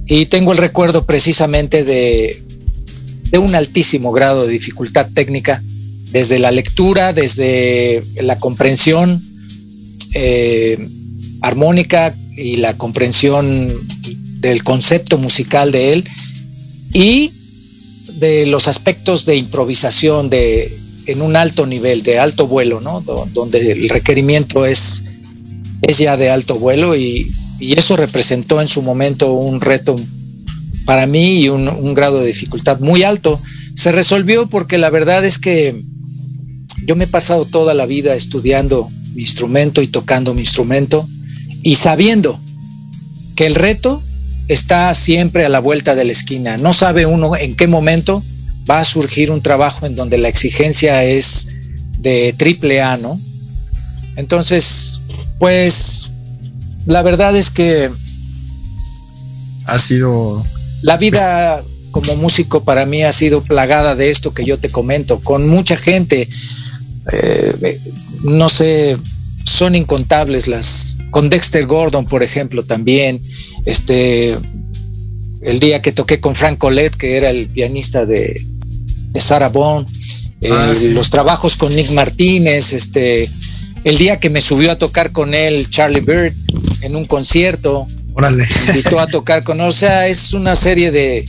Y 0.05 0.27
tengo 0.27 0.51
el 0.51 0.59
recuerdo 0.59 1.05
precisamente 1.05 1.83
de, 1.83 2.43
un 3.33 3.55
altísimo 3.55 4.11
grado 4.11 4.45
de 4.45 4.53
dificultad 4.53 5.09
técnica, 5.11 5.63
desde 6.11 6.37
la 6.39 6.51
lectura, 6.51 7.13
desde 7.13 8.03
la 8.21 8.39
comprensión 8.39 9.21
eh, 10.13 10.87
armónica 11.41 12.15
y 12.35 12.57
la 12.57 12.77
comprensión 12.77 13.73
del 14.39 14.63
concepto 14.63 15.17
musical 15.17 15.71
de 15.71 15.93
él 15.93 16.09
y 16.93 17.31
de 18.19 18.45
los 18.45 18.67
aspectos 18.67 19.25
de 19.25 19.35
improvisación 19.35 20.29
de, 20.29 20.71
en 21.07 21.21
un 21.21 21.35
alto 21.35 21.65
nivel, 21.65 22.03
de 22.03 22.19
alto 22.19 22.47
vuelo, 22.47 22.81
¿no? 22.81 23.01
donde 23.01 23.71
el 23.71 23.89
requerimiento 23.89 24.65
es, 24.65 25.03
es 25.81 25.97
ya 25.97 26.17
de 26.17 26.29
alto 26.29 26.55
vuelo 26.55 26.95
y, 26.95 27.31
eso 27.59 27.97
representó 27.97 28.61
en 28.61 28.67
su 28.67 28.83
momento 28.83 29.33
un 29.33 29.59
reto 29.59 29.95
para 30.85 31.07
mí 31.07 31.39
y 31.39 31.49
un, 31.49 31.95
grado 31.95 32.19
de 32.19 32.27
dificultad 32.27 32.79
muy 32.79 33.01
alto. 33.01 33.39
Se 33.73 33.91
resolvió 33.91 34.47
porque 34.47 34.77
la 34.77 34.91
verdad 34.91 35.25
es 35.25 35.39
que 35.39 35.81
yo 36.85 36.95
me 36.95 37.05
he 37.05 37.07
pasado 37.07 37.45
toda 37.45 37.73
la 37.73 37.87
vida 37.87 38.13
estudiando 38.13 38.91
mi 39.15 39.21
instrumento 39.23 39.81
y 39.81 39.87
tocando 39.87 40.35
mi 40.35 40.41
instrumento 40.41 41.09
y 41.63 41.75
sabiendo 41.75 42.39
que 43.35 43.47
el 43.47 43.55
reto 43.55 44.03
está 44.47 44.93
siempre 44.93 45.45
a 45.45 45.49
la 45.49 45.59
vuelta 45.59 45.95
de 45.95 46.05
la 46.05 46.11
esquina. 46.11 46.57
No 46.57 46.73
sabe 46.73 47.05
uno 47.05 47.35
en 47.35 47.55
qué 47.55 47.67
momento 47.67 48.23
va 48.69 48.79
a 48.79 48.85
surgir 48.85 49.31
un 49.31 49.41
trabajo 49.41 49.85
en 49.85 49.95
donde 49.95 50.17
la 50.17 50.29
exigencia 50.29 51.03
es 51.03 51.47
de 51.99 52.33
triple 52.37 52.81
A, 52.81 52.97
¿no? 52.97 53.19
Entonces, 54.15 55.01
pues 55.39 56.09
la 56.85 57.01
verdad 57.01 57.35
es 57.35 57.49
que 57.49 57.89
ha 59.65 59.79
sido 59.79 60.43
la 60.81 60.97
vida 60.97 61.63
como 61.91 62.15
músico 62.15 62.63
para 62.63 62.85
mí 62.85 63.03
ha 63.03 63.11
sido 63.11 63.41
plagada 63.41 63.95
de 63.95 64.09
esto 64.09 64.33
que 64.33 64.45
yo 64.45 64.57
te 64.59 64.69
comento, 64.69 65.19
con 65.19 65.47
mucha 65.47 65.77
gente, 65.77 66.29
eh, 67.11 67.79
no 68.23 68.49
sé, 68.49 68.97
son 69.45 69.75
incontables 69.75 70.47
las, 70.47 70.97
con 71.09 71.29
Dexter 71.29 71.65
Gordon, 71.65 72.05
por 72.05 72.21
ejemplo, 72.21 72.63
también, 72.63 73.21
este, 73.67 74.37
el 75.41 75.59
día 75.59 75.81
que 75.81 75.91
toqué 75.91 76.19
con 76.19 76.35
Frank 76.35 76.57
Colette, 76.57 76.95
que 76.95 77.17
era 77.17 77.29
el 77.29 77.47
pianista 77.47 78.05
de, 78.05 78.41
de 79.11 79.21
Sarah 79.21 79.49
Bond, 79.49 79.87
ah, 80.49 80.73
eh, 80.73 80.91
los 80.93 81.09
trabajos 81.09 81.57
con 81.57 81.75
Nick 81.75 81.91
Martínez, 81.91 82.71
este, 82.71 83.29
el 83.83 83.97
día 83.97 84.19
que 84.21 84.29
me 84.29 84.39
subió 84.39 84.71
a 84.71 84.77
tocar 84.77 85.11
con 85.11 85.33
él 85.33 85.69
Charlie 85.69 85.99
Bird 85.99 86.33
en 86.81 86.95
un 86.95 87.05
concierto, 87.05 87.87
Órale. 88.13 88.45
me 88.65 88.77
invitó 88.77 89.01
a 89.01 89.07
tocar 89.07 89.43
con 89.43 89.59
él, 89.59 89.67
o 89.67 89.71
sea, 89.71 90.07
es 90.07 90.31
una 90.33 90.55
serie 90.55 90.89
de, 90.91 91.25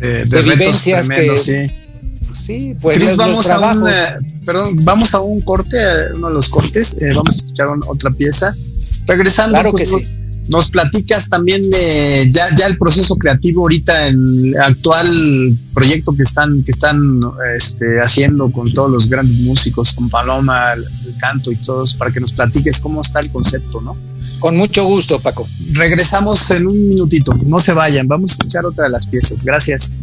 de, 0.00 0.42
vivencias 0.42 1.08
que... 1.08 1.36
Sí. 1.36 1.72
Sí, 2.34 2.76
pues 2.82 2.98
Chris, 2.98 3.16
vamos 3.16 3.48
a 3.48 3.72
un, 3.72 3.88
perdón, 4.44 4.76
vamos 4.82 5.14
a 5.14 5.20
un 5.20 5.40
corte, 5.40 5.78
uno 6.14 6.28
de 6.28 6.34
los 6.34 6.50
cortes, 6.50 7.00
eh, 7.00 7.14
vamos 7.14 7.32
a 7.32 7.36
escuchar 7.36 7.68
otra 7.86 8.10
pieza. 8.10 8.54
Regresando, 9.06 9.52
claro 9.54 9.72
que 9.72 9.86
sí 9.86 10.04
nos 10.48 10.70
platicas 10.70 11.28
también 11.28 11.68
de 11.70 12.30
ya, 12.32 12.54
ya 12.56 12.66
el 12.66 12.78
proceso 12.78 13.16
creativo 13.16 13.62
ahorita 13.62 14.08
en 14.08 14.46
el 14.46 14.56
actual 14.56 15.56
proyecto 15.74 16.12
que 16.14 16.22
están, 16.22 16.62
que 16.62 16.70
están 16.70 17.20
este, 17.56 18.00
haciendo 18.00 18.50
con 18.50 18.72
todos 18.72 18.90
los 18.90 19.08
grandes 19.08 19.38
músicos, 19.40 19.92
con 19.94 20.08
Paloma, 20.08 20.72
el, 20.72 20.86
canto 21.18 21.50
y 21.50 21.56
todos, 21.56 21.94
para 21.94 22.10
que 22.10 22.20
nos 22.20 22.32
platiques 22.32 22.80
cómo 22.80 23.00
está 23.00 23.20
el 23.20 23.30
concepto, 23.30 23.80
¿no? 23.80 23.96
Con 24.38 24.56
mucho 24.56 24.84
gusto, 24.84 25.18
Paco. 25.18 25.48
Regresamos 25.72 26.50
en 26.50 26.66
un 26.66 26.88
minutito, 26.88 27.32
no 27.46 27.58
se 27.58 27.72
vayan, 27.72 28.06
vamos 28.06 28.30
a 28.30 28.34
escuchar 28.34 28.66
otra 28.66 28.84
de 28.84 28.90
las 28.90 29.06
piezas. 29.06 29.44
Gracias. 29.44 29.96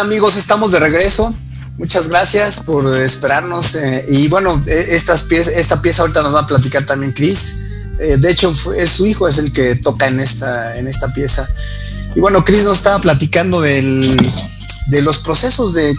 Amigos, 0.00 0.36
estamos 0.36 0.72
de 0.72 0.80
regreso. 0.80 1.34
Muchas 1.76 2.08
gracias 2.08 2.60
por 2.60 2.96
esperarnos. 2.96 3.74
Eh, 3.74 4.06
y 4.08 4.28
bueno, 4.28 4.62
e, 4.66 4.94
estas 4.94 5.24
piezas, 5.24 5.52
esta 5.54 5.82
pieza 5.82 6.00
ahorita 6.02 6.22
nos 6.22 6.34
va 6.34 6.40
a 6.40 6.46
platicar 6.46 6.86
también 6.86 7.12
Chris. 7.12 7.56
Eh, 8.00 8.16
de 8.18 8.30
hecho, 8.30 8.54
es 8.76 8.88
su 8.88 9.04
hijo 9.04 9.28
es 9.28 9.36
el 9.36 9.52
que 9.52 9.74
toca 9.74 10.08
en 10.08 10.20
esta, 10.20 10.78
en 10.78 10.88
esta 10.88 11.12
pieza. 11.12 11.46
Y 12.14 12.20
bueno, 12.20 12.42
Chris 12.44 12.64
nos 12.64 12.78
estaba 12.78 12.98
platicando 12.98 13.60
de 13.60 14.16
los 15.02 15.18
procesos 15.18 15.74
de, 15.74 15.94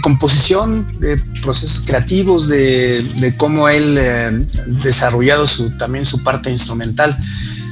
composición, 0.00 0.86
de 0.98 1.18
procesos 1.42 1.84
creativos, 1.86 2.48
de, 2.48 3.02
de 3.18 3.36
cómo 3.36 3.68
él 3.68 3.96
eh, 3.98 4.46
desarrollado 4.82 5.46
su, 5.46 5.76
también 5.76 6.06
su 6.06 6.22
parte 6.22 6.50
instrumental. 6.50 7.16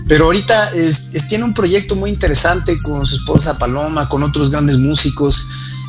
Pero 0.07 0.27
ahorita 0.27 0.71
tiene 1.29 1.45
un 1.45 1.55
proyecto 1.55 1.97
muy 1.97 2.11
interesante 2.11 2.77
con 2.83 3.07
su 3.07 3.17
esposa 3.17 3.59
Paloma, 3.59 4.09
con 4.09 4.23
otros 4.23 4.51
grandes 4.51 4.79
músicos. 4.79 5.47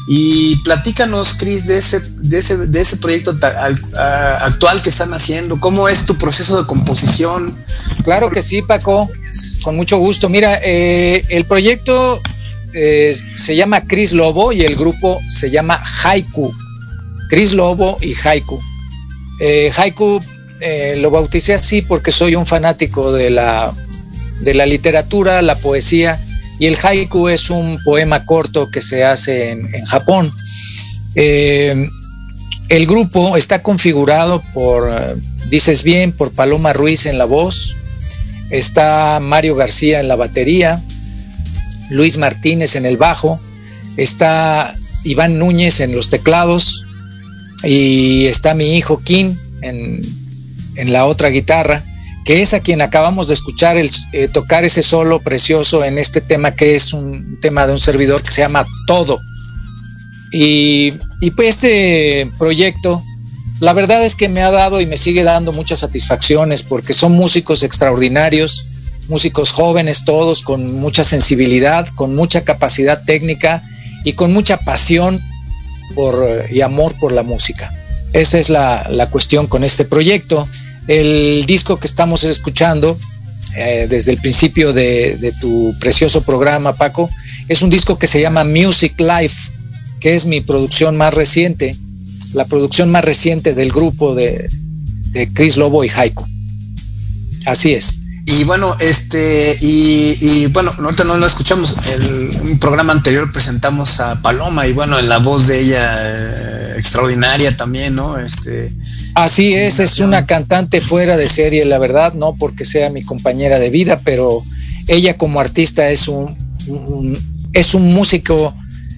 Y 0.07 0.57
platícanos, 0.57 1.33
Cris, 1.33 1.67
de 1.67 1.79
ese, 1.79 1.99
de 2.17 2.37
ese, 2.37 2.67
de 2.67 2.81
ese 2.81 2.97
proyecto 2.97 3.35
actual 4.39 4.81
que 4.83 4.89
están 4.89 5.13
haciendo. 5.13 5.59
¿Cómo 5.59 5.89
es 5.89 6.05
tu 6.05 6.15
proceso 6.15 6.61
de 6.61 6.67
composición? 6.67 7.57
Claro 8.03 8.29
que 8.29 8.41
sí, 8.41 8.61
Paco. 8.61 9.09
Con 9.63 9.75
mucho 9.75 9.97
gusto. 9.97 10.29
Mira, 10.29 10.59
eh, 10.63 11.25
el 11.29 11.45
proyecto 11.45 12.21
eh, 12.73 13.17
se 13.35 13.55
llama 13.55 13.87
Cris 13.87 14.13
Lobo 14.13 14.53
y 14.53 14.61
el 14.61 14.75
grupo 14.75 15.19
se 15.29 15.49
llama 15.49 15.83
Haiku. 16.03 16.53
Cris 17.29 17.53
Lobo 17.53 17.97
y 17.99 18.13
Haiku. 18.13 18.61
Eh, 19.41 19.71
haiku 19.75 20.21
lo 20.97 21.11
bauticé 21.11 21.53
así 21.53 21.81
porque 21.81 22.11
soy 22.11 22.35
un 22.35 22.45
fanático 22.45 23.11
de 23.11 23.29
la, 23.29 23.71
de 24.41 24.53
la 24.53 24.65
literatura, 24.65 25.41
la 25.41 25.57
poesía 25.57 26.19
y 26.59 26.67
el 26.67 26.77
haiku 26.81 27.27
es 27.29 27.49
un 27.49 27.77
poema 27.83 28.25
corto 28.25 28.69
que 28.71 28.81
se 28.81 29.03
hace 29.03 29.51
en, 29.51 29.85
Japón. 29.85 30.31
Eh, 31.15 31.87
el 32.69 32.87
grupo 32.87 33.37
está 33.37 33.61
configurado 33.61 34.41
por, 34.53 35.19
dices 35.49 35.83
bien, 35.83 36.11
por 36.11 36.31
Paloma 36.31 36.73
Ruiz 36.73 37.05
en 37.05 37.17
la 37.17 37.25
voz, 37.25 37.75
está 38.49 39.19
Mario 39.21 39.55
García 39.55 39.99
en 39.99 40.07
la 40.07 40.15
batería, 40.15 40.81
Luis 41.89 42.17
Martínez 42.17 42.75
en 42.75 42.85
el 42.85 42.97
bajo, 42.97 43.39
está 43.97 44.75
Iván 45.03 45.37
Núñez 45.37 45.81
en 45.81 45.95
los 45.95 46.09
teclados 46.09 46.85
y 47.63 48.25
está 48.25 48.53
mi 48.53 48.75
hijo 48.77 49.01
Kim 49.03 49.37
en, 49.61 50.01
en 50.75 50.93
la 50.93 51.05
otra 51.05 51.29
guitarra 51.29 51.83
que 52.25 52.41
es 52.41 52.55
a 52.55 52.59
quien 52.59 52.81
acabamos 52.81 53.27
de 53.27 53.35
escuchar 53.35 53.77
el, 53.77 53.89
eh, 54.11 54.27
tocar 54.27 54.65
ese 54.65 54.81
solo 54.81 55.19
precioso 55.19 55.85
en 55.85 55.99
este 55.99 56.21
tema 56.21 56.55
que 56.55 56.73
es 56.73 56.91
un 56.91 57.39
tema 57.39 57.67
de 57.67 57.73
un 57.73 57.79
servidor 57.79 58.23
que 58.23 58.31
se 58.31 58.41
llama 58.41 58.65
Todo. 58.87 59.19
Y, 60.31 60.91
pues 61.35 61.49
este 61.49 62.29
proyecto, 62.37 63.01
la 63.61 63.73
verdad 63.73 64.03
es 64.03 64.15
que 64.15 64.27
me 64.27 64.41
ha 64.41 64.51
dado 64.51 64.81
y 64.81 64.87
me 64.87 64.97
sigue 64.97 65.23
dando 65.23 65.53
muchas 65.53 65.79
satisfacciones 65.79 66.63
porque 66.63 66.93
son 66.93 67.13
músicos 67.13 67.61
extraordinarios, 67.63 68.65
músicos 69.07 69.51
jóvenes 69.51 70.03
todos, 70.03 70.41
con 70.41 70.79
mucha 70.79 71.03
sensibilidad, 71.03 71.87
con 71.95 72.15
mucha 72.15 72.43
capacidad 72.43 73.01
técnica 73.05 73.63
y 74.03 74.13
con 74.13 74.33
mucha 74.33 74.57
pasión 74.57 75.21
por, 75.93 76.45
y 76.51 76.61
amor 76.61 76.95
por 76.99 77.11
la 77.11 77.23
música. 77.23 77.71
Esa 78.13 78.39
es 78.39 78.49
la, 78.49 78.87
la 78.89 79.09
cuestión 79.09 79.45
con 79.45 79.63
este 79.63 79.85
proyecto. 79.85 80.47
El 80.87 81.45
disco 81.45 81.77
que 81.77 81.87
estamos 81.87 82.23
escuchando 82.23 82.97
eh, 83.55 83.87
desde 83.89 84.11
el 84.11 84.17
principio 84.19 84.73
de, 84.73 85.33
tu 85.39 85.73
precioso 85.79 86.21
programa, 86.21 86.73
Paco, 86.73 87.09
es 87.47 87.61
un 87.61 87.69
disco 87.69 87.97
que 87.97 88.07
se 88.07 88.19
llama 88.19 88.43
Music 88.43 88.99
Life, 88.99 89.51
que 90.01 90.13
es 90.13 90.25
mi 90.25 90.41
producción 90.41 90.97
más 90.97 91.13
reciente, 91.13 91.75
la 92.33 92.45
producción 92.45 92.91
más 92.91 93.05
reciente 93.05 93.53
del 93.53 93.71
grupo 93.71 94.13
de, 94.13 94.49
Chris 95.33 95.55
Lobo 95.55 95.85
y 95.85 95.89
Jaiko. 95.89 96.27
Así 97.45 97.73
es. 97.73 98.01
Y 98.25 98.43
bueno, 98.43 98.75
este, 98.81 99.57
y, 99.61 100.47
bueno, 100.47 100.73
ahorita 100.77 101.05
no 101.05 101.17
lo 101.17 101.25
escuchamos. 101.25 101.75
En 101.93 102.49
un 102.49 102.59
programa 102.59 102.91
anterior 102.91 103.31
presentamos 103.31 104.01
a 104.01 104.21
Paloma 104.21 104.67
y 104.67 104.73
bueno, 104.73 104.99
en 104.99 105.07
la 105.07 105.19
voz 105.19 105.47
de 105.47 105.61
ella 105.61 105.99
eh, 106.01 106.73
extraordinaria 106.77 107.55
también, 107.55 107.95
¿no? 107.95 108.17
Este, 108.17 108.73
Así 109.15 109.53
es, 109.53 109.79
es 109.79 109.99
una 109.99 110.25
cantante 110.25 110.81
fuera 110.81 111.15
de 111.15 111.29
serie, 111.29 111.63
la 111.63 111.77
verdad, 111.77 112.13
no 112.13 112.35
porque 112.35 112.65
sea 112.65 112.89
mi 112.89 113.01
compañera 113.01 113.59
de 113.59 113.69
vida, 113.69 114.01
pero 114.03 114.43
ella 114.87 115.17
como 115.17 115.39
artista 115.39 115.89
es 115.89 116.09
un, 116.09 116.37
es 117.53 117.73
un 117.73 117.93
músico 117.93 118.53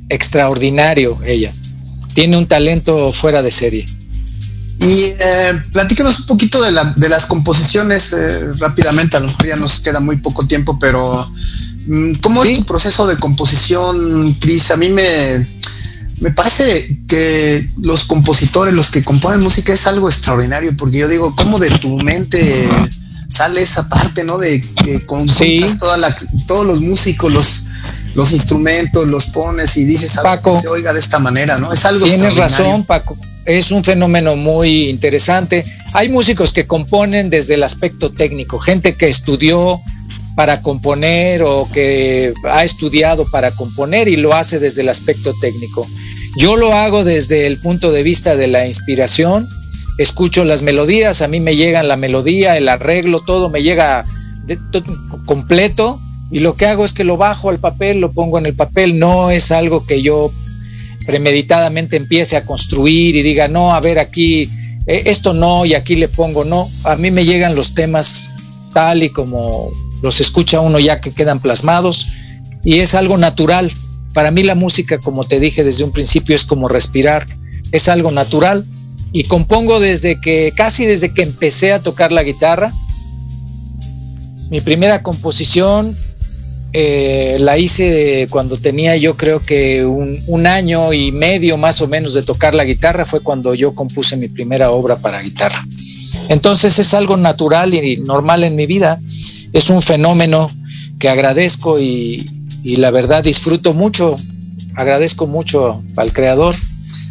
extraordinario, 0.09 1.19
ella. 1.23 1.53
Tiene 2.15 2.35
un 2.35 2.47
talento 2.47 3.13
fuera 3.13 3.43
de 3.43 3.51
serie. 3.51 3.85
Y 4.79 5.13
eh, 5.19 5.61
platícanos 5.71 6.21
un 6.21 6.25
poquito 6.25 6.63
de, 6.63 6.71
las 6.71 7.25
composiciones 7.27 8.13
eh, 8.13 8.53
rápidamente, 8.53 9.17
a 9.17 9.19
lo 9.19 9.27
mejor 9.27 9.45
ya 9.45 9.55
nos 9.55 9.79
queda 9.81 9.99
muy 9.99 10.17
poco 10.17 10.47
tiempo, 10.47 10.79
pero 10.79 11.31
mm, 11.85 12.13
¿cómo 12.21 12.43
es 12.43 12.57
tu 12.57 12.65
proceso 12.65 13.05
de 13.05 13.17
composición, 13.17 14.33
Cris? 14.39 14.71
A 14.71 14.77
mí 14.77 14.89
me, 14.89 15.03
me 16.19 16.31
parece 16.31 16.87
que 17.07 17.69
los 17.81 18.05
compositores, 18.05 18.73
los 18.73 18.89
que 18.89 19.03
componen 19.03 19.41
música 19.41 19.73
es 19.73 19.85
algo 19.85 20.09
extraordinario, 20.09 20.75
porque 20.75 20.97
yo 20.97 21.07
digo, 21.07 21.35
¿cómo 21.35 21.59
de 21.59 21.69
tu 21.71 21.97
mente 21.99 22.67
sale 23.29 23.61
esa 23.61 23.87
parte, 23.87 24.23
¿no? 24.23 24.37
De 24.37 24.61
que 24.61 25.05
con 25.05 25.27
toda 25.79 25.97
la, 25.97 26.15
todos 26.47 26.65
los 26.65 26.81
músicos, 26.81 27.31
los, 27.31 27.63
los 28.15 28.31
instrumentos, 28.31 29.07
los 29.07 29.27
pones 29.27 29.77
y 29.77 29.85
dices 29.85 30.17
algo 30.17 30.55
que 30.55 30.61
se 30.61 30.67
oiga 30.67 30.93
de 30.93 30.99
esta 30.99 31.19
manera, 31.19 31.57
¿no? 31.57 31.71
Es 31.71 31.85
algo 31.85 32.05
Tienes 32.05 32.35
razón, 32.35 32.83
Paco. 32.83 33.17
Es 33.45 33.71
un 33.71 33.83
fenómeno 33.83 34.35
muy 34.35 34.89
interesante. 34.89 35.63
Hay 35.93 36.09
músicos 36.09 36.51
que 36.51 36.65
componen 36.67 37.29
desde 37.29 37.53
el 37.53 37.63
aspecto 37.63 38.11
técnico, 38.11 38.59
gente 38.59 38.95
que 38.95 39.07
estudió 39.07 39.79
para 40.37 40.61
componer 40.61 41.41
o 41.41 41.67
que 41.73 42.31
ha 42.47 42.63
estudiado 42.63 43.25
para 43.31 43.49
componer 43.49 44.07
y 44.07 44.17
lo 44.17 44.35
hace 44.35 44.59
desde 44.59 44.83
el 44.83 44.89
aspecto 44.89 45.33
técnico. 45.41 45.87
Yo 46.37 46.55
lo 46.55 46.73
hago 46.73 47.03
desde 47.03 47.47
el 47.47 47.59
punto 47.59 47.91
de 47.91 48.03
vista 48.03 48.35
de 48.35 48.45
la 48.45 48.67
inspiración, 48.67 49.47
escucho 49.97 50.45
las 50.45 50.61
melodías, 50.61 51.23
a 51.23 51.27
mí 51.27 51.39
me 51.39 51.55
llegan 51.55 51.87
la 51.87 51.95
melodía, 51.95 52.55
el 52.55 52.69
arreglo, 52.69 53.21
todo 53.25 53.49
me 53.49 53.63
llega 53.63 54.03
completo 55.25 55.99
y 56.29 56.37
lo 56.37 56.53
que 56.53 56.67
hago 56.67 56.85
es 56.85 56.93
que 56.93 57.03
lo 57.03 57.17
bajo 57.17 57.49
al 57.49 57.57
papel, 57.57 57.99
lo 57.99 58.11
pongo 58.11 58.37
en 58.37 58.45
el 58.45 58.53
papel, 58.55 58.99
no 58.99 59.31
es 59.31 59.51
algo 59.51 59.87
que 59.87 60.03
yo 60.03 60.31
premeditadamente 61.07 61.97
empiece 61.97 62.37
a 62.37 62.45
construir 62.45 63.15
y 63.15 63.23
diga, 63.23 63.47
no, 63.47 63.73
a 63.73 63.79
ver 63.79 63.97
aquí, 63.97 64.43
eh, 64.85 65.01
esto 65.05 65.33
no 65.33 65.65
y 65.65 65.73
aquí 65.73 65.95
le 65.95 66.09
pongo, 66.09 66.45
no, 66.45 66.69
a 66.83 66.95
mí 66.95 67.09
me 67.09 67.25
llegan 67.25 67.55
los 67.55 67.73
temas 67.73 68.35
tal 68.71 69.01
y 69.01 69.09
como 69.09 69.71
los 70.01 70.21
escucha 70.21 70.59
uno 70.59 70.79
ya 70.79 71.01
que 71.01 71.11
quedan 71.11 71.39
plasmados 71.39 72.07
y 72.63 72.79
es 72.79 72.95
algo 72.95 73.17
natural. 73.17 73.71
Para 74.13 74.31
mí 74.31 74.43
la 74.43 74.55
música, 74.55 74.99
como 74.99 75.25
te 75.25 75.39
dije 75.39 75.63
desde 75.63 75.83
un 75.83 75.91
principio, 75.91 76.35
es 76.35 76.45
como 76.45 76.67
respirar, 76.67 77.25
es 77.71 77.87
algo 77.87 78.11
natural 78.11 78.65
y 79.11 79.23
compongo 79.23 79.79
desde 79.79 80.19
que, 80.19 80.51
casi 80.55 80.85
desde 80.85 81.13
que 81.13 81.23
empecé 81.23 81.73
a 81.73 81.79
tocar 81.79 82.11
la 82.11 82.23
guitarra. 82.23 82.73
Mi 84.49 84.61
primera 84.61 85.03
composición 85.03 85.95
eh, 86.73 87.37
la 87.39 87.57
hice 87.57 88.27
cuando 88.29 88.57
tenía 88.57 88.97
yo 88.97 89.15
creo 89.15 89.39
que 89.39 89.85
un, 89.85 90.17
un, 90.27 90.47
año 90.47 90.93
y 90.93 91.11
medio 91.11 91.57
más 91.57 91.81
o 91.81 91.87
menos 91.87 92.13
de 92.13 92.23
tocar 92.23 92.53
la 92.53 92.65
guitarra, 92.65 93.05
fue 93.05 93.21
cuando 93.21 93.53
yo 93.55 93.73
compuse 93.73 94.17
mi 94.17 94.27
primera 94.27 94.71
obra 94.71 94.97
para 94.97 95.21
guitarra. 95.21 95.65
Entonces 96.29 96.77
es 96.79 96.93
algo 96.93 97.17
natural 97.17 97.73
y 97.73 97.97
normal 97.97 98.43
en 98.43 98.55
mi 98.55 98.65
vida 98.65 98.99
es 99.57 99.71
un 99.71 99.81
fenómeno 99.81 100.51
que 100.99 101.09
agradezco 101.09 101.79
y, 101.79 102.29
la 102.63 102.91
verdad 102.91 103.23
disfruto 103.23 103.73
mucho, 103.73 104.15
agradezco 104.75 105.25
mucho 105.25 105.83
al 105.95 106.11
creador 106.13 106.55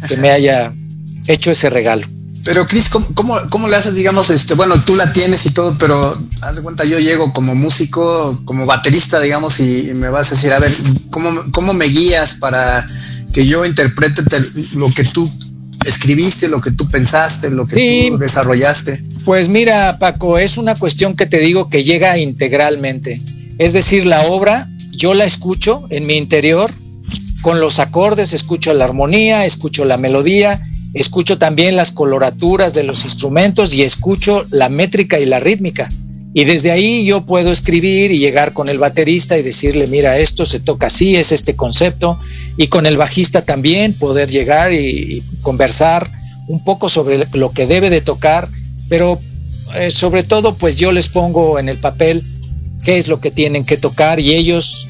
que 0.07 0.17
me 0.17 0.29
haya 0.29 0.73
hecho 1.27 1.51
ese 1.51 1.69
regalo. 1.69 2.07
Pero 2.45 2.65
Cris, 2.65 2.89
¿cómo, 2.89 3.67
le 3.67 3.75
haces, 3.75 3.95
digamos, 3.95 4.29
este, 4.29 4.53
bueno, 4.53 4.81
tú 4.85 4.95
la 4.95 5.11
tienes 5.11 5.45
y 5.45 5.49
todo, 5.49 5.77
pero 5.77 6.17
haz 6.41 6.55
de 6.55 6.61
cuenta, 6.61 6.85
yo 6.85 6.97
llego 6.97 7.33
como 7.33 7.53
músico, 7.55 8.39
como 8.45 8.65
baterista, 8.65 9.19
digamos, 9.19 9.59
y, 9.59 9.91
me 9.93 10.09
vas 10.09 10.31
a 10.31 10.35
decir, 10.35 10.53
a 10.53 10.59
ver, 10.59 10.73
¿cómo, 11.11 11.51
¿cómo, 11.51 11.73
me 11.73 11.85
guías 11.85 12.35
para 12.35 12.87
que 13.33 13.45
yo 13.45 13.65
interprete 13.65 14.21
lo 14.75 14.89
que 14.91 15.03
tú 15.03 15.29
escribiste, 15.85 16.47
lo 16.47 16.61
que 16.61 16.71
tú 16.71 16.87
pensaste, 16.87 17.51
lo 17.51 17.67
que 17.67 18.09
tú 18.09 18.17
desarrollaste? 18.17 19.03
Pues 19.27 19.49
mira, 19.49 19.97
Paco, 19.99 20.37
es 20.37 20.57
una 20.57 20.73
cuestión 20.73 21.13
que 21.13 21.25
te 21.25 21.39
digo 21.39 21.69
que 21.69 21.83
llega 21.83 22.17
integralmente. 22.17 23.21
Es 23.57 23.73
decir, 23.73 24.05
la 24.05 24.21
obra 24.27 24.69
yo 24.93 25.13
la 25.13 25.25
escucho 25.25 25.85
en 25.89 26.05
mi 26.05 26.15
interior 26.15 26.71
con 27.41 27.59
los 27.59 27.79
acordes, 27.79 28.31
escucho 28.31 28.73
la 28.73 28.85
armonía, 28.85 29.43
escucho 29.43 29.83
la 29.83 29.97
melodía, 29.97 30.65
escucho 30.93 31.37
también 31.37 31.75
las 31.75 31.91
coloraturas 31.91 32.73
de 32.73 32.83
los 32.83 33.03
instrumentos 33.03 33.73
y 33.73 33.83
escucho 33.83 34.45
la 34.49 34.69
métrica 34.69 35.19
y 35.19 35.25
la 35.25 35.41
rítmica. 35.41 35.89
Y 36.33 36.45
desde 36.45 36.71
ahí 36.71 37.05
yo 37.05 37.25
puedo 37.25 37.51
escribir 37.51 38.13
y 38.13 38.19
llegar 38.19 38.53
con 38.53 38.69
el 38.69 38.77
baterista 38.77 39.37
y 39.37 39.43
decirle, 39.43 39.87
mira, 39.87 40.17
esto 40.19 40.45
se 40.45 40.61
toca 40.61 40.87
así, 40.87 41.17
es 41.17 41.33
este 41.33 41.53
concepto. 41.53 42.17
Y 42.55 42.67
con 42.67 42.85
el 42.85 42.95
bajista 42.95 43.43
también 43.43 43.91
poder 43.91 44.29
llegar 44.29 44.71
y, 44.71 45.21
conversar 45.41 46.09
un 46.47 46.63
poco 46.63 46.87
sobre 46.87 47.27
lo 47.33 47.51
que 47.51 47.67
debe 47.67 47.89
de 47.89 47.99
tocar, 47.99 48.47
pero 48.89 49.19
eh, 49.75 49.91
sobre 49.91 50.23
todo 50.23 50.55
pues 50.55 50.75
yo 50.75 50.91
les 50.91 51.07
pongo 51.07 51.59
en 51.59 51.69
el 51.69 51.77
papel 51.77 52.23
qué 52.83 52.97
es 52.97 53.07
lo 53.07 53.19
que 53.19 53.31
tienen 53.31 53.65
que 53.65 53.77
tocar 53.77 54.19
y 54.19 54.33
ellos 54.33 54.87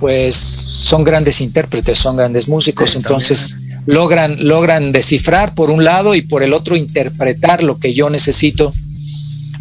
pues 0.00 0.34
son 0.34 1.04
grandes 1.04 1.40
intérpretes, 1.40 1.98
son 1.98 2.16
grandes 2.16 2.48
músicos, 2.48 2.96
entonces 2.96 3.56
logran, 3.86 4.36
logran 4.46 4.90
descifrar 4.90 5.54
por 5.54 5.70
un 5.70 5.84
lado 5.84 6.16
y 6.16 6.22
por 6.22 6.42
el 6.42 6.52
otro 6.52 6.76
interpretar 6.76 7.62
lo 7.62 7.78
que 7.78 7.94
yo 7.94 8.10
necesito. 8.10 8.72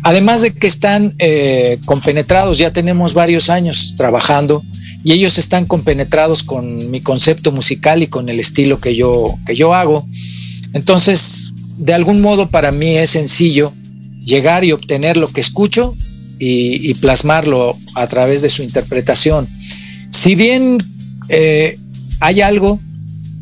Además 0.03 0.41
de 0.41 0.51
que 0.53 0.65
están 0.65 1.13
eh, 1.19 1.77
compenetrados, 1.85 2.57
ya 2.57 2.73
tenemos 2.73 3.13
varios 3.13 3.51
años 3.51 3.93
trabajando 3.95 4.63
y 5.03 5.13
ellos 5.13 5.37
están 5.37 5.65
compenetrados 5.65 6.41
con 6.41 6.89
mi 6.89 7.01
concepto 7.01 7.51
musical 7.51 8.01
y 8.01 8.07
con 8.07 8.27
el 8.27 8.39
estilo 8.39 8.79
que 8.79 8.95
yo, 8.95 9.27
que 9.45 9.55
yo 9.55 9.75
hago. 9.75 10.07
Entonces, 10.73 11.53
de 11.81 11.95
algún 11.95 12.21
modo 12.21 12.47
para 12.47 12.71
mí 12.71 12.97
es 12.97 13.09
sencillo 13.09 13.73
llegar 14.23 14.63
y 14.63 14.71
obtener 14.71 15.17
lo 15.17 15.27
que 15.27 15.41
escucho 15.41 15.95
y, 16.37 16.93
plasmarlo 16.95 17.77
a 17.93 18.07
través 18.07 18.41
de 18.41 18.49
su 18.49 18.63
interpretación. 18.63 19.47
Si 20.09 20.33
bien 20.33 20.77
eh, 21.29 21.77
hay 22.19 22.41
algo, 22.41 22.79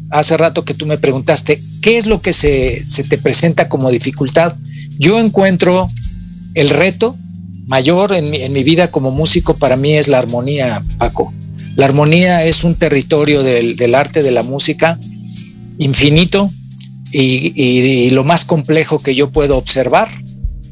hace 0.09 0.35
rato 0.35 0.65
que 0.65 0.73
tú 0.73 0.85
me 0.85 0.97
preguntaste, 0.97 1.61
¿qué 1.81 1.97
es 1.97 2.05
lo 2.05 2.21
que 2.21 2.33
se, 2.33 2.83
te 3.07 3.17
presenta 3.17 3.69
como 3.69 3.89
dificultad? 3.89 4.55
Yo 4.97 5.19
encuentro 5.19 5.89
el 6.55 6.69
reto 6.69 7.15
mayor 7.67 8.13
en 8.13 8.51
mi, 8.51 8.63
vida 8.63 8.91
como 8.91 9.11
músico 9.11 9.55
para 9.55 9.77
mí 9.77 9.93
es 9.93 10.07
la 10.07 10.17
armonía, 10.17 10.83
Paco. 10.97 11.33
La 11.75 11.85
armonía 11.85 12.43
es 12.45 12.65
un 12.65 12.75
territorio 12.75 13.43
del, 13.43 13.95
arte 13.95 14.23
de 14.23 14.31
la 14.31 14.43
música 14.43 14.99
infinito 15.77 16.49
y, 17.11 18.09
lo 18.11 18.23
más 18.23 18.45
complejo 18.45 18.99
que 18.99 19.15
yo 19.15 19.29
puedo 19.29 19.57
observar 19.57 20.09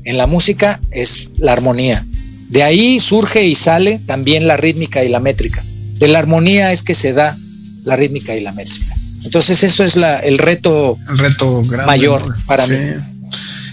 en 0.03 0.17
la 0.17 0.27
música 0.27 0.79
es 0.91 1.31
la 1.38 1.53
armonía. 1.53 2.05
De 2.49 2.63
ahí 2.63 2.99
surge 2.99 3.45
y 3.45 3.55
sale 3.55 3.99
también 4.05 4.47
la 4.47 4.57
rítmica 4.57 5.03
y 5.03 5.09
la 5.09 5.19
métrica. 5.19 5.63
De 5.95 6.07
la 6.07 6.19
armonía 6.19 6.71
es 6.71 6.83
que 6.83 6.95
se 6.95 7.13
da 7.13 7.38
la 7.83 7.95
rítmica 7.95 8.35
y 8.35 8.41
la 8.41 8.51
métrica. 8.53 8.95
Entonces 9.23 9.63
eso 9.63 9.83
es 9.83 9.95
la, 9.95 10.19
el 10.19 10.38
reto, 10.38 10.97
reto 11.07 11.63
mayor 11.85 12.21
para 12.45 12.65
mí. 12.67 12.77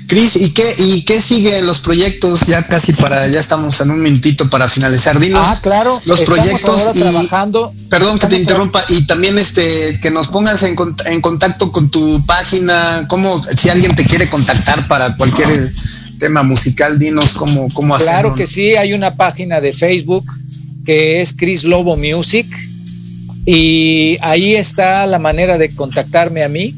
Cris, 0.07 0.37
¿y 0.37 0.51
qué, 0.51 0.75
¿y 0.79 1.03
qué 1.03 1.21
sigue 1.21 1.59
en 1.59 1.67
los 1.67 1.79
proyectos? 1.81 2.47
Ya 2.47 2.67
casi 2.67 2.93
para, 2.93 3.27
ya 3.29 3.41
estamos 3.41 3.81
en 3.81 3.91
un 3.91 4.01
minutito 4.01 4.51
para 4.51 4.69
finalizar. 4.69 5.19
Dinos 5.19 5.47
ah, 5.47 5.59
claro, 5.63 6.01
los 6.05 6.21
proyectos 6.21 6.81
y, 6.95 7.01
trabajando. 7.01 7.73
Perdón 7.89 8.19
que 8.19 8.27
te 8.27 8.37
interrumpa, 8.37 8.85
y 8.89 9.07
también 9.07 9.39
este 9.39 9.99
que 10.01 10.11
nos 10.11 10.29
pongas 10.29 10.63
en, 10.63 10.77
en 11.07 11.21
contacto 11.21 11.73
con 11.73 11.91
tu 11.91 12.25
página, 12.27 13.07
cómo, 13.09 13.43
si 13.57 13.71
alguien 13.71 13.95
te 13.97 14.05
quiere 14.05 14.29
contactar 14.29 14.89
para 14.89 15.17
cualquier 15.17 15.73
tema 16.19 16.43
musical, 16.43 16.99
dinos 16.99 17.33
cómo, 17.33 17.69
cómo 17.73 17.95
hacerlo. 17.95 18.13
Claro 18.13 18.35
que 18.35 18.47
sí, 18.47 18.77
hay 18.77 18.93
una 18.93 19.17
página 19.17 19.61
de 19.61 19.73
Facebook 19.73 20.25
que 20.85 21.23
es 21.23 21.33
Chris 21.33 21.65
Lobo 21.65 21.97
Music 21.97 22.47
y 23.47 24.19
ahí 24.21 24.55
está 24.55 25.07
la 25.07 25.19
manera 25.19 25.59
de 25.59 25.75
contactarme 25.75 26.45
a 26.45 26.49
mí 26.49 26.75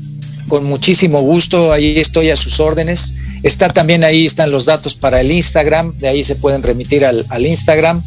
con 0.48 0.64
muchísimo 0.64 1.20
gusto, 1.20 1.72
ahí 1.72 1.98
estoy 1.98 2.30
a 2.30 2.36
sus 2.36 2.60
órdenes. 2.60 3.14
Está 3.42 3.68
también 3.72 4.04
ahí, 4.04 4.24
están 4.24 4.50
los 4.50 4.64
datos 4.64 4.94
para 4.94 5.20
el 5.20 5.30
Instagram, 5.30 5.96
de 5.98 6.08
ahí 6.08 6.24
se 6.24 6.36
pueden 6.36 6.62
remitir 6.62 7.04
al, 7.04 7.46
Instagram. 7.46 8.02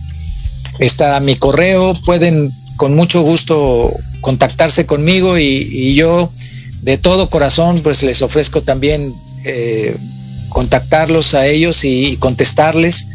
Está 0.80 1.20
mi 1.20 1.36
correo, 1.36 1.94
pueden 2.06 2.52
con 2.78 2.96
mucho 2.96 3.22
gusto 3.22 3.92
contactarse 4.22 4.86
conmigo 4.86 5.38
y, 5.38 5.94
yo 5.94 6.32
de 6.82 6.98
todo 6.98 7.30
corazón 7.30 7.82
pues 7.84 8.04
les 8.04 8.22
ofrezco 8.22 8.62
también 8.62 9.14
eh, 9.44 9.98
contactarlos 10.50 11.34
a 11.34 11.46
ellos 11.46 11.84
y 11.84 12.18
contestarles. 12.18 13.10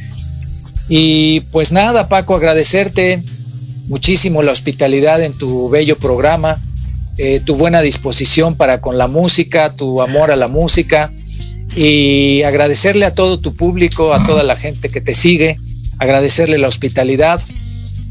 Y 0.89 1.41
pues 1.53 1.73
nada, 1.73 2.09
Paco, 2.09 2.37
agradecerte 2.37 3.23
muchísimo 3.89 4.43
la 4.43 4.53
hospitalidad 4.53 5.23
en 5.23 5.33
tu 5.33 5.69
bello 5.69 5.97
programa 5.97 6.61
eh, 7.17 7.41
tu 7.41 7.57
buena 7.57 7.81
disposición 7.81 8.57
para 8.57 8.81
con 8.81 8.99
la 8.99 9.09
música, 9.09 9.71
tu 9.71 10.03
amor 10.03 10.31
a 10.31 10.37
la 10.37 10.49
música 10.49 11.13
y 11.77 12.43
agradecerle 12.43 13.07
a 13.07 13.15
todo 13.15 13.39
tu 13.39 13.55
público, 13.55 14.15
a 14.15 14.27
toda 14.27 14.43
la 14.43 14.57
gente 14.57 14.91
que 14.91 15.01
te 15.01 15.15
sigue, 15.15 15.57
agradecerle 15.99 16.59
la 16.59 16.69
hospitalidad 16.69 17.41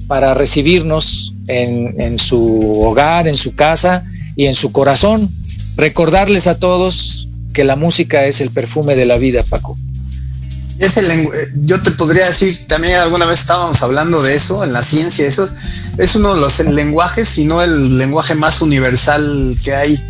para 0.08 0.34
recibirnos 0.34 1.34
en, 1.47 1.99
en 1.99 2.20
su 2.20 2.82
hogar, 2.82 3.28
en 3.28 3.36
su 3.36 3.56
casa 3.56 4.06
y 4.36 4.45
en 4.45 4.56
su 4.56 4.72
corazón. 4.72 5.30
Recordarles 5.76 6.47
a 6.47 6.60
todos 6.60 7.28
que 7.54 7.64
la 7.64 7.76
música 7.76 8.26
es 8.26 8.41
el 8.41 8.51
perfume 8.51 8.95
de 8.95 9.06
la 9.06 9.18
vida, 9.18 9.43
Paco. 9.43 9.78
Es 10.80 10.97
el, 10.97 11.08
yo 11.66 11.82
te 11.82 11.91
podría 11.91 12.26
decir, 12.26 12.68
también 12.68 12.95
alguna 12.95 13.26
vez 13.26 13.41
estábamos 13.41 13.82
hablando 13.84 14.22
de 14.24 14.36
eso, 14.36 14.64
en 14.64 14.74
la 14.74 14.82
ciencia, 14.82 15.26
eso 15.26 15.47
es 15.98 16.16
uno 16.16 16.36
de 16.36 16.41
los 16.41 16.60
lenguajes, 16.60 17.28
sino 17.28 17.62
el 17.62 17.98
lenguaje 17.98 18.36
más 18.36 18.62
universal 18.62 19.58
que 19.64 19.76
hay, 19.76 20.04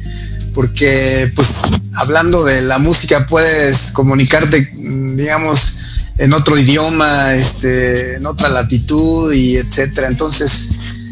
porque 0.54 1.32
pues 1.36 1.62
hablando 1.96 2.44
de 2.44 2.62
la 2.62 2.78
música 2.78 3.26
puedes 3.28 3.92
comunicarte, 3.92 4.72
digamos, 4.76 5.78
en 6.18 6.34
otro 6.34 6.58
idioma, 6.58 7.34
este, 7.34 8.16
en 8.16 8.26
otra 8.26 8.50
latitud 8.50 9.34
y 9.34 9.58
etcétera. 9.58 10.08
Entonces, 10.08 10.72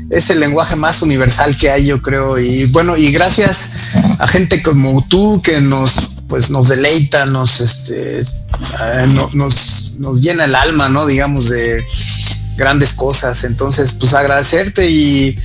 es 0.09 0.29
el 0.29 0.39
lenguaje 0.39 0.75
más 0.75 1.01
universal 1.01 1.57
que 1.57 1.71
hay, 1.71 1.87
yo 1.87 2.01
creo. 2.01 2.37
Y 2.37 2.65
bueno, 2.65 2.97
y 2.97 3.11
gracias 3.11 3.71
a 4.19 4.27
gente 4.27 4.61
como 4.61 5.05
tú 5.07 5.41
que 5.41 5.61
nos 5.61 6.17
pues 6.27 6.49
nos 6.49 6.69
deleita, 6.69 7.25
nos 7.25 7.59
este 7.59 8.19
eh, 8.19 9.07
nos, 9.33 9.95
nos 9.97 10.21
llena 10.21 10.45
el 10.45 10.55
alma, 10.55 10.87
¿no? 10.87 11.05
Digamos 11.05 11.49
de 11.49 11.83
grandes 12.61 12.93
cosas. 12.93 13.43
Entonces, 13.43 13.93
pues 13.93 14.13
agradecerte 14.13 14.89
y, 14.89 15.35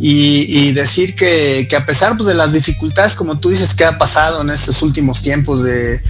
y, 0.00 0.72
decir 0.72 1.14
que, 1.14 1.68
a 1.76 1.86
pesar 1.86 2.16
pues, 2.16 2.26
de 2.26 2.34
las 2.34 2.52
dificultades, 2.52 3.14
como 3.14 3.38
tú 3.38 3.50
dices, 3.50 3.74
que 3.74 3.84
ha 3.84 3.96
pasado 3.96 4.42
en 4.42 4.50
estos 4.50 4.82
últimos 4.82 5.22
tiempos 5.22 5.62
de, 5.62 6.02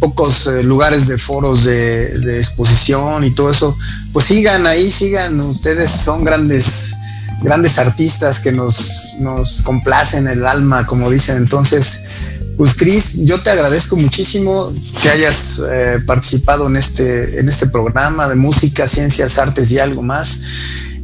pocos 0.00 0.46
eh, 0.46 0.62
lugares 0.62 1.08
de 1.08 1.18
foros 1.18 1.64
de, 1.64 2.38
exposición 2.38 3.24
y 3.24 3.34
todo 3.34 3.50
eso, 3.50 3.76
pues 4.12 4.24
sigan 4.24 4.66
ahí, 4.66 4.90
sigan, 4.90 5.38
ustedes 5.40 5.90
son 5.90 6.24
grandes 6.24 6.94
grandes 7.42 7.76
artistas 7.78 8.40
que 8.40 8.52
nos, 8.52 9.16
nos 9.18 9.60
complacen 9.60 10.28
el 10.28 10.46
alma, 10.46 10.86
como 10.86 11.10
dicen. 11.10 11.36
Entonces, 11.36 12.33
pues 12.56 12.74
Cris, 12.74 13.24
yo 13.24 13.42
te 13.42 13.50
agradezco 13.50 13.96
muchísimo 13.96 14.72
que 15.02 15.10
hayas 15.10 15.60
eh, 15.68 15.98
participado 16.06 16.66
en 16.66 16.76
este, 16.76 17.40
en 17.40 17.48
este 17.48 17.66
programa 17.66 18.28
de 18.28 18.34
música, 18.34 18.86
ciencias, 18.86 19.38
artes 19.38 19.70
y 19.72 19.78
algo 19.78 20.02
más. 20.02 20.42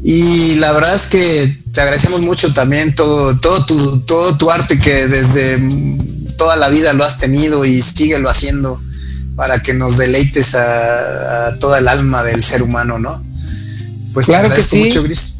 Y 0.02 0.54
la 0.56 0.72
verdad 0.72 0.94
es 0.94 1.06
que 1.06 1.56
te 1.72 1.80
agradecemos 1.80 2.20
mucho 2.20 2.54
también 2.54 2.94
todo, 2.94 3.38
todo, 3.38 3.66
tu, 3.66 4.00
todo 4.02 4.36
tu 4.38 4.50
arte 4.50 4.78
que 4.78 5.06
desde 5.06 5.58
toda 6.36 6.56
la 6.56 6.68
vida 6.68 6.92
lo 6.92 7.04
has 7.04 7.18
tenido 7.18 7.64
y 7.64 7.82
síguelo 7.82 8.30
haciendo 8.30 8.80
para 9.36 9.60
que 9.60 9.74
nos 9.74 9.98
deleites 9.98 10.54
a, 10.54 11.56
toda 11.58 11.78
el 11.78 11.88
alma 11.88 12.22
del 12.22 12.42
ser 12.42 12.62
humano, 12.62 12.98
¿no? 12.98 13.22
Pues 14.14 14.26
claro 14.26 14.50
que 14.50 14.62
sí. 14.62 14.84
mucho, 14.84 15.02
Gris. 15.02 15.36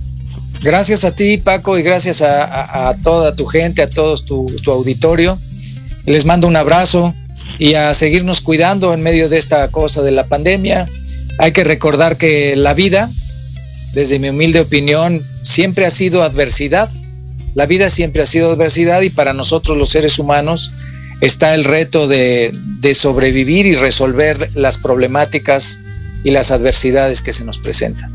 Gracias 0.62 1.04
a 1.04 1.12
ti, 1.12 1.38
Paco, 1.38 1.78
y 1.78 1.82
gracias 1.82 2.20
a, 2.20 2.94
toda 3.02 3.34
tu 3.34 3.46
gente, 3.46 3.82
a 3.82 3.88
todos 3.88 4.26
tu, 4.26 4.46
tu 4.62 4.70
auditorio 4.70 5.38
les 6.07 6.24
mando 6.24 6.48
un 6.48 6.57
abrazo 6.57 7.14
y 7.59 7.74
a 7.74 7.92
seguirnos 7.94 8.40
cuidando 8.40 8.92
en 8.94 9.01
medio 9.01 9.28
de 9.28 9.38
esta 9.38 9.68
cosa 9.68 10.03
de 10.03 10.12
la 10.12 10.26
pandemia. 10.26 10.88
Hay 11.38 11.53
que 11.53 11.64
recordar 11.64 12.16
que 12.16 12.57
la 12.57 12.74
vida, 12.74 13.11
desde 13.92 14.18
mi 14.18 14.30
humilde 14.30 14.61
opinión, 14.61 15.20
siempre 15.42 15.86
ha 15.86 15.90
sido 15.90 16.22
adversidad. 16.22 16.90
La 17.55 17.66
vida 17.66 17.90
siempre 17.90 18.22
ha 18.22 18.26
sido 18.26 18.53
adversidad 18.53 19.03
y 19.03 19.11
para 19.11 19.32
nosotros 19.32 19.76
los 19.76 19.90
seres 19.90 20.18
humanos 20.18 20.72
está 21.20 21.55
el 21.55 21.64
reto 21.64 22.09
de, 22.09 22.53
sobrevivir 22.94 23.66
y 23.66 23.74
resolver 23.74 24.51
las 24.55 24.78
problemáticas 24.78 25.78
y 26.24 26.30
las 26.30 26.51
adversidades 26.51 27.22
que 27.22 27.32
se 27.32 27.44
nos 27.44 27.59
presentan 27.59 28.11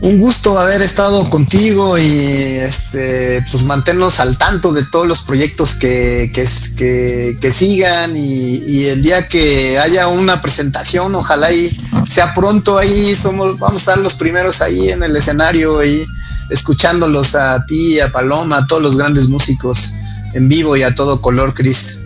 un 0.00 0.18
gusto 0.18 0.58
haber 0.58 0.82
estado 0.82 1.28
contigo 1.30 1.96
y 1.98 2.02
este 2.02 3.42
pues 3.50 3.64
mantenernos 3.64 4.20
al 4.20 4.36
tanto 4.36 4.72
de 4.72 4.84
todos 4.84 5.06
los 5.06 5.22
proyectos 5.22 5.74
que, 5.74 6.30
que, 6.34 7.38
que, 7.40 7.50
sigan 7.50 8.14
y, 8.14 8.84
el 8.86 9.02
día 9.02 9.26
que 9.26 9.78
haya 9.78 10.08
una 10.08 10.42
presentación 10.42 11.14
ojalá 11.14 11.50
y 11.52 11.76
sea 12.06 12.34
pronto. 12.34 12.78
Ahí 12.78 13.14
somos 13.14 13.58
vamos 13.58 13.76
a 13.76 13.92
estar 13.92 13.98
los 13.98 14.14
primeros 14.14 14.60
ahí 14.60 14.90
en 14.90 15.02
el 15.02 15.16
escenario 15.16 15.82
y 15.84 16.06
escuchándolos 16.50 17.34
a 17.34 17.64
ti 17.66 17.98
a 18.00 18.12
Paloma 18.12 18.58
a 18.58 18.66
todos 18.66 18.82
los 18.82 18.98
grandes 18.98 19.28
músicos 19.28 19.94
en 20.34 20.48
vivo 20.48 20.76
y 20.76 20.82
a 20.82 20.94
todo 20.94 21.20
color 21.20 21.54
Cris 21.54 22.05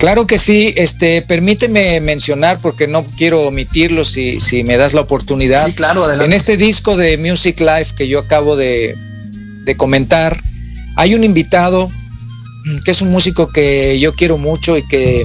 Claro 0.00 0.26
que 0.26 0.38
sí, 0.38 0.72
este, 0.78 1.20
permíteme 1.20 2.00
mencionar, 2.00 2.58
porque 2.62 2.86
no 2.86 3.04
quiero 3.04 3.42
omitirlo 3.42 4.02
si, 4.02 4.40
si 4.40 4.64
me 4.64 4.78
das 4.78 4.94
la 4.94 5.02
oportunidad. 5.02 5.66
Sí, 5.66 5.74
claro, 5.74 6.04
adelante. 6.04 6.24
En 6.24 6.32
este 6.32 6.56
disco 6.56 6.96
de 6.96 7.18
Music 7.18 7.60
Life 7.60 7.94
que 7.94 8.08
yo 8.08 8.18
acabo 8.18 8.56
de, 8.56 8.96
de 9.64 9.76
comentar, 9.76 10.40
hay 10.96 11.14
un 11.14 11.22
invitado 11.22 11.90
que 12.82 12.92
es 12.92 13.02
un 13.02 13.10
músico 13.10 13.48
que 13.48 14.00
yo 14.00 14.14
quiero 14.14 14.38
mucho 14.38 14.78
y 14.78 14.88
que 14.88 15.22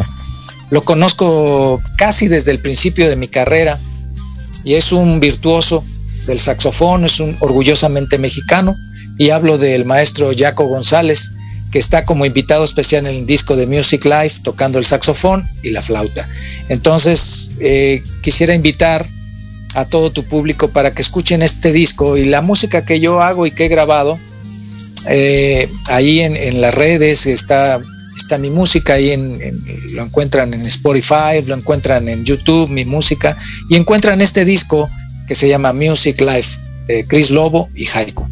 lo 0.70 0.82
conozco 0.82 1.82
casi 1.98 2.28
desde 2.28 2.52
el 2.52 2.60
principio 2.60 3.10
de 3.10 3.16
mi 3.16 3.30
carrera 3.30 3.80
y 4.66 4.74
es 4.74 4.92
un 4.92 5.22
virtuoso 5.22 5.86
del 6.28 6.42
saxofón, 6.42 7.06
es 7.06 7.22
un 7.22 7.38
orgullosamente 7.40 8.18
mexicano 8.18 8.76
y 9.18 9.30
hablo 9.30 9.58
del 9.58 9.86
maestro 9.86 10.32
Jaco 10.36 10.66
González 10.66 11.32
que 11.76 11.80
está 11.80 12.06
como 12.06 12.26
invitado 12.26 12.64
especial 12.64 13.06
en 13.06 13.16
el 13.16 13.26
disco 13.26 13.58
de 13.58 13.68
Music 13.68 14.06
Life 14.06 14.40
tocando 14.42 14.80
el 14.80 14.86
saxofón 14.86 15.46
y 15.62 15.72
la 15.72 15.82
flauta. 15.84 16.26
Entonces, 16.70 17.52
eh, 17.60 18.02
quisiera 18.22 18.56
invitar 18.56 19.06
a 19.74 19.84
todo 19.84 20.10
tu 20.10 20.24
público 20.24 20.70
para 20.70 20.94
que 20.94 21.02
escuchen 21.02 21.42
este 21.42 21.74
disco 21.74 22.16
y 22.16 22.24
la 22.24 22.42
música 22.42 22.86
que 22.86 23.02
yo 23.02 23.22
hago 23.22 23.46
y 23.46 23.52
que 23.52 23.66
he 23.66 23.68
grabado. 23.68 24.18
Eh, 25.10 25.68
ahí 25.88 26.22
en, 26.22 26.62
las 26.62 26.74
redes 26.74 27.26
está, 27.26 27.82
está 28.18 28.38
mi 28.38 28.52
música, 28.52 28.94
ahí 28.94 29.12
en, 29.12 29.38
lo 29.96 30.04
encuentran 30.04 30.54
en 30.54 30.62
Spotify, 30.62 31.42
lo 31.46 31.56
encuentran 31.56 32.08
en 32.08 32.24
YouTube, 32.24 32.70
mi 32.70 32.86
música, 32.86 33.38
y 33.70 33.76
encuentran 33.76 34.22
este 34.22 34.46
disco 34.46 34.88
que 35.28 35.36
se 35.36 35.50
llama 35.50 35.74
Music 35.74 36.22
Life 36.22 36.58
de 36.88 37.06
Chris 37.06 37.32
Lobo 37.32 37.70
y 37.76 37.86
Haiku. 37.86 38.26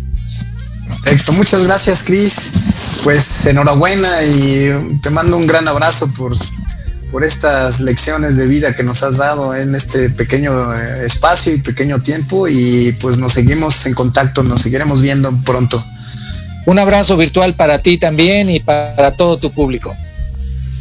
Perfecto, 0.87 1.33
muchas 1.33 1.65
gracias 1.65 2.03
Chris. 2.03 2.51
Pues 3.03 3.45
enhorabuena 3.45 4.23
y 4.23 4.99
te 5.01 5.09
mando 5.09 5.37
un 5.37 5.47
gran 5.47 5.67
abrazo 5.67 6.11
por, 6.13 6.33
por 7.11 7.23
estas 7.23 7.81
lecciones 7.81 8.37
de 8.37 8.47
vida 8.47 8.75
que 8.75 8.83
nos 8.83 9.03
has 9.03 9.17
dado 9.17 9.55
en 9.55 9.75
este 9.75 10.09
pequeño 10.09 10.73
eh, 10.73 11.05
espacio 11.05 11.53
y 11.53 11.61
pequeño 11.61 12.01
tiempo 12.01 12.47
y 12.47 12.95
pues 13.01 13.17
nos 13.17 13.33
seguimos 13.33 13.85
en 13.85 13.93
contacto, 13.93 14.43
nos 14.43 14.61
seguiremos 14.61 15.01
viendo 15.01 15.31
pronto. 15.43 15.83
Un 16.65 16.79
abrazo 16.79 17.17
virtual 17.17 17.55
para 17.55 17.79
ti 17.79 17.97
también 17.97 18.49
y 18.49 18.59
para 18.59 19.11
todo 19.17 19.37
tu 19.37 19.51
público. 19.51 19.95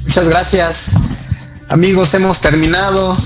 Muchas 0.04 0.28
gracias. 0.28 0.92
Amigos, 1.68 2.14
hemos 2.14 2.40
terminado. 2.40 3.16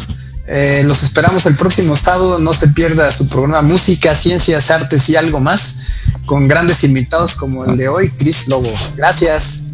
Eh, 0.47 0.83
los 0.87 1.03
esperamos 1.03 1.45
el 1.47 1.57
próximo 1.57 1.97
sábado. 1.97 2.39
No 2.39 2.53
se 2.53 2.69
pierda 2.69 3.11
su 3.13 3.29
programa 3.29 3.63
Música, 3.63 4.15
Ciencias, 4.15 4.71
Artes 4.71 5.09
y 5.11 5.17
algo 5.17 5.41
más 5.41 5.81
con 6.25 6.49
grandes 6.49 6.85
invitados 6.85 7.37
como 7.37 7.65
el 7.65 7.77
de 7.77 7.89
hoy, 7.89 8.11
Chris 8.11 8.49
Lobo. 8.49 8.73
Gracias. 8.97 9.65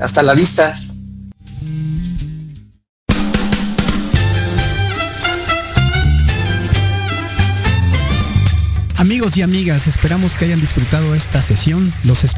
Hasta 0.00 0.22
la 0.22 0.34
vista. 0.34 0.78
Amigos 8.98 9.36
y 9.36 9.42
amigas, 9.42 9.86
esperamos 9.86 10.36
que 10.36 10.44
hayan 10.44 10.60
disfrutado 10.60 11.14
esta 11.14 11.40
sesión. 11.40 11.92
Los 12.02 12.24